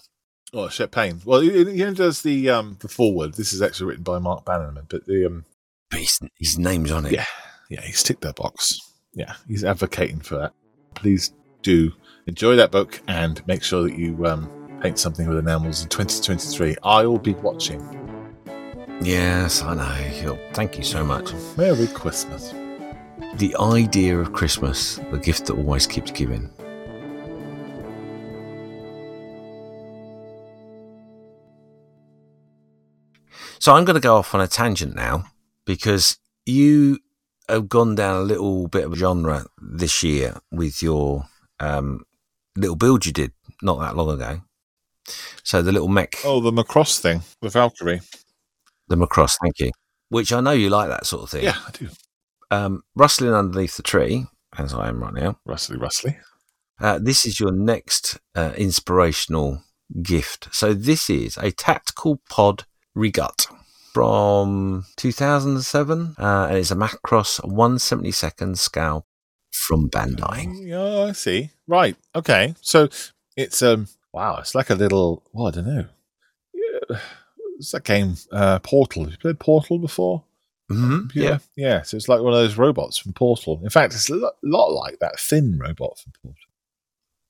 Oh, 0.52 0.68
Shep 0.68 0.92
Paine. 0.92 1.22
Well, 1.24 1.40
he, 1.40 1.64
he 1.64 1.94
does 1.94 2.24
the 2.24 2.50
um 2.50 2.76
the 2.82 2.90
foreword. 2.90 3.36
This 3.36 3.54
is 3.54 3.62
actually 3.62 3.88
written 3.88 4.04
by 4.04 4.20
Mark 4.20 4.44
Bannerman, 4.44 4.88
but 4.90 5.06
the 5.06 5.28
um 5.28 5.46
but 5.90 6.02
his, 6.02 6.20
his 6.38 6.60
name's 6.60 6.92
on 6.92 7.06
it. 7.06 7.14
Yeah. 7.14 7.26
yeah 7.70 7.82
he's 7.82 8.04
ticked 8.04 8.22
that 8.22 8.36
box. 8.36 8.80
Yeah, 9.14 9.36
he's 9.48 9.64
advocating 9.64 10.20
for 10.20 10.36
that. 10.40 10.54
Please 10.94 11.34
do 11.62 11.94
enjoy 12.28 12.58
that 12.58 12.72
book 12.72 13.02
and 13.08 13.46
make 13.48 13.64
sure 13.64 13.84
that 13.84 13.98
you 13.98 14.26
um 14.26 14.59
paint 14.82 15.00
something 15.00 15.28
with 15.28 15.38
enamels 15.38 15.84
in 15.84 15.90
2023. 15.90 16.76
I'll 16.84 17.18
be 17.18 17.34
watching. 17.36 17.82
Yes, 19.02 19.62
I 19.62 19.76
know. 19.76 20.40
Thank 20.54 20.78
you 20.78 20.84
so 20.84 21.04
much. 21.04 21.32
Merry 21.58 21.88
Christmas. 21.88 22.54
The 23.36 23.56
idea 23.60 24.18
of 24.18 24.34
Christmas, 24.34 25.00
the 25.12 25.18
gift 25.18 25.46
that 25.46 25.56
always 25.56 25.88
keeps 25.88 26.12
giving. 26.12 26.50
So 33.60 33.74
I'm 33.74 33.86
going 33.86 33.96
to 33.96 34.02
go 34.02 34.16
off 34.16 34.34
on 34.34 34.42
a 34.42 34.48
tangent 34.48 34.96
now 34.96 35.26
because 35.66 36.18
you 36.46 37.00
have 37.48 37.68
gone 37.68 37.96
down 37.96 38.16
a 38.16 38.22
little 38.22 38.68
bit 38.68 38.86
of 38.86 38.94
a 38.94 38.96
genre 38.96 39.46
this 39.62 40.02
year 40.04 40.38
with 40.52 40.82
your 40.82 41.26
um, 41.60 42.06
little 42.56 42.76
build 42.76 43.06
you 43.06 43.12
did 43.12 43.32
not 43.62 43.80
that 43.80 43.96
long 43.96 44.10
ago. 44.10 44.42
So 45.44 45.62
the 45.62 45.72
little 45.72 45.88
mech, 45.88 46.16
Oh, 46.24 46.40
the 46.40 46.52
Macross 46.52 47.00
thing, 47.00 47.22
the 47.42 47.50
Valkyrie. 47.50 48.02
the 48.88 48.96
Macross, 48.96 49.38
thank 49.42 49.60
you. 49.60 49.72
Which 50.10 50.34
I 50.34 50.42
know 50.42 50.52
you 50.52 50.70
like 50.70 50.90
that 50.90 51.06
sort 51.06 51.24
of 51.24 51.30
thing. 51.30 51.44
Yeah, 51.44 51.58
I 51.68 51.72
do. 51.72 51.90
Um, 52.52 52.84
rustling 52.96 53.34
underneath 53.34 53.78
the 53.78 53.84
tree, 53.84 54.26
as 54.58 54.74
I 54.74 54.88
am 54.90 55.02
right 55.04 55.14
now. 55.14 55.38
Rustly, 55.46 55.78
rustly. 55.78 56.18
Uh, 56.80 56.98
this 57.00 57.26
is 57.26 57.40
your 57.40 57.52
next 57.52 58.18
uh, 58.36 58.54
inspirational 58.58 59.62
gift. 60.02 60.48
So 60.52 60.74
this 60.74 61.10
is 61.10 61.38
a 61.38 61.52
tactical 61.52 62.22
pod 62.30 62.66
Regult 62.98 63.46
from 63.94 64.86
2007, 64.98 66.16
uh, 66.18 66.48
and 66.50 66.58
it's 66.58 66.72
a 66.72 66.76
Macross 66.76 67.40
172nd 67.42 68.58
scale 68.58 69.06
from 69.52 69.90
Bandai. 69.90 70.48
Yeah, 70.68 71.04
I 71.10 71.12
see. 71.12 71.52
Right. 71.68 71.96
Okay. 72.16 72.56
So 72.62 72.88
it's 73.36 73.62
um 73.62 73.88
wow, 74.14 74.38
it's 74.38 74.56
like 74.56 74.70
a 74.70 74.76
little 74.76 75.24
well, 75.34 75.48
I 75.48 75.52
don't 75.52 75.68
know. 75.68 75.86
Yeah, 76.54 77.00
it's 77.58 77.72
that 77.72 77.84
game 77.84 78.16
uh 78.32 78.60
Portal. 78.60 79.04
Have 79.04 79.12
you 79.14 79.18
played 79.18 79.40
Portal 79.40 79.80
before? 79.80 80.24
hmm 80.70 81.08
Yeah. 81.14 81.40
Yeah. 81.56 81.82
So 81.82 81.98
it's 81.98 82.08
like 82.08 82.22
one 82.22 82.34
of 82.34 82.40
those 82.40 82.58
robots 82.58 82.98
from 82.98 83.14
Portal. 83.14 83.60
In 83.64 83.70
fact, 83.70 83.94
it's 83.94 84.10
a 84.10 84.32
lot 84.44 84.72
like 84.72 85.00
that 85.00 85.20
thin 85.20 85.58
robot 85.58 85.98
from 86.00 86.14
Portal. 86.22 86.38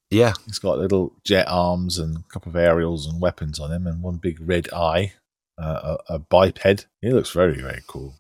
Yeah. 0.09 0.34
He's 0.45 0.59
got 0.59 0.77
little 0.80 1.13
jet 1.23 1.45
arms 1.47 1.97
and 1.97 2.17
a 2.17 2.23
couple 2.34 2.49
of 2.49 2.55
aerials 2.55 3.07
and 3.07 3.21
weapons 3.21 3.59
on 3.59 3.71
him, 3.71 3.88
and 3.88 4.01
one 4.03 4.17
big 4.17 4.39
red 4.41 4.67
eye, 4.73 5.13
uh, 5.57 5.97
a, 6.09 6.15
a 6.15 6.19
biped. 6.19 6.88
He 7.01 7.11
looks 7.11 7.32
very, 7.32 7.61
very 7.61 7.82
cool. 7.88 8.15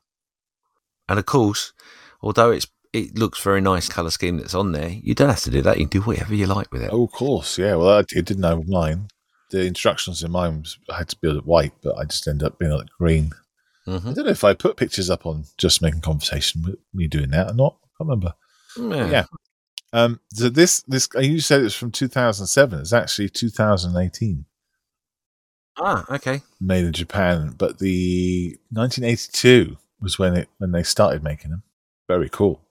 And 1.09 1.19
of 1.19 1.25
course, 1.25 1.73
although 2.21 2.51
it's 2.51 2.67
it 2.93 3.17
looks 3.17 3.41
very 3.41 3.61
nice 3.61 3.87
color 3.89 4.09
scheme 4.09 4.37
that's 4.37 4.55
on 4.55 4.71
there, 4.71 4.89
you 4.89 5.13
don't 5.13 5.29
have 5.29 5.41
to 5.41 5.51
do 5.51 5.61
that. 5.61 5.77
You 5.79 5.87
can 5.87 6.01
do 6.01 6.05
whatever 6.05 6.33
you 6.33 6.47
like 6.47 6.71
with 6.71 6.81
it. 6.83 6.89
Oh, 6.91 7.03
of 7.05 7.11
course, 7.11 7.57
yeah. 7.57 7.75
Well, 7.75 7.89
I 7.89 8.01
did, 8.03 8.25
didn't 8.25 8.41
know 8.41 8.63
mine. 8.67 9.07
The 9.51 9.65
instructions 9.65 10.23
in 10.23 10.31
mine 10.31 10.59
was 10.61 10.77
I 10.89 10.97
had 10.99 11.09
to 11.09 11.17
build 11.17 11.37
it 11.37 11.45
white, 11.45 11.73
but 11.81 11.97
I 11.97 12.05
just 12.05 12.27
ended 12.27 12.45
up 12.47 12.59
being 12.59 12.71
like 12.71 12.89
green. 12.97 13.31
I 13.87 13.91
hmm 13.91 14.13
don't 14.13 14.25
know 14.25 14.31
if 14.31 14.43
I 14.43 14.53
put 14.53 14.77
pictures 14.77 15.09
up 15.09 15.25
on 15.25 15.45
just 15.57 15.81
making 15.81 16.01
conversation 16.01 16.61
with 16.63 16.75
me 16.93 17.07
doing 17.07 17.31
that 17.31 17.51
or 17.51 17.53
not. 17.53 17.77
I 17.83 17.87
can't 17.97 18.09
remember. 18.09 18.33
Yeah. 18.75 19.11
Yeah. 19.11 19.25
Um, 19.93 20.19
so 20.33 20.49
this 20.49 20.81
this 20.83 21.09
you 21.19 21.39
said 21.39 21.61
it's 21.63 21.75
from 21.75 21.91
2007. 21.91 22.79
It's 22.79 22.93
actually 22.93 23.29
2018. 23.29 24.45
Ah, 25.77 26.05
okay. 26.13 26.41
made 26.59 26.85
in 26.85 26.93
Japan, 26.93 27.55
but 27.57 27.79
the 27.79 28.57
1982 28.71 29.77
was 30.01 30.19
when 30.19 30.35
it 30.35 30.49
when 30.57 30.71
they 30.71 30.83
started 30.83 31.23
making 31.23 31.51
them. 31.51 31.63
Very 32.07 32.29
cool. 32.29 32.61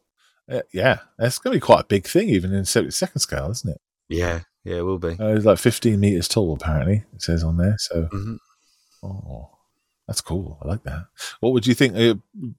Uh, 0.50 0.62
yeah, 0.72 1.00
that's 1.18 1.38
going 1.38 1.52
to 1.52 1.56
be 1.56 1.60
quite 1.66 1.80
a 1.80 1.86
big 1.86 2.06
thing, 2.06 2.28
even 2.30 2.52
in 2.54 2.62
72nd 2.64 3.20
scale, 3.20 3.50
isn't 3.50 3.70
it? 3.70 3.80
Yeah. 4.08 4.40
Yeah, 4.64 4.76
it 4.76 4.82
will 4.82 4.98
be. 4.98 5.16
Uh, 5.18 5.28
it's 5.34 5.44
like 5.44 5.58
15 5.58 5.98
meters 6.00 6.28
tall, 6.28 6.54
apparently. 6.54 7.04
It 7.14 7.22
says 7.22 7.44
on 7.44 7.56
there. 7.58 7.76
So, 7.78 8.02
hmm 8.10 8.36
oh, 9.02 9.50
that's 10.06 10.20
cool. 10.20 10.58
I 10.62 10.68
like 10.68 10.82
that. 10.84 11.06
What 11.40 11.52
would 11.52 11.66
you 11.66 11.74
think? 11.74 11.94
Uh, 11.96 12.14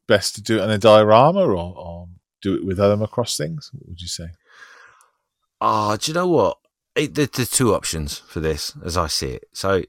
best 0.08 0.36
to 0.36 0.42
do 0.42 0.60
it 0.60 0.64
in 0.64 0.70
a 0.70 0.78
diorama 0.78 1.42
or, 1.42 1.56
or 1.56 2.08
do 2.42 2.56
it 2.56 2.66
with 2.66 2.80
other 2.80 2.96
Macross 2.96 3.38
things? 3.38 3.70
What 3.74 3.90
would 3.90 4.02
you 4.02 4.08
say? 4.08 4.28
Ah, 5.62 5.98
do 5.98 6.12
you 6.12 6.16
know 6.16 6.28
what? 6.28 6.58
It, 6.96 7.16
there- 7.16 7.26
there's 7.28 7.50
two 7.50 7.74
options 7.74 8.20
for 8.20 8.40
this, 8.40 8.74
as 8.84 8.98
I 8.98 9.08
see 9.08 9.32
it. 9.32 9.46
So 9.54 9.84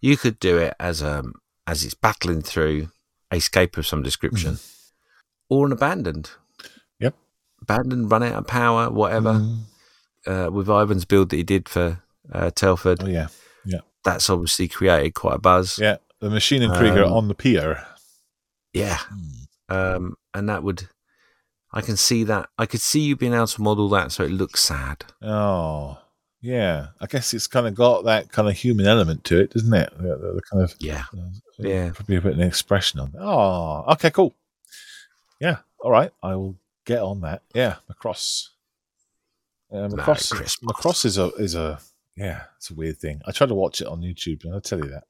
you 0.00 0.16
could 0.16 0.38
do 0.38 0.58
it 0.58 0.74
as 0.78 1.02
um 1.02 1.34
as 1.66 1.84
it's 1.84 1.94
battling 1.94 2.42
through 2.42 2.88
a 3.30 3.40
scape 3.40 3.76
of 3.76 3.86
some 3.86 4.02
description, 4.02 4.58
or 5.50 5.66
an 5.66 5.72
abandoned. 5.72 6.30
Abandoned, 7.62 8.10
run 8.10 8.22
out 8.22 8.34
of 8.34 8.46
power, 8.46 8.90
whatever. 8.90 9.34
Mm. 9.34 9.58
Uh, 10.26 10.50
with 10.52 10.68
Ivan's 10.68 11.04
build 11.04 11.30
that 11.30 11.36
he 11.36 11.42
did 11.42 11.68
for 11.68 12.02
uh, 12.32 12.50
Telford, 12.50 13.02
Oh 13.02 13.06
yeah, 13.06 13.28
that's 14.04 14.28
obviously 14.30 14.68
created 14.68 15.14
quite 15.14 15.36
a 15.36 15.38
buzz. 15.38 15.78
yeah. 15.78 15.96
The 16.20 16.28
Maschinen 16.28 16.76
Krieger 16.76 17.04
Um, 17.04 17.12
on 17.12 17.28
the 17.28 17.34
pier. 17.34 17.84
Yeah. 18.72 18.98
Mm. 19.70 19.96
Um, 19.96 20.16
and 20.34 20.48
that 20.48 20.62
would, 20.62 20.88
I 21.72 21.80
can 21.80 21.96
see 21.96 22.24
that. 22.24 22.48
I 22.58 22.66
could 22.66 22.80
see 22.80 23.00
you 23.00 23.16
being 23.16 23.34
able 23.34 23.46
to 23.46 23.62
model 23.62 23.88
that 23.90 24.10
so 24.12 24.24
it 24.24 24.30
looks 24.30 24.60
sad. 24.60 25.04
Oh, 25.22 25.98
yeah. 26.40 26.88
I 27.00 27.06
guess 27.06 27.32
it's 27.34 27.46
kind 27.46 27.66
of 27.66 27.74
got 27.74 28.04
that 28.04 28.32
kind 28.32 28.48
of 28.48 28.56
human 28.56 28.86
element 28.86 29.24
to 29.24 29.40
it, 29.40 29.50
doesn't 29.52 29.72
it? 29.74 29.92
The, 29.96 30.16
the- 30.16 30.32
the 30.34 30.42
kind 30.50 30.62
of 30.64 30.74
Yeah. 30.80 31.04
uh, 31.16 31.28
Yeah. 31.58 31.90
probably 31.94 32.16
a 32.16 32.20
bit 32.20 32.32
of 32.32 32.38
an 32.40 32.46
expression 32.46 32.98
on. 33.00 33.08
it. 33.08 33.14
Oh, 33.20 33.84
okay, 33.92 34.10
cool. 34.10 34.34
Yeah, 35.40 35.58
all 35.80 35.90
right. 35.90 36.10
I 36.22 36.34
will 36.34 36.56
get 36.88 37.02
on 37.02 37.20
that. 37.20 37.42
Yeah, 37.54 37.76
Macross. 37.90 38.48
Uh, 39.70 39.88
Macross. 39.88 40.58
Macross 40.62 41.04
is 41.04 41.18
a 41.18 41.26
is 41.34 41.54
a 41.54 41.78
yeah, 42.16 42.44
it's 42.56 42.70
a 42.70 42.74
weird 42.74 42.98
thing. 42.98 43.20
I 43.26 43.32
tried 43.32 43.50
to 43.50 43.54
watch 43.54 43.80
it 43.80 43.86
on 43.86 44.00
YouTube, 44.00 44.44
and 44.44 44.54
I'll 44.54 44.60
tell 44.60 44.78
you 44.78 44.90
that. 44.90 45.04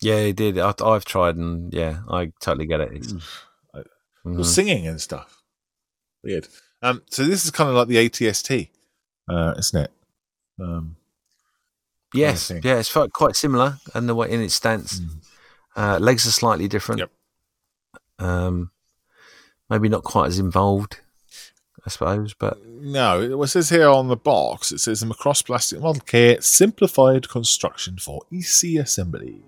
Yeah, 0.00 0.16
it 0.16 0.36
did. 0.36 0.58
I, 0.58 0.74
I've 0.84 1.04
tried, 1.04 1.36
and 1.36 1.72
yeah, 1.72 2.00
I 2.08 2.32
totally 2.40 2.66
get 2.66 2.80
it. 2.80 2.92
It's, 2.92 3.12
mhm. 3.12 3.22
Well, 4.24 4.44
singing 4.44 4.86
and 4.86 5.00
stuff. 5.00 5.42
Weird. 6.22 6.46
Um, 6.80 7.02
so 7.10 7.24
this 7.24 7.44
is 7.44 7.50
kind 7.50 7.70
of 7.70 7.74
like 7.74 7.88
the 7.88 7.96
ATST, 7.96 8.68
uh, 9.28 9.54
isn't 9.58 9.82
it? 9.84 9.92
Um, 10.60 10.96
Yes, 12.14 12.48
thing. 12.48 12.60
yeah, 12.62 12.78
it's 12.78 12.92
quite 12.92 13.36
similar, 13.36 13.78
and 13.94 14.08
the 14.08 14.14
way 14.14 14.30
in 14.30 14.42
its 14.42 14.54
stance, 14.54 15.00
mm. 15.00 15.24
uh, 15.76 15.98
legs 15.98 16.26
are 16.26 16.30
slightly 16.30 16.68
different. 16.68 16.98
Yep. 16.98 17.10
Um, 18.18 18.70
maybe 19.70 19.88
not 19.88 20.04
quite 20.04 20.26
as 20.28 20.38
involved, 20.38 21.00
I 21.86 21.90
suppose, 21.90 22.34
but 22.34 22.58
No, 22.66 23.20
it 23.42 23.46
says 23.48 23.68
here 23.70 23.88
on 23.88 24.08
the 24.08 24.16
box, 24.16 24.70
it 24.72 24.78
says 24.78 25.02
a 25.02 25.06
Macross 25.06 25.44
plastic 25.44 25.80
model 25.80 26.02
kit, 26.06 26.44
simplified 26.44 27.28
construction 27.28 27.96
for 27.98 28.22
EC 28.30 28.76
assembly. 28.80 29.42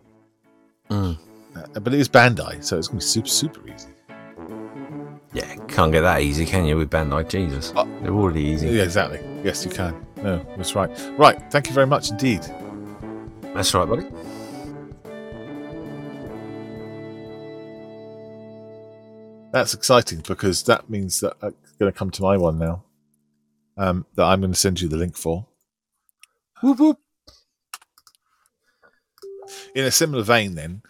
mm, 0.90 1.18
Uh, 1.56 1.80
but 1.80 1.94
it 1.94 2.00
is 2.00 2.08
Bandai, 2.08 2.62
so 2.64 2.76
it's 2.78 2.88
going 2.88 2.98
to 3.00 3.04
be 3.06 3.08
super, 3.08 3.28
super 3.28 3.60
easy. 3.68 3.88
yeah, 5.32 5.54
can't 5.68 5.92
get 5.92 6.00
that 6.02 6.20
easy, 6.22 6.46
can 6.46 6.64
you? 6.64 6.76
With 6.76 6.90
Bandai, 6.90 7.28
Jesus, 7.28 7.72
Uh, 7.76 7.84
they're 8.02 8.12
already 8.12 8.42
easy. 8.42 8.68
Yeah, 8.68 8.82
exactly. 8.84 9.20
Yes, 9.44 9.64
you 9.64 9.70
can. 9.70 9.94
No, 10.22 10.44
that's 10.56 10.74
right. 10.74 10.90
Right, 11.18 11.38
thank 11.52 11.66
you 11.68 11.72
very 11.74 11.86
much 11.86 12.10
indeed. 12.10 12.40
That's 13.54 13.72
right, 13.74 13.86
buddy. 13.88 14.06
That's 19.54 19.72
exciting 19.72 20.24
because 20.26 20.64
that 20.64 20.90
means 20.90 21.20
that 21.20 21.36
I'm 21.40 21.54
going 21.78 21.92
to 21.92 21.96
come 21.96 22.10
to 22.10 22.22
my 22.22 22.36
one 22.36 22.58
now. 22.58 22.82
Um, 23.76 24.04
that 24.16 24.24
I'm 24.24 24.40
going 24.40 24.52
to 24.52 24.58
send 24.58 24.80
you 24.80 24.88
the 24.88 24.96
link 24.96 25.16
for. 25.16 25.46
Whoop, 26.60 26.80
whoop. 26.80 26.98
In 29.76 29.84
a 29.84 29.92
similar 29.92 30.24
vein, 30.24 30.56
then, 30.56 30.82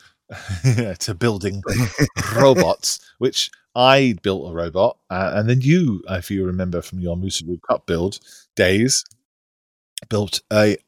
to 1.01 1.15
building 1.15 1.63
robots, 2.35 3.01
which 3.19 3.51
I 3.77 4.17
built 4.23 4.51
a 4.51 4.55
robot, 4.55 4.97
uh, 5.11 5.33
and 5.35 5.47
then 5.47 5.61
you, 5.61 6.03
if 6.09 6.31
you 6.31 6.47
remember 6.47 6.81
from 6.81 7.01
your 7.01 7.19
Musabu 7.19 7.61
Cup 7.69 7.85
build 7.85 8.19
days, 8.57 9.05
built 10.09 10.41
a 10.51 10.79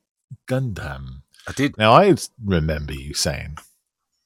Gundam. 0.49 1.25
I 1.47 1.53
did. 1.53 1.77
Now, 1.77 1.93
I 1.93 2.15
remember 2.43 2.95
you 2.95 3.13
saying, 3.13 3.59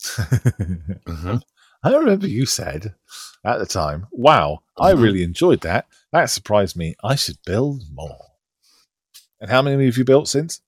hmm 0.17 1.39
I 1.83 1.95
remember 1.95 2.26
you 2.26 2.47
said 2.47 2.95
at 3.45 3.59
the 3.59 3.66
time, 3.66 4.07
wow, 4.11 4.62
I 4.78 4.93
Mhm. 4.93 5.03
really 5.03 5.22
enjoyed 5.22 5.61
that. 5.62 5.87
That 6.12 6.26
surprised 6.31 6.76
me. 6.76 6.95
I 7.03 7.14
should 7.14 7.39
build 7.47 7.85
more. 7.93 8.18
And 9.41 9.51
how 9.51 9.62
many 9.62 9.87
have 9.87 9.97
you 9.97 10.05
built 10.05 10.28
since? 10.28 10.61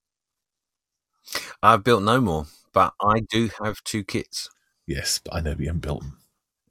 I've 1.61 1.83
built 1.83 2.03
no 2.03 2.19
more, 2.21 2.47
but 2.73 2.93
I 3.01 3.21
do 3.29 3.49
have 3.63 3.83
two 3.83 4.03
kits. 4.03 4.49
Yes, 4.87 5.19
but 5.23 5.35
I 5.35 5.39
know 5.39 5.55
you 5.57 5.67
haven't 5.67 5.81
built 5.81 6.01
them. 6.01 6.17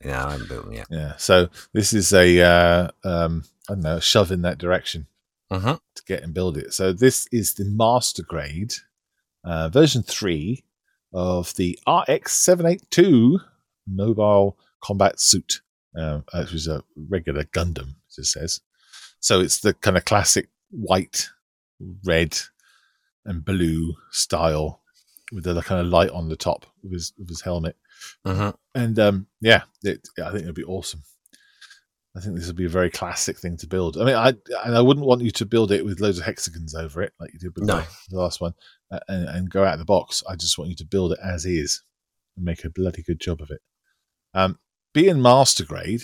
Yeah, 0.04 0.26
I 0.26 0.32
haven't 0.32 0.48
built 0.48 0.64
them 0.64 0.74
yet. 0.74 0.86
Yeah. 0.90 1.16
So 1.16 1.48
this 1.72 1.92
is 1.92 2.12
a, 2.12 2.40
uh, 2.40 2.88
um, 3.04 3.44
I 3.68 3.74
don't 3.74 3.82
know, 3.82 4.00
shove 4.00 4.32
in 4.32 4.42
that 4.42 4.58
direction 4.58 5.06
hmm 5.50 5.74
to 5.94 6.02
get 6.06 6.22
and 6.22 6.34
build 6.34 6.56
it. 6.56 6.72
So 6.74 6.92
this 6.92 7.28
is 7.30 7.54
the 7.54 7.64
master 7.66 8.22
grade, 8.22 8.74
uh, 9.44 9.68
version 9.68 10.02
three 10.02 10.64
of 11.12 11.54
the 11.56 11.78
RX 11.86 12.32
seven 12.32 12.66
eight 12.66 12.82
two 12.90 13.38
mobile 13.94 14.58
combat 14.82 15.20
suit, 15.20 15.60
uh, 15.98 16.20
which 16.34 16.54
is 16.54 16.68
a 16.68 16.82
regular 17.08 17.44
Gundam, 17.44 17.94
as 18.10 18.18
it 18.18 18.24
says. 18.26 18.60
So 19.20 19.40
it's 19.40 19.60
the 19.60 19.74
kind 19.74 19.96
of 19.96 20.04
classic 20.04 20.48
white, 20.70 21.28
red, 22.04 22.36
and 23.24 23.44
blue 23.44 23.94
style 24.10 24.80
with 25.32 25.44
the 25.44 25.62
kind 25.62 25.80
of 25.80 25.86
light 25.86 26.10
on 26.10 26.28
the 26.28 26.36
top 26.36 26.66
of 26.84 26.90
his 26.90 27.12
of 27.20 27.28
his 27.28 27.40
helmet. 27.42 27.76
hmm 28.26 28.50
And 28.74 28.98
um, 28.98 29.26
yeah, 29.40 29.62
it, 29.82 30.08
I 30.22 30.30
think 30.30 30.42
it'd 30.42 30.54
be 30.54 30.64
awesome. 30.64 31.02
I 32.14 32.20
think 32.20 32.36
this 32.36 32.46
would 32.46 32.56
be 32.56 32.66
a 32.66 32.68
very 32.68 32.90
classic 32.90 33.38
thing 33.38 33.56
to 33.58 33.66
build. 33.66 33.96
I 33.96 34.04
mean, 34.04 34.14
I 34.14 34.28
and 34.64 34.76
I 34.76 34.80
wouldn't 34.82 35.06
want 35.06 35.22
you 35.22 35.30
to 35.30 35.46
build 35.46 35.72
it 35.72 35.84
with 35.84 36.00
loads 36.00 36.18
of 36.18 36.24
hexagons 36.26 36.74
over 36.74 37.00
it 37.00 37.12
like 37.18 37.32
you 37.32 37.38
did 37.38 37.54
with 37.54 37.64
No. 37.64 37.78
the, 37.78 37.86
the 38.10 38.18
last 38.18 38.40
one, 38.40 38.54
uh, 38.90 39.00
and, 39.08 39.28
and 39.28 39.50
go 39.50 39.64
out 39.64 39.72
of 39.74 39.78
the 39.78 39.86
box. 39.86 40.22
I 40.28 40.36
just 40.36 40.58
want 40.58 40.68
you 40.68 40.76
to 40.76 40.84
build 40.84 41.12
it 41.12 41.18
as 41.24 41.46
is 41.46 41.82
and 42.36 42.44
make 42.44 42.64
a 42.64 42.70
bloody 42.70 43.02
good 43.02 43.20
job 43.20 43.40
of 43.40 43.50
it. 43.50 43.60
Um, 44.34 44.58
being 44.94 45.20
master 45.20 45.64
grade, 45.64 46.02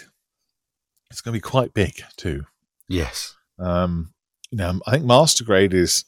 it's 1.11 1.21
going 1.21 1.33
to 1.33 1.39
be 1.39 1.41
quite 1.41 1.75
big 1.75 2.03
too. 2.17 2.45
Yes. 2.89 3.37
Um, 3.59 4.13
now, 4.53 4.81
I 4.87 4.93
think 4.93 5.05
master 5.05 5.45
grade 5.45 5.75
is, 5.75 6.05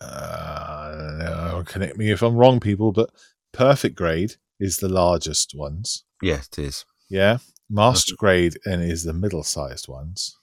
uh, 0.00 1.62
connect 1.66 1.96
me 1.96 2.10
if 2.10 2.22
I'm 2.22 2.36
wrong, 2.36 2.60
people, 2.60 2.92
but 2.92 3.10
perfect 3.52 3.96
grade 3.96 4.34
is 4.58 4.78
the 4.78 4.88
largest 4.88 5.54
ones. 5.54 6.04
Yes, 6.22 6.48
it 6.52 6.58
is. 6.58 6.84
Yeah. 7.08 7.38
Master 7.68 8.14
grade 8.16 8.58
and 8.64 8.82
is 8.82 9.04
the 9.04 9.12
middle 9.12 9.42
sized 9.42 9.88
ones. 9.88 10.38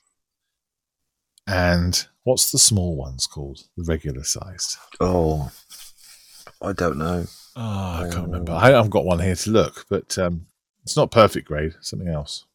And 1.47 2.07
what's 2.23 2.51
the 2.51 2.59
small 2.59 2.95
ones 2.95 3.27
called? 3.27 3.61
The 3.75 3.83
regular 3.85 4.23
sized. 4.23 4.77
Oh, 4.99 5.51
I 6.61 6.73
don't 6.73 6.97
know. 6.97 7.25
Oh, 7.55 7.61
I 7.61 8.09
can't 8.11 8.27
remember. 8.27 8.53
I 8.53 8.71
haven't 8.71 8.91
got 8.91 9.05
one 9.05 9.19
here 9.19 9.35
to 9.35 9.49
look, 9.49 9.85
but 9.89 10.17
um, 10.17 10.47
it's 10.83 10.95
not 10.95 11.11
perfect 11.11 11.47
grade. 11.47 11.73
Something 11.81 12.09
else. 12.09 12.45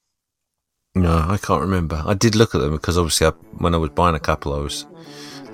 No, 0.95 1.25
I 1.29 1.39
can't 1.39 1.61
remember. 1.61 2.03
I 2.05 2.15
did 2.15 2.35
look 2.35 2.55
at 2.55 2.61
them 2.61 2.73
because 2.73 2.99
obviously 2.99 3.27
I, 3.29 3.31
when 3.59 3.75
I 3.75 3.79
was 3.79 3.91
buying 3.91 4.15
a 4.15 4.21
couple, 4.21 4.53
I 4.53 4.59
was 4.59 4.87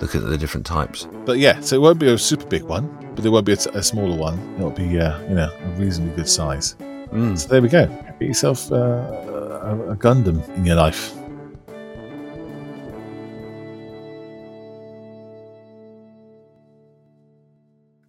looking 0.01 0.23
at 0.23 0.29
the 0.29 0.39
different 0.39 0.67
types. 0.67 1.07
But 1.25 1.39
yeah, 1.39 1.61
so 1.61 1.77
it 1.77 1.81
won't 1.81 1.99
be 1.99 2.09
a 2.09 2.17
super 2.19 2.47
big 2.47 2.63
one, 2.63 2.87
but 3.15 3.23
there 3.23 3.33
won't 3.33 3.47
be 3.47 3.53
a, 3.53 3.59
a 3.75 3.83
smaller 3.83 4.17
one. 4.17 4.39
It'll 4.57 4.71
be, 4.71 4.99
uh, 4.99 5.21
you 5.29 5.35
know, 5.35 5.53
a 5.53 5.69
reasonably 5.79 6.17
good 6.17 6.29
size. 6.29 6.77
Mm. 7.13 7.39
So 7.39 7.49
there 7.49 7.63
we 7.63 7.69
go. 7.69 7.87
Get 8.19 8.29
yourself 8.29 8.73
uh, 8.73 8.77
a, 8.77 9.91
a 9.91 9.97
Gundam 9.97 10.49
in 10.57 10.65
your 10.65 10.77
life. 10.77 11.15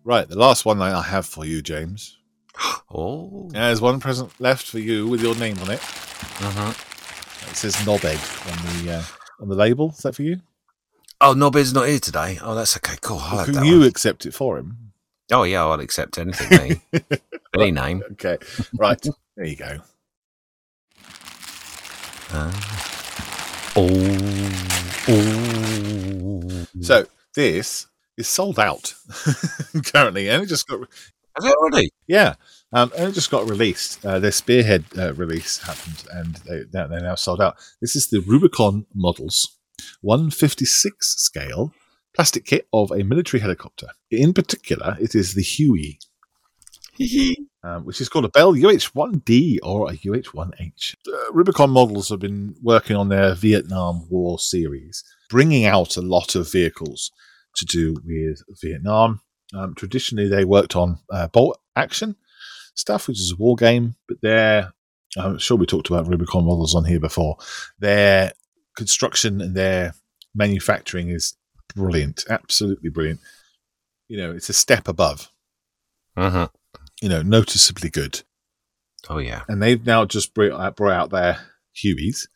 Right, 0.03 0.29
the 0.29 0.37
last 0.37 0.65
one 0.65 0.81
I 0.81 1.01
have 1.01 1.25
for 1.25 1.45
you, 1.45 1.63
James. 1.63 2.17
Oh. 2.97 3.49
There's 3.51 3.81
one 3.81 3.99
present 3.99 4.31
left 4.39 4.67
for 4.67 4.79
you 4.79 5.05
with 5.07 5.21
your 5.21 5.35
name 5.35 5.57
on 5.59 5.69
it. 5.71 5.81
Uh-huh. 5.83 6.69
It 7.49 7.55
says 7.55 7.75
Knobhead 7.77 8.21
on 8.49 8.85
the 8.85 8.93
uh, 8.93 9.03
on 9.41 9.49
the 9.49 9.55
label. 9.55 9.89
Is 9.89 9.97
that 10.03 10.15
for 10.15 10.23
you? 10.23 10.39
Oh, 11.19 11.33
Nobby's 11.33 11.73
not 11.73 11.87
here 11.89 11.99
today. 11.99 12.39
Oh, 12.41 12.55
that's 12.55 12.77
okay. 12.77 12.95
Cool. 13.01 13.19
I'll 13.19 13.45
Can 13.45 13.65
you 13.65 13.79
one. 13.79 13.87
accept 13.87 14.25
it 14.25 14.33
for 14.33 14.57
him? 14.57 14.91
Oh, 15.31 15.43
yeah, 15.43 15.63
I'll 15.65 15.79
accept 15.79 16.17
anything. 16.17 16.81
Any 17.55 17.71
name. 17.71 18.03
Okay, 18.13 18.37
right. 18.77 19.01
there 19.35 19.45
you 19.45 19.55
go. 19.55 19.79
Ah. 22.31 23.73
Oh. 23.75 23.89
Oh. 25.07 26.65
So 26.81 27.05
this 27.33 27.87
is 28.17 28.27
sold 28.27 28.59
out 28.59 28.93
currently, 29.85 30.29
and 30.29 30.43
it 30.43 30.47
just 30.47 30.67
got 30.67 30.81
Has 31.35 31.45
it 31.45 31.55
already? 31.55 31.91
yeah, 32.07 32.35
um, 32.73 32.91
and 32.97 33.09
it 33.09 33.13
just 33.13 33.31
got 33.31 33.49
released. 33.49 34.05
Uh, 34.05 34.19
their 34.19 34.31
Spearhead 34.31 34.85
uh, 34.97 35.13
release 35.13 35.59
happened, 35.59 36.03
and 36.11 36.35
they 36.47 36.63
they're 36.71 36.87
now 36.87 37.15
sold 37.15 37.41
out. 37.41 37.57
This 37.81 37.95
is 37.95 38.07
the 38.07 38.21
Rubicon 38.21 38.85
models, 38.93 39.57
156 40.01 41.07
scale 41.21 41.73
plastic 42.15 42.45
kit 42.45 42.67
of 42.73 42.91
a 42.91 43.03
military 43.03 43.41
helicopter. 43.41 43.87
In 44.09 44.33
particular, 44.33 44.97
it 44.99 45.13
is 45.13 45.33
the 45.33 45.43
Huey, 45.43 45.99
um, 47.63 47.83
which 47.85 47.99
is 47.99 48.07
called 48.07 48.25
a 48.25 48.29
Bell 48.29 48.51
UH-1D 48.51 49.57
or 49.61 49.89
a 49.89 49.93
UH-1H. 49.93 50.95
Uh, 51.07 51.33
Rubicon 51.33 51.69
models 51.69 52.09
have 52.09 52.19
been 52.19 52.55
working 52.63 52.95
on 52.95 53.09
their 53.09 53.35
Vietnam 53.35 54.07
War 54.09 54.39
series, 54.39 55.03
bringing 55.29 55.65
out 55.65 55.97
a 55.97 56.01
lot 56.01 56.35
of 56.35 56.51
vehicles 56.51 57.11
to 57.57 57.65
do 57.65 57.95
with 58.05 58.41
Vietnam. 58.61 59.19
Um, 59.53 59.75
traditionally, 59.75 60.27
they 60.29 60.45
worked 60.45 60.75
on 60.75 60.99
uh, 61.11 61.27
bolt 61.27 61.59
action 61.75 62.15
stuff, 62.75 63.07
which 63.07 63.19
is 63.19 63.31
a 63.31 63.35
war 63.35 63.55
game, 63.55 63.95
but 64.07 64.21
their 64.21 64.73
I'm 65.17 65.37
sure 65.37 65.57
we 65.57 65.65
talked 65.65 65.89
about 65.89 66.07
Rubicon 66.07 66.45
models 66.45 66.75
on 66.75 66.85
here 66.85 66.99
before. 66.99 67.37
Their 67.79 68.33
construction 68.75 69.41
and 69.41 69.55
their 69.55 69.93
manufacturing 70.33 71.09
is 71.09 71.35
brilliant, 71.73 72.25
absolutely 72.29 72.89
brilliant. 72.89 73.21
You 74.07 74.17
know, 74.17 74.31
it's 74.31 74.49
a 74.49 74.53
step 74.53 74.87
above. 74.87 75.31
Uh-huh. 76.17 76.49
You 77.01 77.09
know, 77.09 77.21
noticeably 77.21 77.89
good. 77.89 78.23
Oh, 79.09 79.19
yeah. 79.19 79.43
And 79.47 79.61
they've 79.61 79.85
now 79.85 80.05
just 80.05 80.33
brought 80.33 80.59
out, 80.59 80.75
brought 80.75 80.93
out 80.93 81.09
their 81.11 81.39
Hueys, 81.75 82.27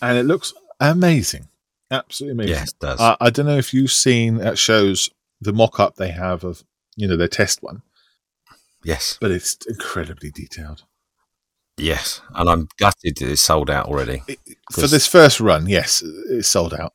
and 0.00 0.18
it 0.18 0.24
looks 0.24 0.52
amazing, 0.80 1.48
absolutely 1.90 2.44
amazing. 2.44 2.60
Yes, 2.60 2.68
it 2.70 2.78
does. 2.78 3.00
I, 3.00 3.16
I 3.20 3.30
don't 3.30 3.46
know 3.46 3.58
if 3.58 3.74
you've 3.74 3.90
seen 3.90 4.40
at 4.40 4.58
shows 4.58 5.10
the 5.40 5.52
mock-up 5.52 5.96
they 5.96 6.10
have 6.10 6.44
of 6.44 6.62
you 6.96 7.08
know 7.08 7.16
their 7.16 7.28
test 7.28 7.62
one, 7.62 7.82
yes. 8.84 9.18
but 9.20 9.30
it's 9.30 9.56
incredibly 9.66 10.30
detailed. 10.30 10.84
Yes. 11.78 12.20
And 12.34 12.48
I'm 12.48 12.68
gutted 12.78 13.16
that 13.18 13.30
it's 13.30 13.42
sold 13.42 13.70
out 13.70 13.86
already. 13.86 14.22
It- 14.28 14.38
for 14.72 14.86
this 14.86 15.06
first 15.06 15.40
run, 15.40 15.68
yes, 15.68 16.02
it's 16.30 16.48
sold 16.48 16.72
out. 16.74 16.92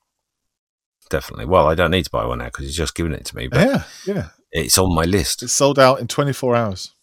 Definitely. 1.10 1.46
Well, 1.46 1.68
I 1.68 1.76
don't 1.76 1.92
need 1.92 2.06
to 2.06 2.10
buy 2.12 2.26
one 2.26 2.40
now 2.40 2.46
because 2.46 2.66
he's 2.66 2.76
just 2.76 2.96
given 2.96 3.14
it 3.14 3.24
to 3.26 3.36
me, 3.36 3.48
but 3.48 3.60
Yeah, 3.62 3.84
yeah, 4.06 4.28
it's 4.52 4.78
on 4.78 4.94
my 4.96 5.04
list. 5.04 5.44
it's 5.44 5.54
sold 5.54 5.78
out 5.80 6.00
in 6.00 6.08
24 6.08 6.56
hours. 6.56 6.94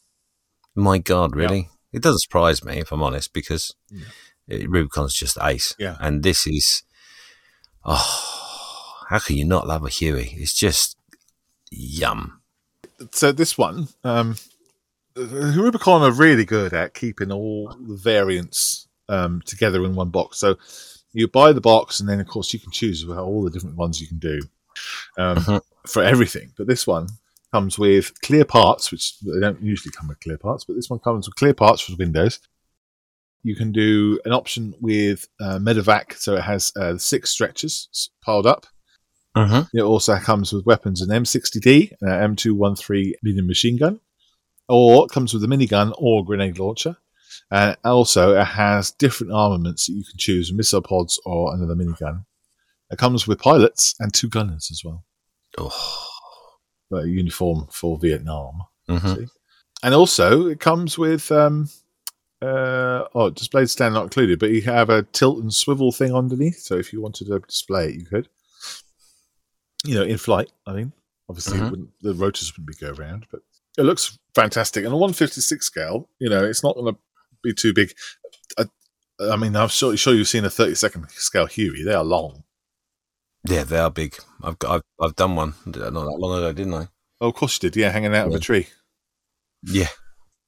My 0.74 0.99
God, 0.99 1.35
really? 1.37 1.68
It 1.93 2.03
doesn't 2.03 2.18
surprise 2.20 2.64
me, 2.64 2.78
if 2.78 2.91
I'm 2.93 3.03
honest, 3.03 3.32
because 3.32 3.74
Yeah. 3.91 4.07
it, 4.49 4.68
Rubicon's 4.68 5.14
just 5.14 5.39
ace. 5.41 5.74
Yeah. 5.78 5.97
And 6.01 6.22
this 6.24 6.47
is, 6.47 6.82
oh, 7.85 9.05
how 9.09 9.18
can 9.20 9.37
you 9.37 9.45
not 9.45 9.66
love 9.66 9.85
a 9.85 9.89
Huey? 9.89 10.35
It's 10.39 10.55
just 10.55 10.97
yum. 11.70 12.41
So 13.12 13.32
this 13.32 13.57
one, 13.57 13.89
um, 14.03 14.37
Rubicon 15.16 16.02
are 16.02 16.12
really 16.12 16.44
good 16.44 16.72
at 16.72 16.94
keeping 16.94 17.30
all 17.30 17.74
the 17.80 17.96
variants 17.96 18.88
um, 19.08 19.42
together 19.44 19.84
in 19.84 19.94
one 19.94 20.10
box. 20.10 20.38
So 20.38 20.56
you 21.12 21.28
buy 21.28 21.52
the 21.52 21.60
box, 21.60 22.00
and 22.00 22.08
then 22.08 22.20
of 22.20 22.26
course 22.26 22.52
you 22.52 22.58
can 22.58 22.72
choose 22.72 23.08
all 23.08 23.44
the 23.44 23.50
different 23.50 23.76
ones 23.76 24.00
you 24.00 24.08
can 24.08 24.18
do 24.18 24.40
um, 25.18 25.36
Mhm. 25.36 25.60
for 25.86 26.02
everything. 26.02 26.52
But 26.56 26.66
this 26.66 26.86
one 26.86 27.08
comes 27.52 27.78
with 27.78 28.20
clear 28.22 28.44
parts, 28.44 28.90
which 28.90 29.18
they 29.20 29.38
don't 29.40 29.62
usually 29.62 29.92
come 29.92 30.08
with 30.08 30.18
clear 30.20 30.38
parts, 30.38 30.64
but 30.64 30.74
this 30.74 30.90
one 30.90 30.98
comes 30.98 31.28
with 31.28 31.36
clear 31.36 31.54
parts 31.54 31.82
for 31.82 31.94
Windows. 31.96 32.40
You 33.44 33.54
can 33.54 33.70
do 33.72 34.18
an 34.24 34.32
option 34.32 34.74
with 34.80 35.28
uh, 35.38 35.58
Medevac, 35.58 36.14
so 36.14 36.34
it 36.34 36.42
has 36.42 36.72
uh, 36.76 36.96
six 36.98 37.30
stretchers 37.30 38.10
piled 38.24 38.46
up. 38.46 38.66
Mm-hmm. 39.36 39.76
It 39.76 39.82
also 39.82 40.16
comes 40.16 40.52
with 40.52 40.64
weapons 40.66 41.02
an 41.02 41.10
M60D, 41.10 41.92
an 42.00 42.34
M213 42.34 43.12
medium 43.22 43.46
machine 43.46 43.76
gun, 43.76 44.00
or 44.68 45.06
comes 45.08 45.32
with 45.34 45.44
a 45.44 45.46
minigun 45.46 45.92
or 45.98 46.24
grenade 46.24 46.58
launcher. 46.58 46.96
And 47.50 47.76
also, 47.84 48.34
it 48.34 48.44
has 48.44 48.90
different 48.92 49.32
armaments 49.32 49.86
that 49.86 49.92
you 49.92 50.04
can 50.04 50.18
choose 50.18 50.52
missile 50.52 50.82
pods 50.82 51.20
or 51.24 51.54
another 51.54 51.74
minigun. 51.74 52.24
It 52.90 52.98
comes 52.98 53.26
with 53.26 53.38
pilots 53.40 53.94
and 54.00 54.12
two 54.12 54.28
gunners 54.28 54.68
as 54.70 54.82
well, 54.84 55.04
Oh. 55.58 56.06
a 56.92 57.06
uniform 57.06 57.66
for 57.70 57.98
Vietnam. 57.98 58.62
hmm 58.88 59.24
And 59.82 59.94
also, 59.94 60.46
it 60.46 60.60
comes 60.60 60.96
with 60.96 61.30
um, 61.32 61.68
uh, 62.40 63.04
oh, 63.14 63.30
display 63.30 63.66
stand 63.66 63.94
not 63.94 64.04
included, 64.04 64.38
but 64.38 64.50
you 64.50 64.62
have 64.62 64.90
a 64.90 65.02
tilt 65.02 65.38
and 65.38 65.52
swivel 65.52 65.92
thing 65.92 66.14
underneath. 66.14 66.58
So 66.58 66.76
if 66.76 66.92
you 66.92 67.00
wanted 67.00 67.26
to 67.28 67.38
display 67.40 67.88
it, 67.88 67.94
you 67.96 68.06
could. 68.06 68.28
You 69.84 69.96
know, 69.96 70.02
in 70.04 70.16
flight. 70.18 70.50
I 70.66 70.72
mean, 70.72 70.92
obviously, 71.28 71.58
it 71.58 71.62
Mhm. 71.62 71.70
wouldn't, 71.70 71.90
the 72.00 72.14
rotors 72.14 72.52
wouldn't 72.52 72.66
be 72.68 72.74
go 72.86 72.92
around, 72.92 73.26
but 73.30 73.42
it 73.79 73.83
looks 73.83 74.18
fantastic. 74.35 74.85
And 74.85 74.93
a 74.93 74.97
156 74.97 75.64
scale, 75.64 76.09
you 76.18 76.29
know, 76.29 76.45
it's 76.45 76.62
not 76.62 76.77
going 76.77 76.95
to 76.95 77.01
be 77.43 77.53
too 77.53 77.72
big. 77.72 77.93
I, 78.59 78.64
I 79.20 79.37
mean, 79.37 79.57
I'm 79.57 79.68
sure, 79.68 79.97
sure 79.97 80.14
you've 80.14 80.29
seen 80.29 80.45
a 80.45 80.51
30 80.51 80.75
second 80.75 81.11
scale 81.11 81.47
Huey. 81.47 81.83
They 81.83 81.95
are 81.95 82.05
long. 82.05 82.45
Yeah, 83.47 83.64
they 83.64 83.79
are 83.79 83.91
big. 83.91 84.16
I've 84.43 84.59
got, 84.59 84.77
I've, 84.77 84.83
I've 85.01 85.16
done 85.16 85.37
one 85.37 85.55
not 85.66 85.75
that 85.75 85.93
long 85.93 86.39
ago, 86.39 86.53
didn't 86.53 86.75
I? 86.75 86.89
Oh, 87.20 87.29
of 87.29 87.35
course 87.35 87.62
you 87.62 87.68
did. 87.68 87.79
Yeah, 87.79 87.91
hanging 87.91 88.14
out 88.14 88.29
of 88.29 88.35
a 88.35 88.39
tree. 88.39 88.68
Yeah. 89.62 89.89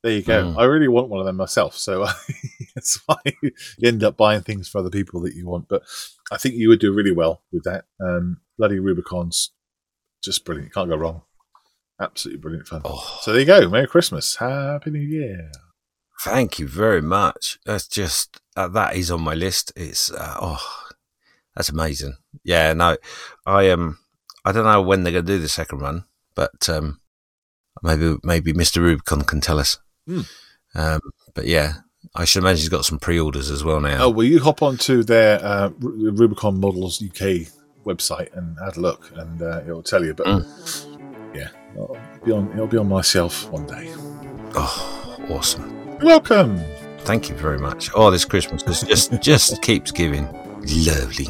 There 0.02 0.12
you 0.12 0.22
go. 0.22 0.44
Mm. 0.44 0.58
I 0.58 0.64
really 0.64 0.88
want 0.88 1.08
one 1.08 1.20
of 1.20 1.26
them 1.26 1.36
myself, 1.36 1.76
so 1.76 2.06
that's 2.74 3.00
why 3.06 3.16
you 3.42 3.50
end 3.82 4.04
up 4.04 4.16
buying 4.16 4.42
things 4.42 4.68
for 4.68 4.78
other 4.78 4.90
people 4.90 5.20
that 5.22 5.34
you 5.34 5.46
want. 5.46 5.68
But 5.68 5.82
I 6.30 6.36
think 6.36 6.54
you 6.54 6.68
would 6.68 6.80
do 6.80 6.92
really 6.92 7.12
well 7.12 7.42
with 7.52 7.64
that. 7.64 7.86
Um, 8.00 8.38
bloody 8.56 8.78
Rubicon's 8.78 9.52
just 10.22 10.44
brilliant. 10.44 10.72
Can't 10.72 10.88
go 10.88 10.96
wrong. 10.96 11.22
Absolutely 12.00 12.40
brilliant 12.40 12.68
fun. 12.68 12.82
Oh, 12.84 13.18
So 13.22 13.32
there 13.32 13.40
you 13.40 13.46
go. 13.46 13.68
Merry 13.68 13.86
Christmas. 13.86 14.36
Happy 14.36 14.90
New 14.90 15.00
Year. 15.00 15.50
thank 16.20 16.58
you 16.58 16.66
very 16.68 17.00
much. 17.02 17.58
That's 17.64 17.86
just 17.88 18.40
uh, 18.56 18.68
that 18.68 18.96
is 18.96 19.10
on 19.10 19.22
my 19.22 19.34
list. 19.34 19.72
It's 19.76 20.10
uh, 20.10 20.36
oh, 20.40 20.62
that's 21.54 21.68
amazing. 21.70 22.16
Yeah, 22.44 22.72
no, 22.74 22.96
I 23.46 23.70
um, 23.70 23.98
I 24.44 24.52
don't 24.52 24.64
know 24.64 24.82
when 24.82 25.02
they're 25.04 25.12
going 25.12 25.26
to 25.26 25.32
do 25.36 25.38
the 25.38 25.48
second 25.48 25.78
run, 25.80 26.04
but 26.34 26.68
um, 26.68 27.00
maybe 27.82 28.16
maybe 28.22 28.52
Mister 28.52 28.82
Rubicon 28.82 29.22
can 29.22 29.40
tell 29.40 29.58
us. 29.58 29.78
Hmm. 30.06 30.20
Um, 30.74 31.00
but 31.34 31.46
yeah, 31.46 31.74
I 32.14 32.24
should 32.26 32.42
imagine 32.42 32.58
he's 32.58 32.68
got 32.68 32.84
some 32.84 32.98
pre-orders 32.98 33.50
as 33.50 33.64
well 33.64 33.80
now. 33.80 34.04
Oh, 34.04 34.10
will 34.10 34.24
you 34.24 34.40
hop 34.40 34.62
onto 34.62 35.02
their 35.02 35.42
uh, 35.42 35.70
Rubicon 35.80 36.60
Models 36.60 37.02
UK 37.02 37.48
website 37.86 38.36
and 38.36 38.58
have 38.62 38.76
a 38.76 38.80
look, 38.80 39.10
and 39.16 39.40
uh, 39.40 39.62
it'll 39.64 39.82
tell 39.82 40.04
you. 40.04 40.12
But 40.12 40.26
yeah, 41.34 41.48
it'll 41.84 41.98
be 42.24 42.32
on. 42.32 42.50
It'll 42.52 42.66
be 42.66 42.78
on 42.78 42.88
my 42.88 43.02
shelf 43.02 43.50
one 43.50 43.66
day. 43.66 43.92
Oh, 44.54 45.16
awesome. 45.30 45.70
You're 46.00 46.06
welcome. 46.06 46.60
Thank 47.00 47.28
you 47.28 47.34
very 47.36 47.58
much. 47.58 47.90
Oh, 47.94 48.10
this 48.10 48.24
Christmas 48.24 48.62
just 48.62 48.86
just, 48.88 49.12
just 49.22 49.62
keeps 49.62 49.90
giving. 49.92 50.26
Lovely. 50.84 51.26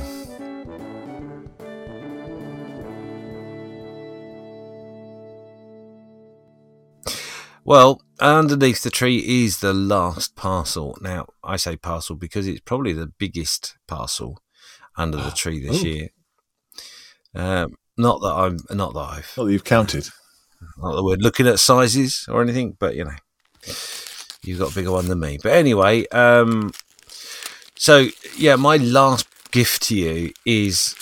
Well, 7.64 8.00
underneath 8.20 8.82
the 8.82 8.90
tree 8.90 9.44
is 9.44 9.58
the 9.58 9.74
last 9.74 10.36
parcel. 10.36 10.96
Now, 11.00 11.26
I 11.42 11.56
say 11.56 11.76
parcel 11.76 12.14
because 12.16 12.46
it's 12.46 12.60
probably 12.60 12.92
the 12.92 13.08
biggest 13.18 13.76
parcel 13.88 14.40
under 14.96 15.16
the 15.16 15.30
tree 15.36 15.60
this 15.66 15.82
Oh. 15.82 15.84
year. 15.84 16.08
Um, 17.34 17.74
not 17.98 18.20
that 18.20 18.32
I'm 18.34 18.58
not 18.76 18.94
that 18.94 19.00
I've 19.00 19.32
Not 19.36 19.44
that 19.46 19.52
you've 19.52 19.64
counted 19.64 20.08
not 20.78 20.96
that 20.96 21.02
we're 21.02 21.16
looking 21.16 21.46
at 21.46 21.58
sizes 21.58 22.26
or 22.28 22.42
anything, 22.42 22.76
but 22.78 22.94
you 22.94 23.04
know, 23.04 23.16
you've 24.42 24.58
got 24.58 24.72
a 24.72 24.74
bigger 24.74 24.92
one 24.92 25.08
than 25.08 25.20
me. 25.20 25.38
But 25.42 25.52
anyway, 25.52 26.06
um, 26.08 26.72
so 27.76 28.08
yeah, 28.36 28.56
my 28.56 28.76
last 28.76 29.26
gift 29.50 29.82
to 29.84 29.96
you 29.96 30.32
is 30.44 30.94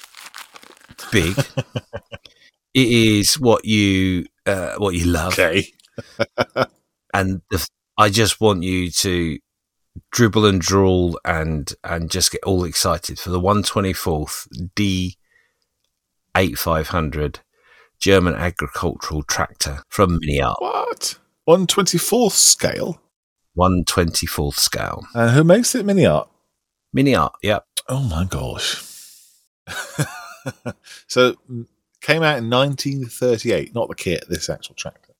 big. 1.10 1.36
it 2.74 2.88
is 2.88 3.38
what 3.38 3.64
you 3.64 4.26
uh, 4.46 4.74
what 4.76 4.94
you 4.94 5.06
love. 5.06 5.34
Okay. 5.34 5.68
and 7.14 7.42
the, 7.50 7.66
I 7.96 8.10
just 8.10 8.40
want 8.40 8.62
you 8.62 8.90
to 8.90 9.38
dribble 10.10 10.44
and 10.44 10.60
drool 10.60 11.18
and 11.24 11.72
and 11.84 12.10
just 12.10 12.32
get 12.32 12.42
all 12.44 12.64
excited 12.64 13.18
for 13.18 13.30
the 13.30 13.40
124th 13.40 14.48
D8500 16.34 17.38
German 18.04 18.34
agricultural 18.34 19.22
tractor 19.22 19.82
from 19.88 20.20
Miniart. 20.20 20.56
What? 20.58 21.18
One 21.46 21.66
twenty 21.66 21.96
fourth 21.96 22.34
scale. 22.34 23.00
one 23.54 23.82
twenty 23.86 24.26
fourth 24.26 24.58
scale. 24.58 25.06
And 25.14 25.30
who 25.30 25.42
makes 25.42 25.74
it? 25.74 25.86
Miniart? 25.86 26.28
Miniart, 26.94 27.30
Mini 27.42 27.48
yep. 27.48 27.66
Oh 27.88 28.02
my 28.02 28.26
gosh. 28.26 28.84
so 31.06 31.32
mm, 31.50 31.66
came 32.02 32.22
out 32.22 32.36
in 32.36 32.50
1938, 32.50 33.74
not 33.74 33.88
the 33.88 33.94
kit, 33.94 34.26
this 34.28 34.50
actual 34.50 34.74
tractor. 34.74 35.14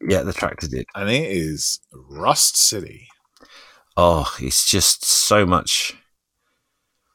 Yeah, 0.00 0.22
the 0.22 0.32
tractor 0.32 0.66
did. 0.66 0.86
And 0.94 1.10
it 1.10 1.30
is 1.30 1.80
Rust 1.92 2.56
City. 2.56 3.08
Oh, 3.98 4.34
it's 4.40 4.66
just 4.70 5.04
so 5.04 5.44
much, 5.44 5.94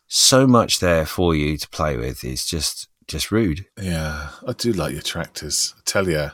so 0.08 0.46
much 0.46 0.80
there 0.80 1.08
for 1.08 1.34
you 1.34 1.58
to 1.58 1.68
play 1.70 1.98
with. 1.98 2.24
It's 2.24 2.46
just, 2.48 2.88
just 3.10 3.32
rude. 3.32 3.66
Yeah, 3.82 4.30
I 4.48 4.54
do 4.54 4.72
like 4.72 4.94
your 4.94 5.02
tractors. 5.02 5.74
I 5.78 5.82
tell 5.84 6.08
you, 6.08 6.32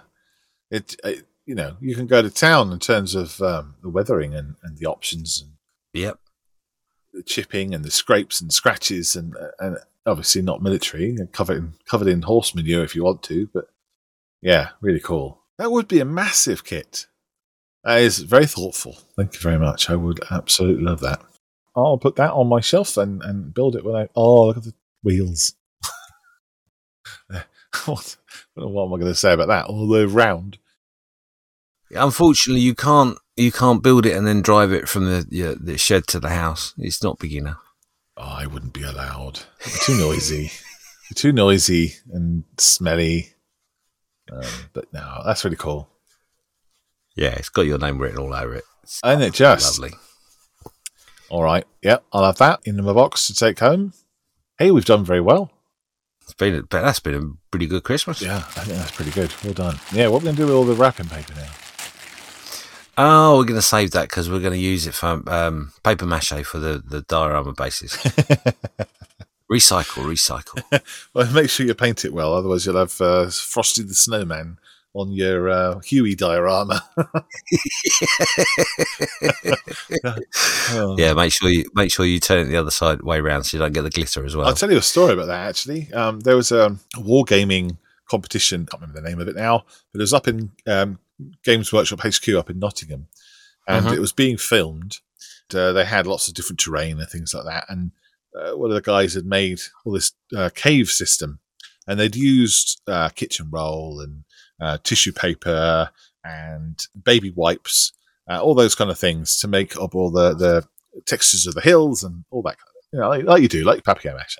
it, 0.69 0.95
it 1.03 1.25
you 1.45 1.55
know, 1.55 1.77
you 1.79 1.95
can 1.95 2.05
go 2.07 2.21
to 2.21 2.29
town 2.29 2.71
in 2.71 2.79
terms 2.79 3.15
of 3.15 3.41
um, 3.41 3.75
the 3.81 3.89
weathering 3.89 4.33
and, 4.35 4.55
and 4.63 4.77
the 4.77 4.85
options 4.85 5.41
and 5.41 5.51
Yep. 5.93 6.19
the 7.13 7.23
chipping 7.23 7.73
and 7.73 7.83
the 7.85 7.91
scrapes 7.91 8.41
and 8.41 8.51
scratches 8.51 9.15
and 9.15 9.33
and 9.59 9.77
obviously 10.05 10.41
not 10.41 10.61
military 10.61 11.15
and 11.15 11.31
covered 11.31 11.57
in 11.57 11.73
covered 11.85 12.07
in 12.09 12.23
horse 12.23 12.53
manure 12.53 12.83
if 12.83 12.95
you 12.95 13.03
want 13.03 13.23
to, 13.23 13.47
but 13.53 13.69
yeah, 14.41 14.69
really 14.81 14.99
cool. 14.99 15.41
That 15.57 15.71
would 15.71 15.87
be 15.87 15.99
a 16.01 16.05
massive 16.05 16.65
kit. 16.65 17.07
That 17.85 18.01
is 18.01 18.19
very 18.19 18.45
thoughtful. 18.47 18.97
Thank 19.15 19.35
you 19.35 19.39
very 19.39 19.57
much. 19.59 19.89
I 19.89 19.95
would 19.95 20.19
absolutely 20.29 20.83
love 20.83 20.99
that. 21.01 21.21
I'll 21.75 21.97
put 21.97 22.15
that 22.17 22.31
on 22.31 22.47
my 22.47 22.59
shelf 22.59 22.97
and, 22.97 23.21
and 23.23 23.53
build 23.53 23.75
it 23.75 23.85
when 23.85 23.95
I. 23.95 24.09
Oh, 24.15 24.47
look 24.47 24.57
at 24.57 24.63
the 24.63 24.73
wheels. 25.03 25.53
what, 27.85 28.15
what 28.55 28.85
am 28.85 28.93
I 28.93 28.97
going 28.97 29.11
to 29.11 29.15
say 29.15 29.33
about 29.33 29.47
that? 29.47 29.65
All 29.65 29.87
the 29.87 30.07
round. 30.07 30.57
Unfortunately, 31.91 32.61
you 32.61 32.75
can't, 32.75 33.17
you 33.35 33.51
can't 33.51 33.83
build 33.83 34.05
it 34.05 34.15
and 34.15 34.25
then 34.25 34.41
drive 34.41 34.71
it 34.71 34.89
from 34.89 35.05
the 35.05 35.27
yeah, 35.29 35.53
the 35.59 35.77
shed 35.77 36.07
to 36.07 36.19
the 36.19 36.29
house. 36.29 36.73
It's 36.77 37.03
not 37.03 37.19
big 37.19 37.33
enough. 37.33 37.59
Oh, 38.17 38.23
I 38.23 38.47
wouldn't 38.47 38.73
be 38.73 38.83
allowed. 38.83 39.41
Too 39.83 39.97
noisy. 39.97 40.51
Too 41.15 41.31
noisy 41.31 41.93
and 42.11 42.43
smelly. 42.57 43.33
Um, 44.31 44.43
but 44.73 44.91
no, 44.91 45.21
that's 45.25 45.43
really 45.43 45.57
cool. 45.57 45.89
Yeah, 47.15 47.35
it's 47.35 47.49
got 47.49 47.67
your 47.67 47.77
name 47.77 47.99
written 47.99 48.17
all 48.19 48.33
over 48.33 48.55
it. 48.55 48.63
It's 48.83 49.01
Isn't 49.05 49.21
it 49.21 49.33
just? 49.33 49.79
lovely. 49.79 49.97
All 51.29 51.43
right. 51.43 51.65
Yep. 51.81 52.05
I'll 52.11 52.25
have 52.25 52.37
that 52.37 52.61
in 52.65 52.83
my 52.83 52.93
box 52.93 53.27
to 53.27 53.35
take 53.35 53.59
home. 53.59 53.93
Hey, 54.57 54.71
we've 54.71 54.85
done 54.85 55.03
very 55.05 55.21
well. 55.21 55.51
It's 56.25 56.33
been, 56.33 56.59
but 56.69 56.81
that's 56.81 56.99
been 56.99 57.15
a 57.15 57.49
pretty 57.51 57.67
good 57.67 57.83
Christmas. 57.83 58.19
Yeah, 58.19 58.37
I 58.37 58.61
think 58.63 58.77
that's 58.79 58.91
pretty 58.91 59.11
good. 59.11 59.31
Well 59.43 59.53
done. 59.53 59.79
Yeah, 59.91 60.07
what 60.07 60.17
are 60.17 60.19
we 60.19 60.23
going 60.25 60.35
to 60.37 60.41
do 60.41 60.47
with 60.47 60.55
all 60.55 60.63
the 60.65 60.73
wrapping 60.73 61.07
paper 61.07 61.33
now? 61.35 61.49
Oh, 62.97 63.37
we're 63.37 63.45
going 63.45 63.59
to 63.59 63.61
save 63.61 63.91
that 63.91 64.09
because 64.09 64.29
we're 64.29 64.39
going 64.39 64.53
to 64.53 64.59
use 64.59 64.87
it 64.87 64.95
for 64.95 65.21
um, 65.29 65.73
paper 65.83 66.05
mache 66.05 66.43
for 66.43 66.57
the 66.59 66.81
the 66.83 67.01
diorama 67.01 67.53
bases. 67.53 67.91
recycle, 69.51 70.03
recycle. 70.03 70.63
Well, 71.13 71.31
make 71.31 71.49
sure 71.49 71.65
you 71.65 71.75
paint 71.75 72.05
it 72.05 72.13
well, 72.13 72.33
otherwise 72.33 72.65
you'll 72.65 72.77
have 72.77 72.99
uh, 72.99 73.27
Frosty 73.29 73.83
the 73.83 73.93
Snowman 73.93 74.57
on 74.95 75.11
your 75.11 75.49
uh, 75.49 75.79
Huey 75.81 76.15
diorama. 76.15 76.81
Oh. 80.73 80.95
Yeah, 80.97 81.13
make 81.13 81.31
sure 81.31 81.49
you 81.49 81.65
make 81.75 81.91
sure 81.91 82.05
you 82.05 82.19
turn 82.19 82.39
it 82.39 82.45
the 82.45 82.57
other 82.57 82.71
side 82.71 83.01
way 83.01 83.17
around 83.19 83.43
so 83.43 83.57
you 83.57 83.61
don't 83.61 83.73
get 83.73 83.83
the 83.83 83.89
glitter 83.89 84.25
as 84.25 84.35
well. 84.35 84.47
I'll 84.47 84.53
tell 84.55 84.71
you 84.71 84.77
a 84.77 84.81
story 84.81 85.13
about 85.13 85.27
that 85.27 85.47
actually. 85.47 85.91
Um, 85.93 86.21
there 86.21 86.35
was 86.35 86.51
a 86.51 86.75
wargaming 86.95 87.77
competition, 88.09 88.61
I 88.67 88.71
can't 88.71 88.81
remember 88.81 89.01
the 89.01 89.07
name 89.09 89.19
of 89.19 89.27
it 89.27 89.35
now, 89.35 89.65
but 89.91 89.99
it 89.99 90.03
was 90.03 90.13
up 90.13 90.27
in 90.27 90.51
um, 90.67 90.99
Games 91.43 91.71
Workshop 91.73 92.01
HQ 92.01 92.27
up 92.29 92.49
in 92.49 92.59
Nottingham. 92.59 93.07
And 93.67 93.85
Mhm. 93.87 93.93
it 93.95 93.99
was 93.99 94.11
being 94.11 94.37
filmed. 94.37 94.99
Uh, 95.53 95.71
they 95.71 95.85
had 95.85 96.05
lots 96.07 96.27
of 96.27 96.33
different 96.35 96.59
terrain 96.59 96.99
and 96.99 97.09
things 97.09 97.33
like 97.33 97.45
that. 97.45 97.65
And 97.67 97.91
uh, 98.39 98.51
one 98.57 98.69
of 98.69 98.75
the 98.75 98.81
guys 98.81 99.13
had 99.15 99.25
made 99.25 99.59
all 99.83 99.93
this 99.93 100.11
uh, 100.35 100.49
cave 100.53 100.89
system. 100.89 101.39
And 101.87 101.99
they'd 101.99 102.15
used 102.15 102.81
uh, 102.87 103.09
kitchen 103.09 103.47
roll 103.51 103.99
and 104.01 104.23
uh, 104.61 104.77
tissue 104.83 105.11
paper 105.11 105.89
and 106.23 106.85
baby 107.03 107.31
wipes, 107.35 107.91
uh, 108.29 108.41
all 108.41 108.55
those 108.55 108.75
kind 108.75 108.89
of 108.89 108.97
things 108.97 109.37
to 109.37 109.47
make 109.47 109.77
up 109.77 109.95
all 109.95 110.11
the, 110.11 110.33
the 110.33 110.67
textures 111.05 111.45
of 111.45 111.53
the 111.53 111.61
hills 111.61 112.03
and 112.03 112.23
all 112.31 112.41
that 112.41 112.57
kind 112.57 112.69
of 112.69 112.75
you 112.93 112.99
know, 112.99 113.09
like, 113.09 113.25
like 113.25 113.41
you 113.41 113.47
do, 113.47 113.63
like 113.63 113.83
papier 113.83 114.15
mache. 114.15 114.37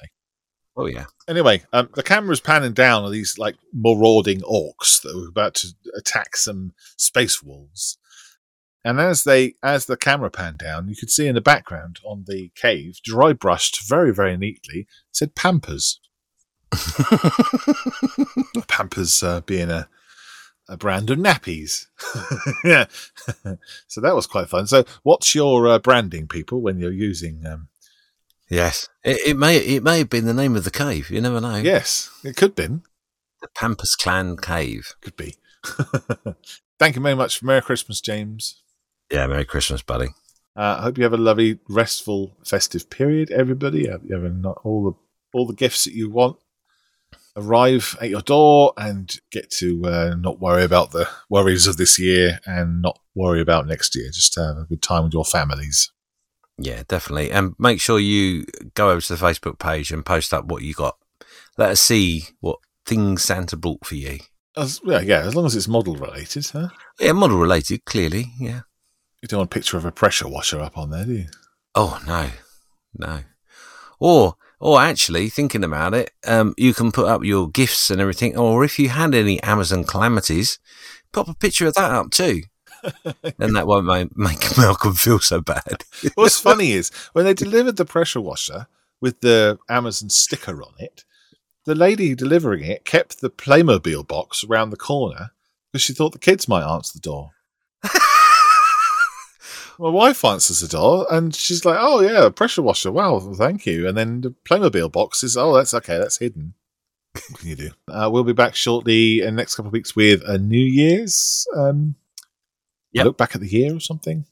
oh 0.78 0.86
yeah, 0.86 1.06
Anyway, 1.28 1.64
um, 1.74 1.90
the 1.96 2.04
camera's 2.04 2.40
panning 2.40 2.74
down 2.74 3.04
on 3.04 3.12
these 3.12 3.38
like 3.38 3.56
marauding 3.74 4.42
orcs 4.42 5.02
that 5.02 5.16
were 5.16 5.28
about 5.28 5.56
to 5.56 5.74
attack 5.98 6.38
some 6.38 6.74
space 6.98 7.44
wolves. 7.44 7.98
And 8.86 9.00
as 9.00 9.24
they, 9.24 9.56
as 9.64 9.88
the 9.88 9.98
camera 9.98 10.30
panned 10.30 10.60
down, 10.60 10.88
you 10.88 10.96
could 10.96 11.10
see 11.10 11.28
in 11.28 11.34
the 11.34 11.42
background 11.42 12.00
on 12.06 12.26
the 12.28 12.52
cave, 12.56 13.00
dry 13.04 13.34
brushed 13.34 13.90
very, 13.90 14.14
very 14.14 14.38
neatly, 14.38 14.86
said 15.12 15.34
Pampers. 15.34 16.00
Pampers 18.68 19.24
uh, 19.24 19.42
being 19.42 19.72
a, 19.72 19.90
a 20.68 20.78
brand 20.78 21.10
of 21.10 21.18
nappies. 21.18 21.88
yeah. 22.64 22.86
so 23.88 24.02
that 24.02 24.16
was 24.16 24.28
quite 24.28 24.50
fun. 24.50 24.68
So, 24.68 24.86
what's 25.04 25.36
your 25.36 25.68
uh, 25.68 25.80
branding, 25.80 26.28
people, 26.28 26.62
when 26.62 26.80
you're 26.80 26.92
using? 26.92 27.46
Um, 27.46 27.68
yes. 28.50 28.90
It, 29.04 29.20
it 29.28 29.38
may 29.38 29.58
it 29.58 29.84
may 29.84 30.00
have 30.00 30.10
been 30.10 30.26
the 30.26 30.34
name 30.34 30.56
of 30.56 30.64
the 30.64 30.72
cave. 30.72 31.10
You 31.10 31.22
never 31.22 31.42
know. 31.42 31.58
yes, 31.58 32.10
it 32.24 32.36
could 32.36 32.56
be. 32.56 32.68
the 32.68 33.48
Pampas 33.56 33.96
Clan 33.96 34.38
Cave. 34.38 34.94
Could 35.02 35.16
be. 35.16 35.36
Thank 36.80 36.96
you 36.96 37.02
very 37.02 37.16
much. 37.16 37.42
Merry 37.42 37.62
Christmas, 37.62 38.02
James. 38.02 38.62
Yeah, 39.12 39.28
Merry 39.28 39.46
Christmas, 39.46 39.82
buddy. 39.82 40.08
Uh, 40.58 40.78
I 40.80 40.84
hope 40.84 40.98
you 40.98 41.04
have 41.04 41.14
a 41.14 41.18
lovely, 41.18 41.60
restful, 41.68 42.38
festive 42.46 42.90
period. 42.90 43.30
Everybody, 43.30 43.88
have 43.88 44.02
you 44.06 44.16
have 44.16 44.36
not 44.36 44.60
all 44.64 44.84
the 44.84 45.38
all 45.38 45.46
the 45.46 45.54
gifts 45.54 45.84
that 45.84 45.94
you 45.94 46.10
want 46.10 46.38
arrive 47.36 47.98
at 48.02 48.10
your 48.10 48.22
door, 48.22 48.74
and 48.78 49.20
get 49.32 49.52
to 49.52 49.86
uh, 49.86 50.16
not 50.18 50.40
worry 50.40 50.64
about 50.64 50.92
the 50.92 51.10
worries 51.30 51.68
of 51.68 51.78
this 51.78 52.00
year, 52.00 52.40
and 52.46 52.82
not 52.82 53.00
worry 53.14 53.42
about 53.42 53.68
next 53.68 53.96
year. 53.96 54.10
Just 54.12 54.36
have 54.36 54.58
a 54.58 54.66
good 54.70 54.82
time 54.82 55.04
with 55.04 55.14
your 55.14 55.26
families. 55.26 55.92
Yeah, 56.58 56.84
definitely. 56.88 57.32
And 57.32 57.54
make 57.60 57.82
sure 57.82 58.00
you 58.00 58.46
go 58.76 58.90
over 58.92 59.02
to 59.02 59.16
the 59.16 59.26
Facebook 59.26 59.60
page 59.60 59.92
and 59.92 60.06
post 60.06 60.34
up 60.34 60.46
what 60.46 60.64
you 60.64 60.74
got. 60.74 60.98
Let 61.58 61.72
us 61.72 61.82
see 61.82 62.26
what 62.40 62.60
things 62.86 63.24
Santa 63.24 63.58
brought 63.58 63.86
for 63.86 63.96
you. 63.96 64.20
As, 64.56 64.80
yeah, 64.86 65.02
yeah, 65.02 65.20
as 65.20 65.36
long 65.36 65.46
as 65.46 65.56
it's 65.56 65.68
model 65.68 65.96
related, 65.96 66.48
huh? 66.48 66.70
Yeah, 67.00 67.12
model 67.12 67.38
related, 67.38 67.84
clearly. 67.84 68.32
Yeah. 68.40 68.62
You 69.22 69.28
don't 69.28 69.40
want 69.40 69.52
a 69.52 69.54
picture 69.54 69.76
of 69.76 69.84
a 69.84 69.92
pressure 69.92 70.30
washer 70.30 70.62
up 70.62 70.78
on 70.78 70.92
there, 70.92 71.04
do 71.04 71.14
you? 71.14 71.28
Oh 71.74 72.02
no, 72.08 72.30
no. 72.98 73.22
Or, 74.00 74.36
or 74.60 74.82
actually, 74.82 75.30
thinking 75.30 75.64
about 75.64 75.94
it, 75.94 76.12
um, 76.26 76.54
you 76.58 76.74
can 76.74 76.92
put 76.92 77.08
up 77.08 77.24
your 77.24 77.50
gifts 77.50 77.90
and 77.90 78.00
everything. 78.00 78.38
Or 78.38 78.64
if 78.64 78.80
you 78.80 78.90
had 78.90 79.14
any 79.14 79.42
Amazon 79.44 79.84
calamities, 79.84 80.60
pop 81.12 81.28
a 81.28 81.34
picture 81.34 81.68
of 81.68 81.74
that 81.76 81.92
up 81.92 82.12
too. 82.12 82.44
and 83.40 83.56
that 83.56 83.68
won't 83.68 83.86
make, 83.86 84.16
make 84.16 84.58
Malcolm 84.58 84.94
feel 84.94 85.20
so 85.20 85.42
bad. 85.42 85.84
What's 86.16 86.40
funny 86.40 86.72
is 86.72 86.90
when 87.14 87.26
they 87.26 87.34
delivered 87.34 87.78
the 87.78 87.86
pressure 87.86 88.22
washer 88.22 88.68
with 89.02 89.22
the 89.22 89.58
Amazon 89.70 90.10
sticker 90.10 90.62
on 90.64 90.74
it, 90.80 91.04
the 91.66 91.76
lady 91.76 92.16
delivering 92.16 92.64
it 92.64 92.86
kept 92.86 93.22
the 93.22 93.30
Playmobil 93.30 94.08
box 94.08 94.44
around 94.44 94.70
the 94.70 94.78
corner 94.78 95.32
because 95.72 95.82
she 95.82 95.94
thought 95.94 96.12
the 96.12 96.20
kids 96.20 96.48
might 96.48 96.64
answer 96.64 96.94
the 96.94 97.00
door. 97.00 97.32
My 99.80 99.90
wife 99.90 100.24
answers 100.26 100.62
the 100.62 100.68
door 100.68 101.06
and 101.12 101.36
she's 101.36 101.66
like, 101.66 101.78
"Oh 101.80 102.02
yeah, 102.02 102.30
pressure 102.30 102.62
washer. 102.62 102.92
Wow, 102.92 103.20
thank 103.20 103.66
you." 103.66 103.88
And 103.88 103.98
then 103.98 104.22
the 104.22 104.32
Playmobil 104.46 104.92
box 104.92 105.24
is, 105.24 105.36
"Oh, 105.38 105.54
that's 105.56 105.74
okay. 105.74 105.98
That's 105.98 106.18
hidden." 106.20 106.54
What 107.30 107.40
can 107.40 107.50
you 107.50 107.56
do? 107.56 107.70
Uh, 107.88 108.10
we'll 108.12 108.24
be 108.26 108.34
back 108.34 108.56
shortly 108.56 109.20
in 109.22 109.26
the 109.36 109.42
next 109.42 109.56
couple 109.56 109.68
of 109.70 109.74
weeks 109.74 109.96
with 109.96 110.22
a 110.28 110.38
New 110.38 110.58
Year's. 110.64 111.46
Um, 111.56 111.96
Yep. 112.92 113.06
look 113.06 113.18
back 113.18 113.36
at 113.36 113.42
the 113.42 113.48
year 113.50 113.76
or 113.76 113.80
something. 113.82 114.26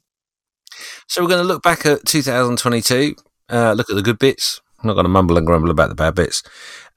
So 1.07 1.21
we're 1.21 1.27
going 1.29 1.41
to 1.41 1.47
look 1.47 1.61
back 1.63 1.85
at 1.85 2.05
2022, 2.05 3.15
uh, 3.49 3.73
look 3.73 3.89
at 3.89 3.95
the 3.95 4.01
good 4.01 4.19
bits. 4.19 4.61
I'm 4.81 4.87
not 4.87 4.93
going 4.93 5.03
to 5.05 5.09
mumble 5.09 5.37
and 5.37 5.45
grumble 5.45 5.69
about 5.69 5.89
the 5.89 5.95
bad 5.95 6.15
bits. 6.15 6.43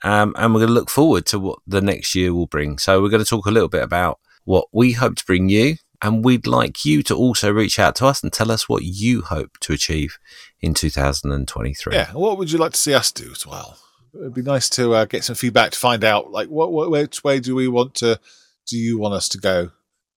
Um, 0.02 0.32
and 0.38 0.54
we're 0.54 0.60
going 0.60 0.68
to 0.68 0.74
look 0.74 0.90
forward 0.90 1.26
to 1.26 1.38
what 1.38 1.58
the 1.66 1.80
next 1.80 2.14
year 2.14 2.32
will 2.32 2.46
bring. 2.46 2.78
So 2.78 3.02
we're 3.02 3.08
going 3.10 3.22
to 3.22 3.28
talk 3.28 3.46
a 3.46 3.50
little 3.50 3.68
bit 3.68 3.82
about 3.82 4.18
what 4.44 4.66
we 4.72 4.92
hope 4.92 5.16
to 5.16 5.24
bring 5.24 5.48
you. 5.48 5.76
And 6.02 6.24
we'd 6.24 6.46
like 6.46 6.84
you 6.84 7.02
to 7.04 7.14
also 7.14 7.52
reach 7.52 7.78
out 7.78 7.96
to 7.96 8.06
us 8.06 8.22
and 8.22 8.32
tell 8.32 8.50
us 8.50 8.68
what 8.68 8.82
you 8.84 9.22
hope 9.22 9.58
to 9.60 9.72
achieve 9.72 10.18
in 10.60 10.74
2023. 10.74 11.94
Yeah. 11.94 12.12
What 12.12 12.38
would 12.38 12.52
you 12.52 12.58
like 12.58 12.72
to 12.72 12.78
see 12.78 12.94
us 12.94 13.12
do 13.12 13.30
as 13.32 13.46
well? 13.46 13.78
It'd 14.14 14.34
be 14.34 14.42
nice 14.42 14.68
to 14.70 14.94
uh, 14.94 15.04
get 15.04 15.24
some 15.24 15.36
feedback 15.36 15.72
to 15.72 15.78
find 15.78 16.02
out, 16.02 16.30
like, 16.30 16.48
what, 16.48 16.72
what 16.72 16.90
which 16.90 17.22
way 17.22 17.38
do 17.38 17.54
we 17.54 17.68
want 17.68 17.94
to? 17.96 18.18
Do 18.66 18.78
you 18.78 18.98
want 18.98 19.14
us 19.14 19.28
to 19.30 19.38
go? 19.38 19.70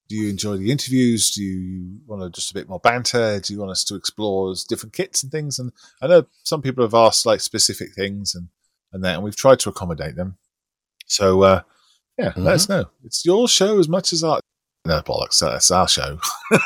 Do 0.08 0.16
you 0.16 0.30
enjoy 0.30 0.58
the 0.58 0.72
interviews? 0.72 1.32
Do 1.32 1.44
you 1.44 2.00
want 2.08 2.22
to 2.22 2.30
just 2.30 2.50
a 2.52 2.54
bit 2.54 2.70
more 2.70 2.80
banter? 2.80 3.40
Do 3.40 3.54
you 3.54 3.60
want 3.60 3.72
us 3.72 3.84
to 3.86 3.96
explore 3.96 4.56
different 4.68 4.94
kits 4.94 5.22
and 5.22 5.32
things? 5.32 5.60
And 5.60 5.72
I 6.02 6.08
know 6.08 6.26
some 6.44 6.62
people 6.62 6.84
have 6.84 6.96
asked 6.96 7.26
like 7.26 7.42
specific 7.42 7.94
things 7.94 8.34
and 8.34 8.48
and 8.92 9.04
that, 9.04 9.16
and 9.16 9.24
we've 9.24 9.36
tried 9.36 9.60
to 9.60 9.70
accommodate 9.70 10.16
them. 10.16 10.38
So 11.06 11.44
uh, 11.44 11.62
yeah, 12.18 12.34
let 12.36 12.56
us 12.56 12.70
know. 12.70 12.86
It's 13.04 13.26
your 13.26 13.48
show 13.48 13.80
as 13.80 13.88
much 13.88 14.12
as 14.14 14.24
our 14.24 14.40
no 14.90 15.02
bollocks. 15.02 15.40
That's 15.40 15.72
our 15.72 15.88
show. 15.88 16.20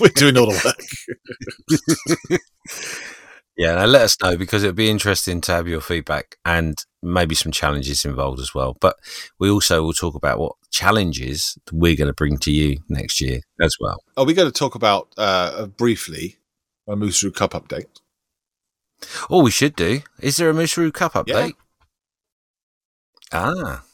We're 0.00 0.08
doing 0.08 0.36
all 0.36 0.46
the 0.46 0.62
work. 0.64 2.40
Yeah, 3.56 3.74
now 3.74 3.84
let 3.84 4.02
us 4.02 4.16
know 4.22 4.38
because 4.38 4.64
it'd 4.64 4.74
be 4.74 4.88
interesting 4.88 5.42
to 5.42 5.52
have 5.52 5.68
your 5.68 5.82
feedback 5.82 6.36
and 6.46 6.78
maybe 7.02 7.34
some 7.34 7.52
challenges 7.52 8.06
involved 8.06 8.40
as 8.40 8.54
well. 8.54 8.74
But 8.80 8.96
we 9.38 9.50
also 9.50 9.82
will 9.82 9.92
talk 9.92 10.14
about 10.14 10.38
what 10.38 10.52
challenges 10.70 11.58
we're 11.70 11.94
going 11.94 12.08
to 12.08 12.14
bring 12.14 12.38
to 12.38 12.50
you 12.50 12.78
next 12.88 13.20
year 13.20 13.40
as 13.60 13.76
well. 13.78 14.02
Are 14.16 14.24
we 14.24 14.32
going 14.32 14.50
to 14.50 14.58
talk 14.58 14.76
about 14.76 15.08
uh, 15.18 15.66
briefly 15.66 16.38
a 16.88 16.96
Mooseroo 16.96 17.34
Cup 17.34 17.52
update? 17.52 18.00
Oh, 19.28 19.42
we 19.42 19.50
should 19.50 19.76
do. 19.76 20.00
Is 20.20 20.38
there 20.38 20.48
a 20.48 20.54
Mooseroo 20.54 20.94
Cup 20.94 21.12
update? 21.12 21.48
Yeah. 21.48 21.52
Ah, 23.30 23.84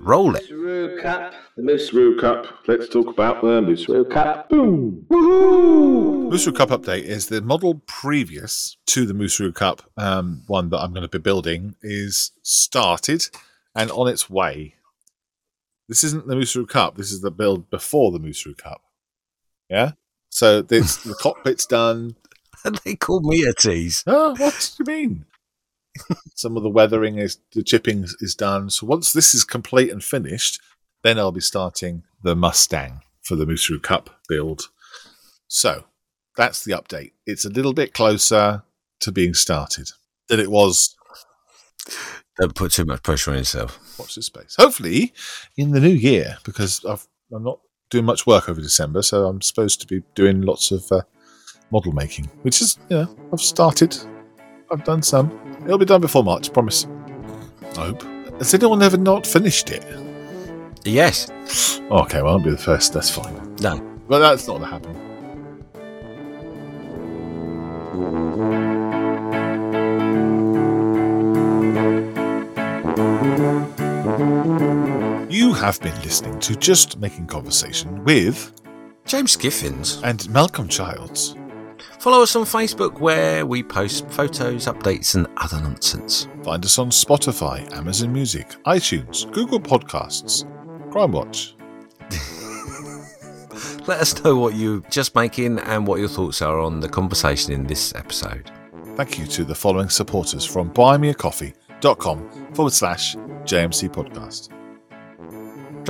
roll 0.00 0.34
it. 0.34 0.50
Mooseroo 0.50 1.02
Cup. 1.02 1.34
The 1.56 1.62
Mooseroo 1.62 2.20
Cup. 2.20 2.46
Let's 2.66 2.88
talk 2.88 3.08
about 3.08 3.42
the 3.42 3.60
Mooseroo 3.60 4.10
Cup. 4.10 4.48
Boom. 4.48 5.06
Woohoo! 5.10 6.30
Mooseroo 6.30 6.56
Cup 6.56 6.70
update 6.70 7.04
is 7.04 7.28
the 7.28 7.40
model 7.40 7.82
previous 7.86 8.76
to 8.86 9.06
the 9.06 9.14
Mooseroo 9.14 9.54
Cup 9.54 9.82
um, 9.96 10.42
one 10.46 10.70
that 10.70 10.78
I'm 10.78 10.92
going 10.92 11.02
to 11.02 11.08
be 11.08 11.18
building 11.18 11.76
is 11.82 12.32
started 12.42 13.26
and 13.74 13.90
on 13.90 14.08
its 14.08 14.28
way. 14.28 14.74
This 15.88 16.04
isn't 16.04 16.26
the 16.26 16.34
Mooseroo 16.34 16.68
Cup. 16.68 16.96
This 16.96 17.12
is 17.12 17.20
the 17.20 17.30
build 17.30 17.70
before 17.70 18.10
the 18.10 18.20
Mooseroo 18.20 18.56
Cup. 18.56 18.82
Yeah. 19.68 19.92
So 20.30 20.62
this, 20.62 20.96
the 20.98 21.14
cockpit's 21.14 21.66
done. 21.66 22.16
And 22.64 22.80
they 22.84 22.94
called 22.94 23.24
me 23.24 23.42
a 23.42 23.52
tease. 23.52 24.04
Oh, 24.06 24.34
what 24.36 24.74
do 24.78 24.92
you 24.92 24.98
mean? 24.98 25.26
Some 26.34 26.56
of 26.56 26.62
the 26.62 26.70
weathering 26.70 27.18
is 27.18 27.38
the 27.52 27.62
chipping 27.62 28.06
is 28.20 28.34
done. 28.34 28.70
So 28.70 28.86
once 28.86 29.12
this 29.12 29.34
is 29.34 29.44
complete 29.44 29.90
and 29.90 30.02
finished, 30.02 30.60
then 31.02 31.18
I'll 31.18 31.32
be 31.32 31.40
starting 31.40 32.04
the 32.22 32.36
Mustang 32.36 33.02
for 33.22 33.36
the 33.36 33.44
Mooseroo 33.44 33.82
Cup 33.82 34.10
build. 34.28 34.70
So 35.48 35.84
that's 36.36 36.64
the 36.64 36.72
update. 36.72 37.12
It's 37.26 37.44
a 37.44 37.50
little 37.50 37.72
bit 37.72 37.92
closer 37.92 38.62
to 39.00 39.12
being 39.12 39.34
started 39.34 39.90
than 40.28 40.40
it 40.40 40.50
was. 40.50 40.94
Don't 42.38 42.54
put 42.54 42.72
too 42.72 42.84
much 42.84 43.02
pressure 43.02 43.32
on 43.32 43.38
yourself. 43.38 43.78
Watch 43.98 44.14
this 44.14 44.26
space. 44.26 44.54
Hopefully, 44.58 45.12
in 45.56 45.72
the 45.72 45.80
new 45.80 45.88
year, 45.88 46.38
because 46.44 46.84
I've, 46.84 47.06
I'm 47.32 47.42
not 47.42 47.60
doing 47.90 48.04
much 48.04 48.26
work 48.26 48.48
over 48.48 48.60
December, 48.60 49.02
so 49.02 49.26
I'm 49.26 49.42
supposed 49.42 49.80
to 49.80 49.86
be 49.86 50.02
doing 50.14 50.42
lots 50.42 50.70
of 50.70 50.90
uh, 50.92 51.02
model 51.70 51.92
making, 51.92 52.26
which 52.42 52.62
is, 52.62 52.78
you 52.88 52.96
know, 52.98 53.16
I've 53.32 53.40
started. 53.40 53.96
I've 54.70 54.84
done 54.84 55.02
some. 55.02 55.39
It'll 55.64 55.78
be 55.78 55.84
done 55.84 56.00
before 56.00 56.24
March, 56.24 56.52
promise. 56.52 56.86
I 57.76 57.86
hope. 57.86 58.02
Has 58.38 58.54
anyone 58.54 58.82
ever 58.82 58.96
not 58.96 59.26
finished 59.26 59.70
it? 59.70 59.84
Yes. 60.84 61.30
Okay, 61.90 62.22
well, 62.22 62.34
I'll 62.34 62.38
be 62.40 62.50
the 62.50 62.56
first. 62.58 62.92
That's 62.94 63.10
fine. 63.10 63.56
No. 63.56 63.78
But 64.08 64.20
that's 64.20 64.46
not 64.48 64.58
going 64.58 64.62
to 64.62 64.68
happen. 64.68 64.96
You 75.30 75.54
have 75.54 75.80
been 75.80 75.94
listening 76.02 76.38
to 76.40 76.54
Just 76.54 76.98
Making 76.98 77.26
Conversation 77.26 78.04
with 78.04 78.52
James 79.06 79.36
Giffins. 79.36 80.02
and 80.04 80.28
Malcolm 80.28 80.68
Childs. 80.68 81.34
Follow 82.00 82.22
us 82.22 82.34
on 82.34 82.44
Facebook 82.46 82.98
where 82.98 83.44
we 83.44 83.62
post 83.62 84.08
photos, 84.08 84.64
updates, 84.64 85.14
and 85.14 85.26
other 85.36 85.60
nonsense. 85.60 86.26
Find 86.42 86.64
us 86.64 86.78
on 86.78 86.88
Spotify, 86.88 87.70
Amazon 87.76 88.10
Music, 88.10 88.48
iTunes, 88.64 89.30
Google 89.32 89.60
Podcasts, 89.60 90.46
Crime 90.90 91.12
Watch. 91.12 91.54
Let 93.86 94.00
us 94.00 94.24
know 94.24 94.36
what 94.36 94.54
you're 94.54 94.80
just 94.88 95.14
making 95.14 95.58
and 95.58 95.86
what 95.86 96.00
your 96.00 96.08
thoughts 96.08 96.40
are 96.40 96.58
on 96.58 96.80
the 96.80 96.88
conversation 96.88 97.52
in 97.52 97.66
this 97.66 97.94
episode. 97.94 98.50
Thank 98.96 99.18
you 99.18 99.26
to 99.26 99.44
the 99.44 99.54
following 99.54 99.90
supporters 99.90 100.46
from 100.46 100.72
buymeacoffee.com 100.72 102.54
forward 102.54 102.72
slash 102.72 103.14
JMC 103.44 103.90
podcast. 103.90 104.48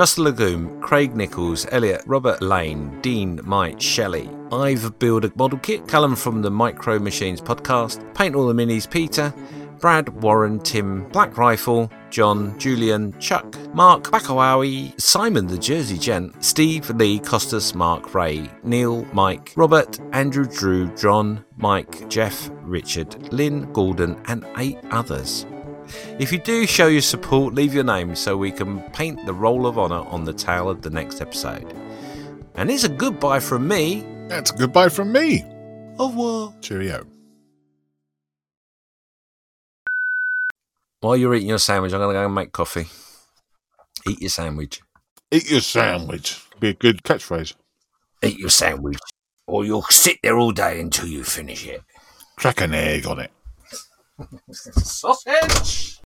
Just 0.01 0.19
Lagoon, 0.19 0.81
Craig 0.81 1.15
Nichols, 1.15 1.67
Elliot, 1.71 2.03
Robert 2.07 2.41
Lane, 2.41 2.99
Dean, 3.03 3.39
Mike, 3.45 3.83
Shelley, 3.83 4.31
I've 4.51 4.99
Build 4.99 5.27
a 5.27 5.33
Model 5.37 5.59
Kit, 5.59 5.87
Callum 5.87 6.17
from 6.17 6.41
the 6.41 6.51
Micro 6.51 6.99
Machines 6.99 7.39
podcast, 7.39 8.03
Paint 8.15 8.35
All 8.35 8.47
the 8.47 8.55
Minis, 8.55 8.91
Peter, 8.91 9.35
Brad, 9.79 10.09
Warren, 10.23 10.59
Tim, 10.61 11.07
Black 11.11 11.37
Rifle, 11.37 11.91
John, 12.09 12.59
Julian, 12.59 13.13
Chuck, 13.19 13.59
Mark, 13.75 14.05
Bakawawi, 14.05 14.99
Simon 14.99 15.47
the 15.47 15.59
Jersey 15.59 15.99
Gent, 15.99 16.43
Steve, 16.43 16.89
Lee, 16.89 17.19
Costas, 17.19 17.75
Mark, 17.75 18.15
Ray, 18.15 18.51
Neil, 18.63 19.05
Mike, 19.13 19.53
Robert, 19.55 20.01
Andrew, 20.15 20.47
Drew, 20.47 20.87
John, 20.97 21.45
Mike, 21.59 22.09
Jeff, 22.09 22.49
Richard, 22.63 23.31
Lynn, 23.35 23.71
Gordon, 23.75 24.19
and 24.29 24.47
eight 24.57 24.79
others. 24.93 25.45
If 26.19 26.33
you 26.33 26.39
do 26.39 26.67
show 26.67 26.87
your 26.87 27.01
support, 27.01 27.55
leave 27.55 27.75
your 27.75 27.85
name 27.85 28.15
so 28.15 28.37
we 28.37 28.53
can 28.53 28.81
paint 28.91 29.25
the 29.27 29.33
roll 29.33 29.67
of 29.67 29.79
honour 29.79 30.07
on 30.09 30.25
the 30.25 30.33
tail 30.33 30.69
of 30.69 30.83
the 30.83 30.91
next 30.91 31.21
episode. 31.21 31.73
And 32.55 32.71
it's 32.71 32.85
a 32.85 32.89
goodbye 32.89 33.41
from 33.41 33.69
me. 33.69 34.05
That's 34.29 34.51
a 34.51 34.57
goodbye 34.57 34.89
from 34.89 35.13
me. 35.13 35.45
Au 35.99 36.09
revoir. 36.09 36.55
Cheerio. 36.61 37.07
While 41.01 41.17
you're 41.17 41.35
eating 41.35 41.49
your 41.49 41.59
sandwich, 41.59 41.93
I'm 41.93 42.01
going 42.01 42.15
to 42.15 42.21
go 42.21 42.25
and 42.27 42.35
make 42.35 42.53
coffee. 42.53 42.87
Eat 44.07 44.21
your 44.21 44.31
sandwich. 44.31 44.83
Eat 45.31 45.51
your 45.51 45.61
sandwich. 45.61 46.43
Be 46.59 46.69
a 46.69 46.75
good 46.75 47.03
catchphrase. 47.03 47.55
Eat 48.23 48.39
your 48.39 48.51
sandwich. 48.51 48.99
Or 49.47 49.65
you'll 49.65 49.83
sit 49.83 50.19
there 50.23 50.39
all 50.39 50.53
day 50.53 50.81
until 50.81 51.07
you 51.07 51.25
finish 51.25 51.67
it. 51.67 51.83
Crack 52.37 52.61
an 52.61 52.75
egg 52.75 53.07
on 53.07 53.19
it. 53.19 53.31
Sausage! 54.53 56.00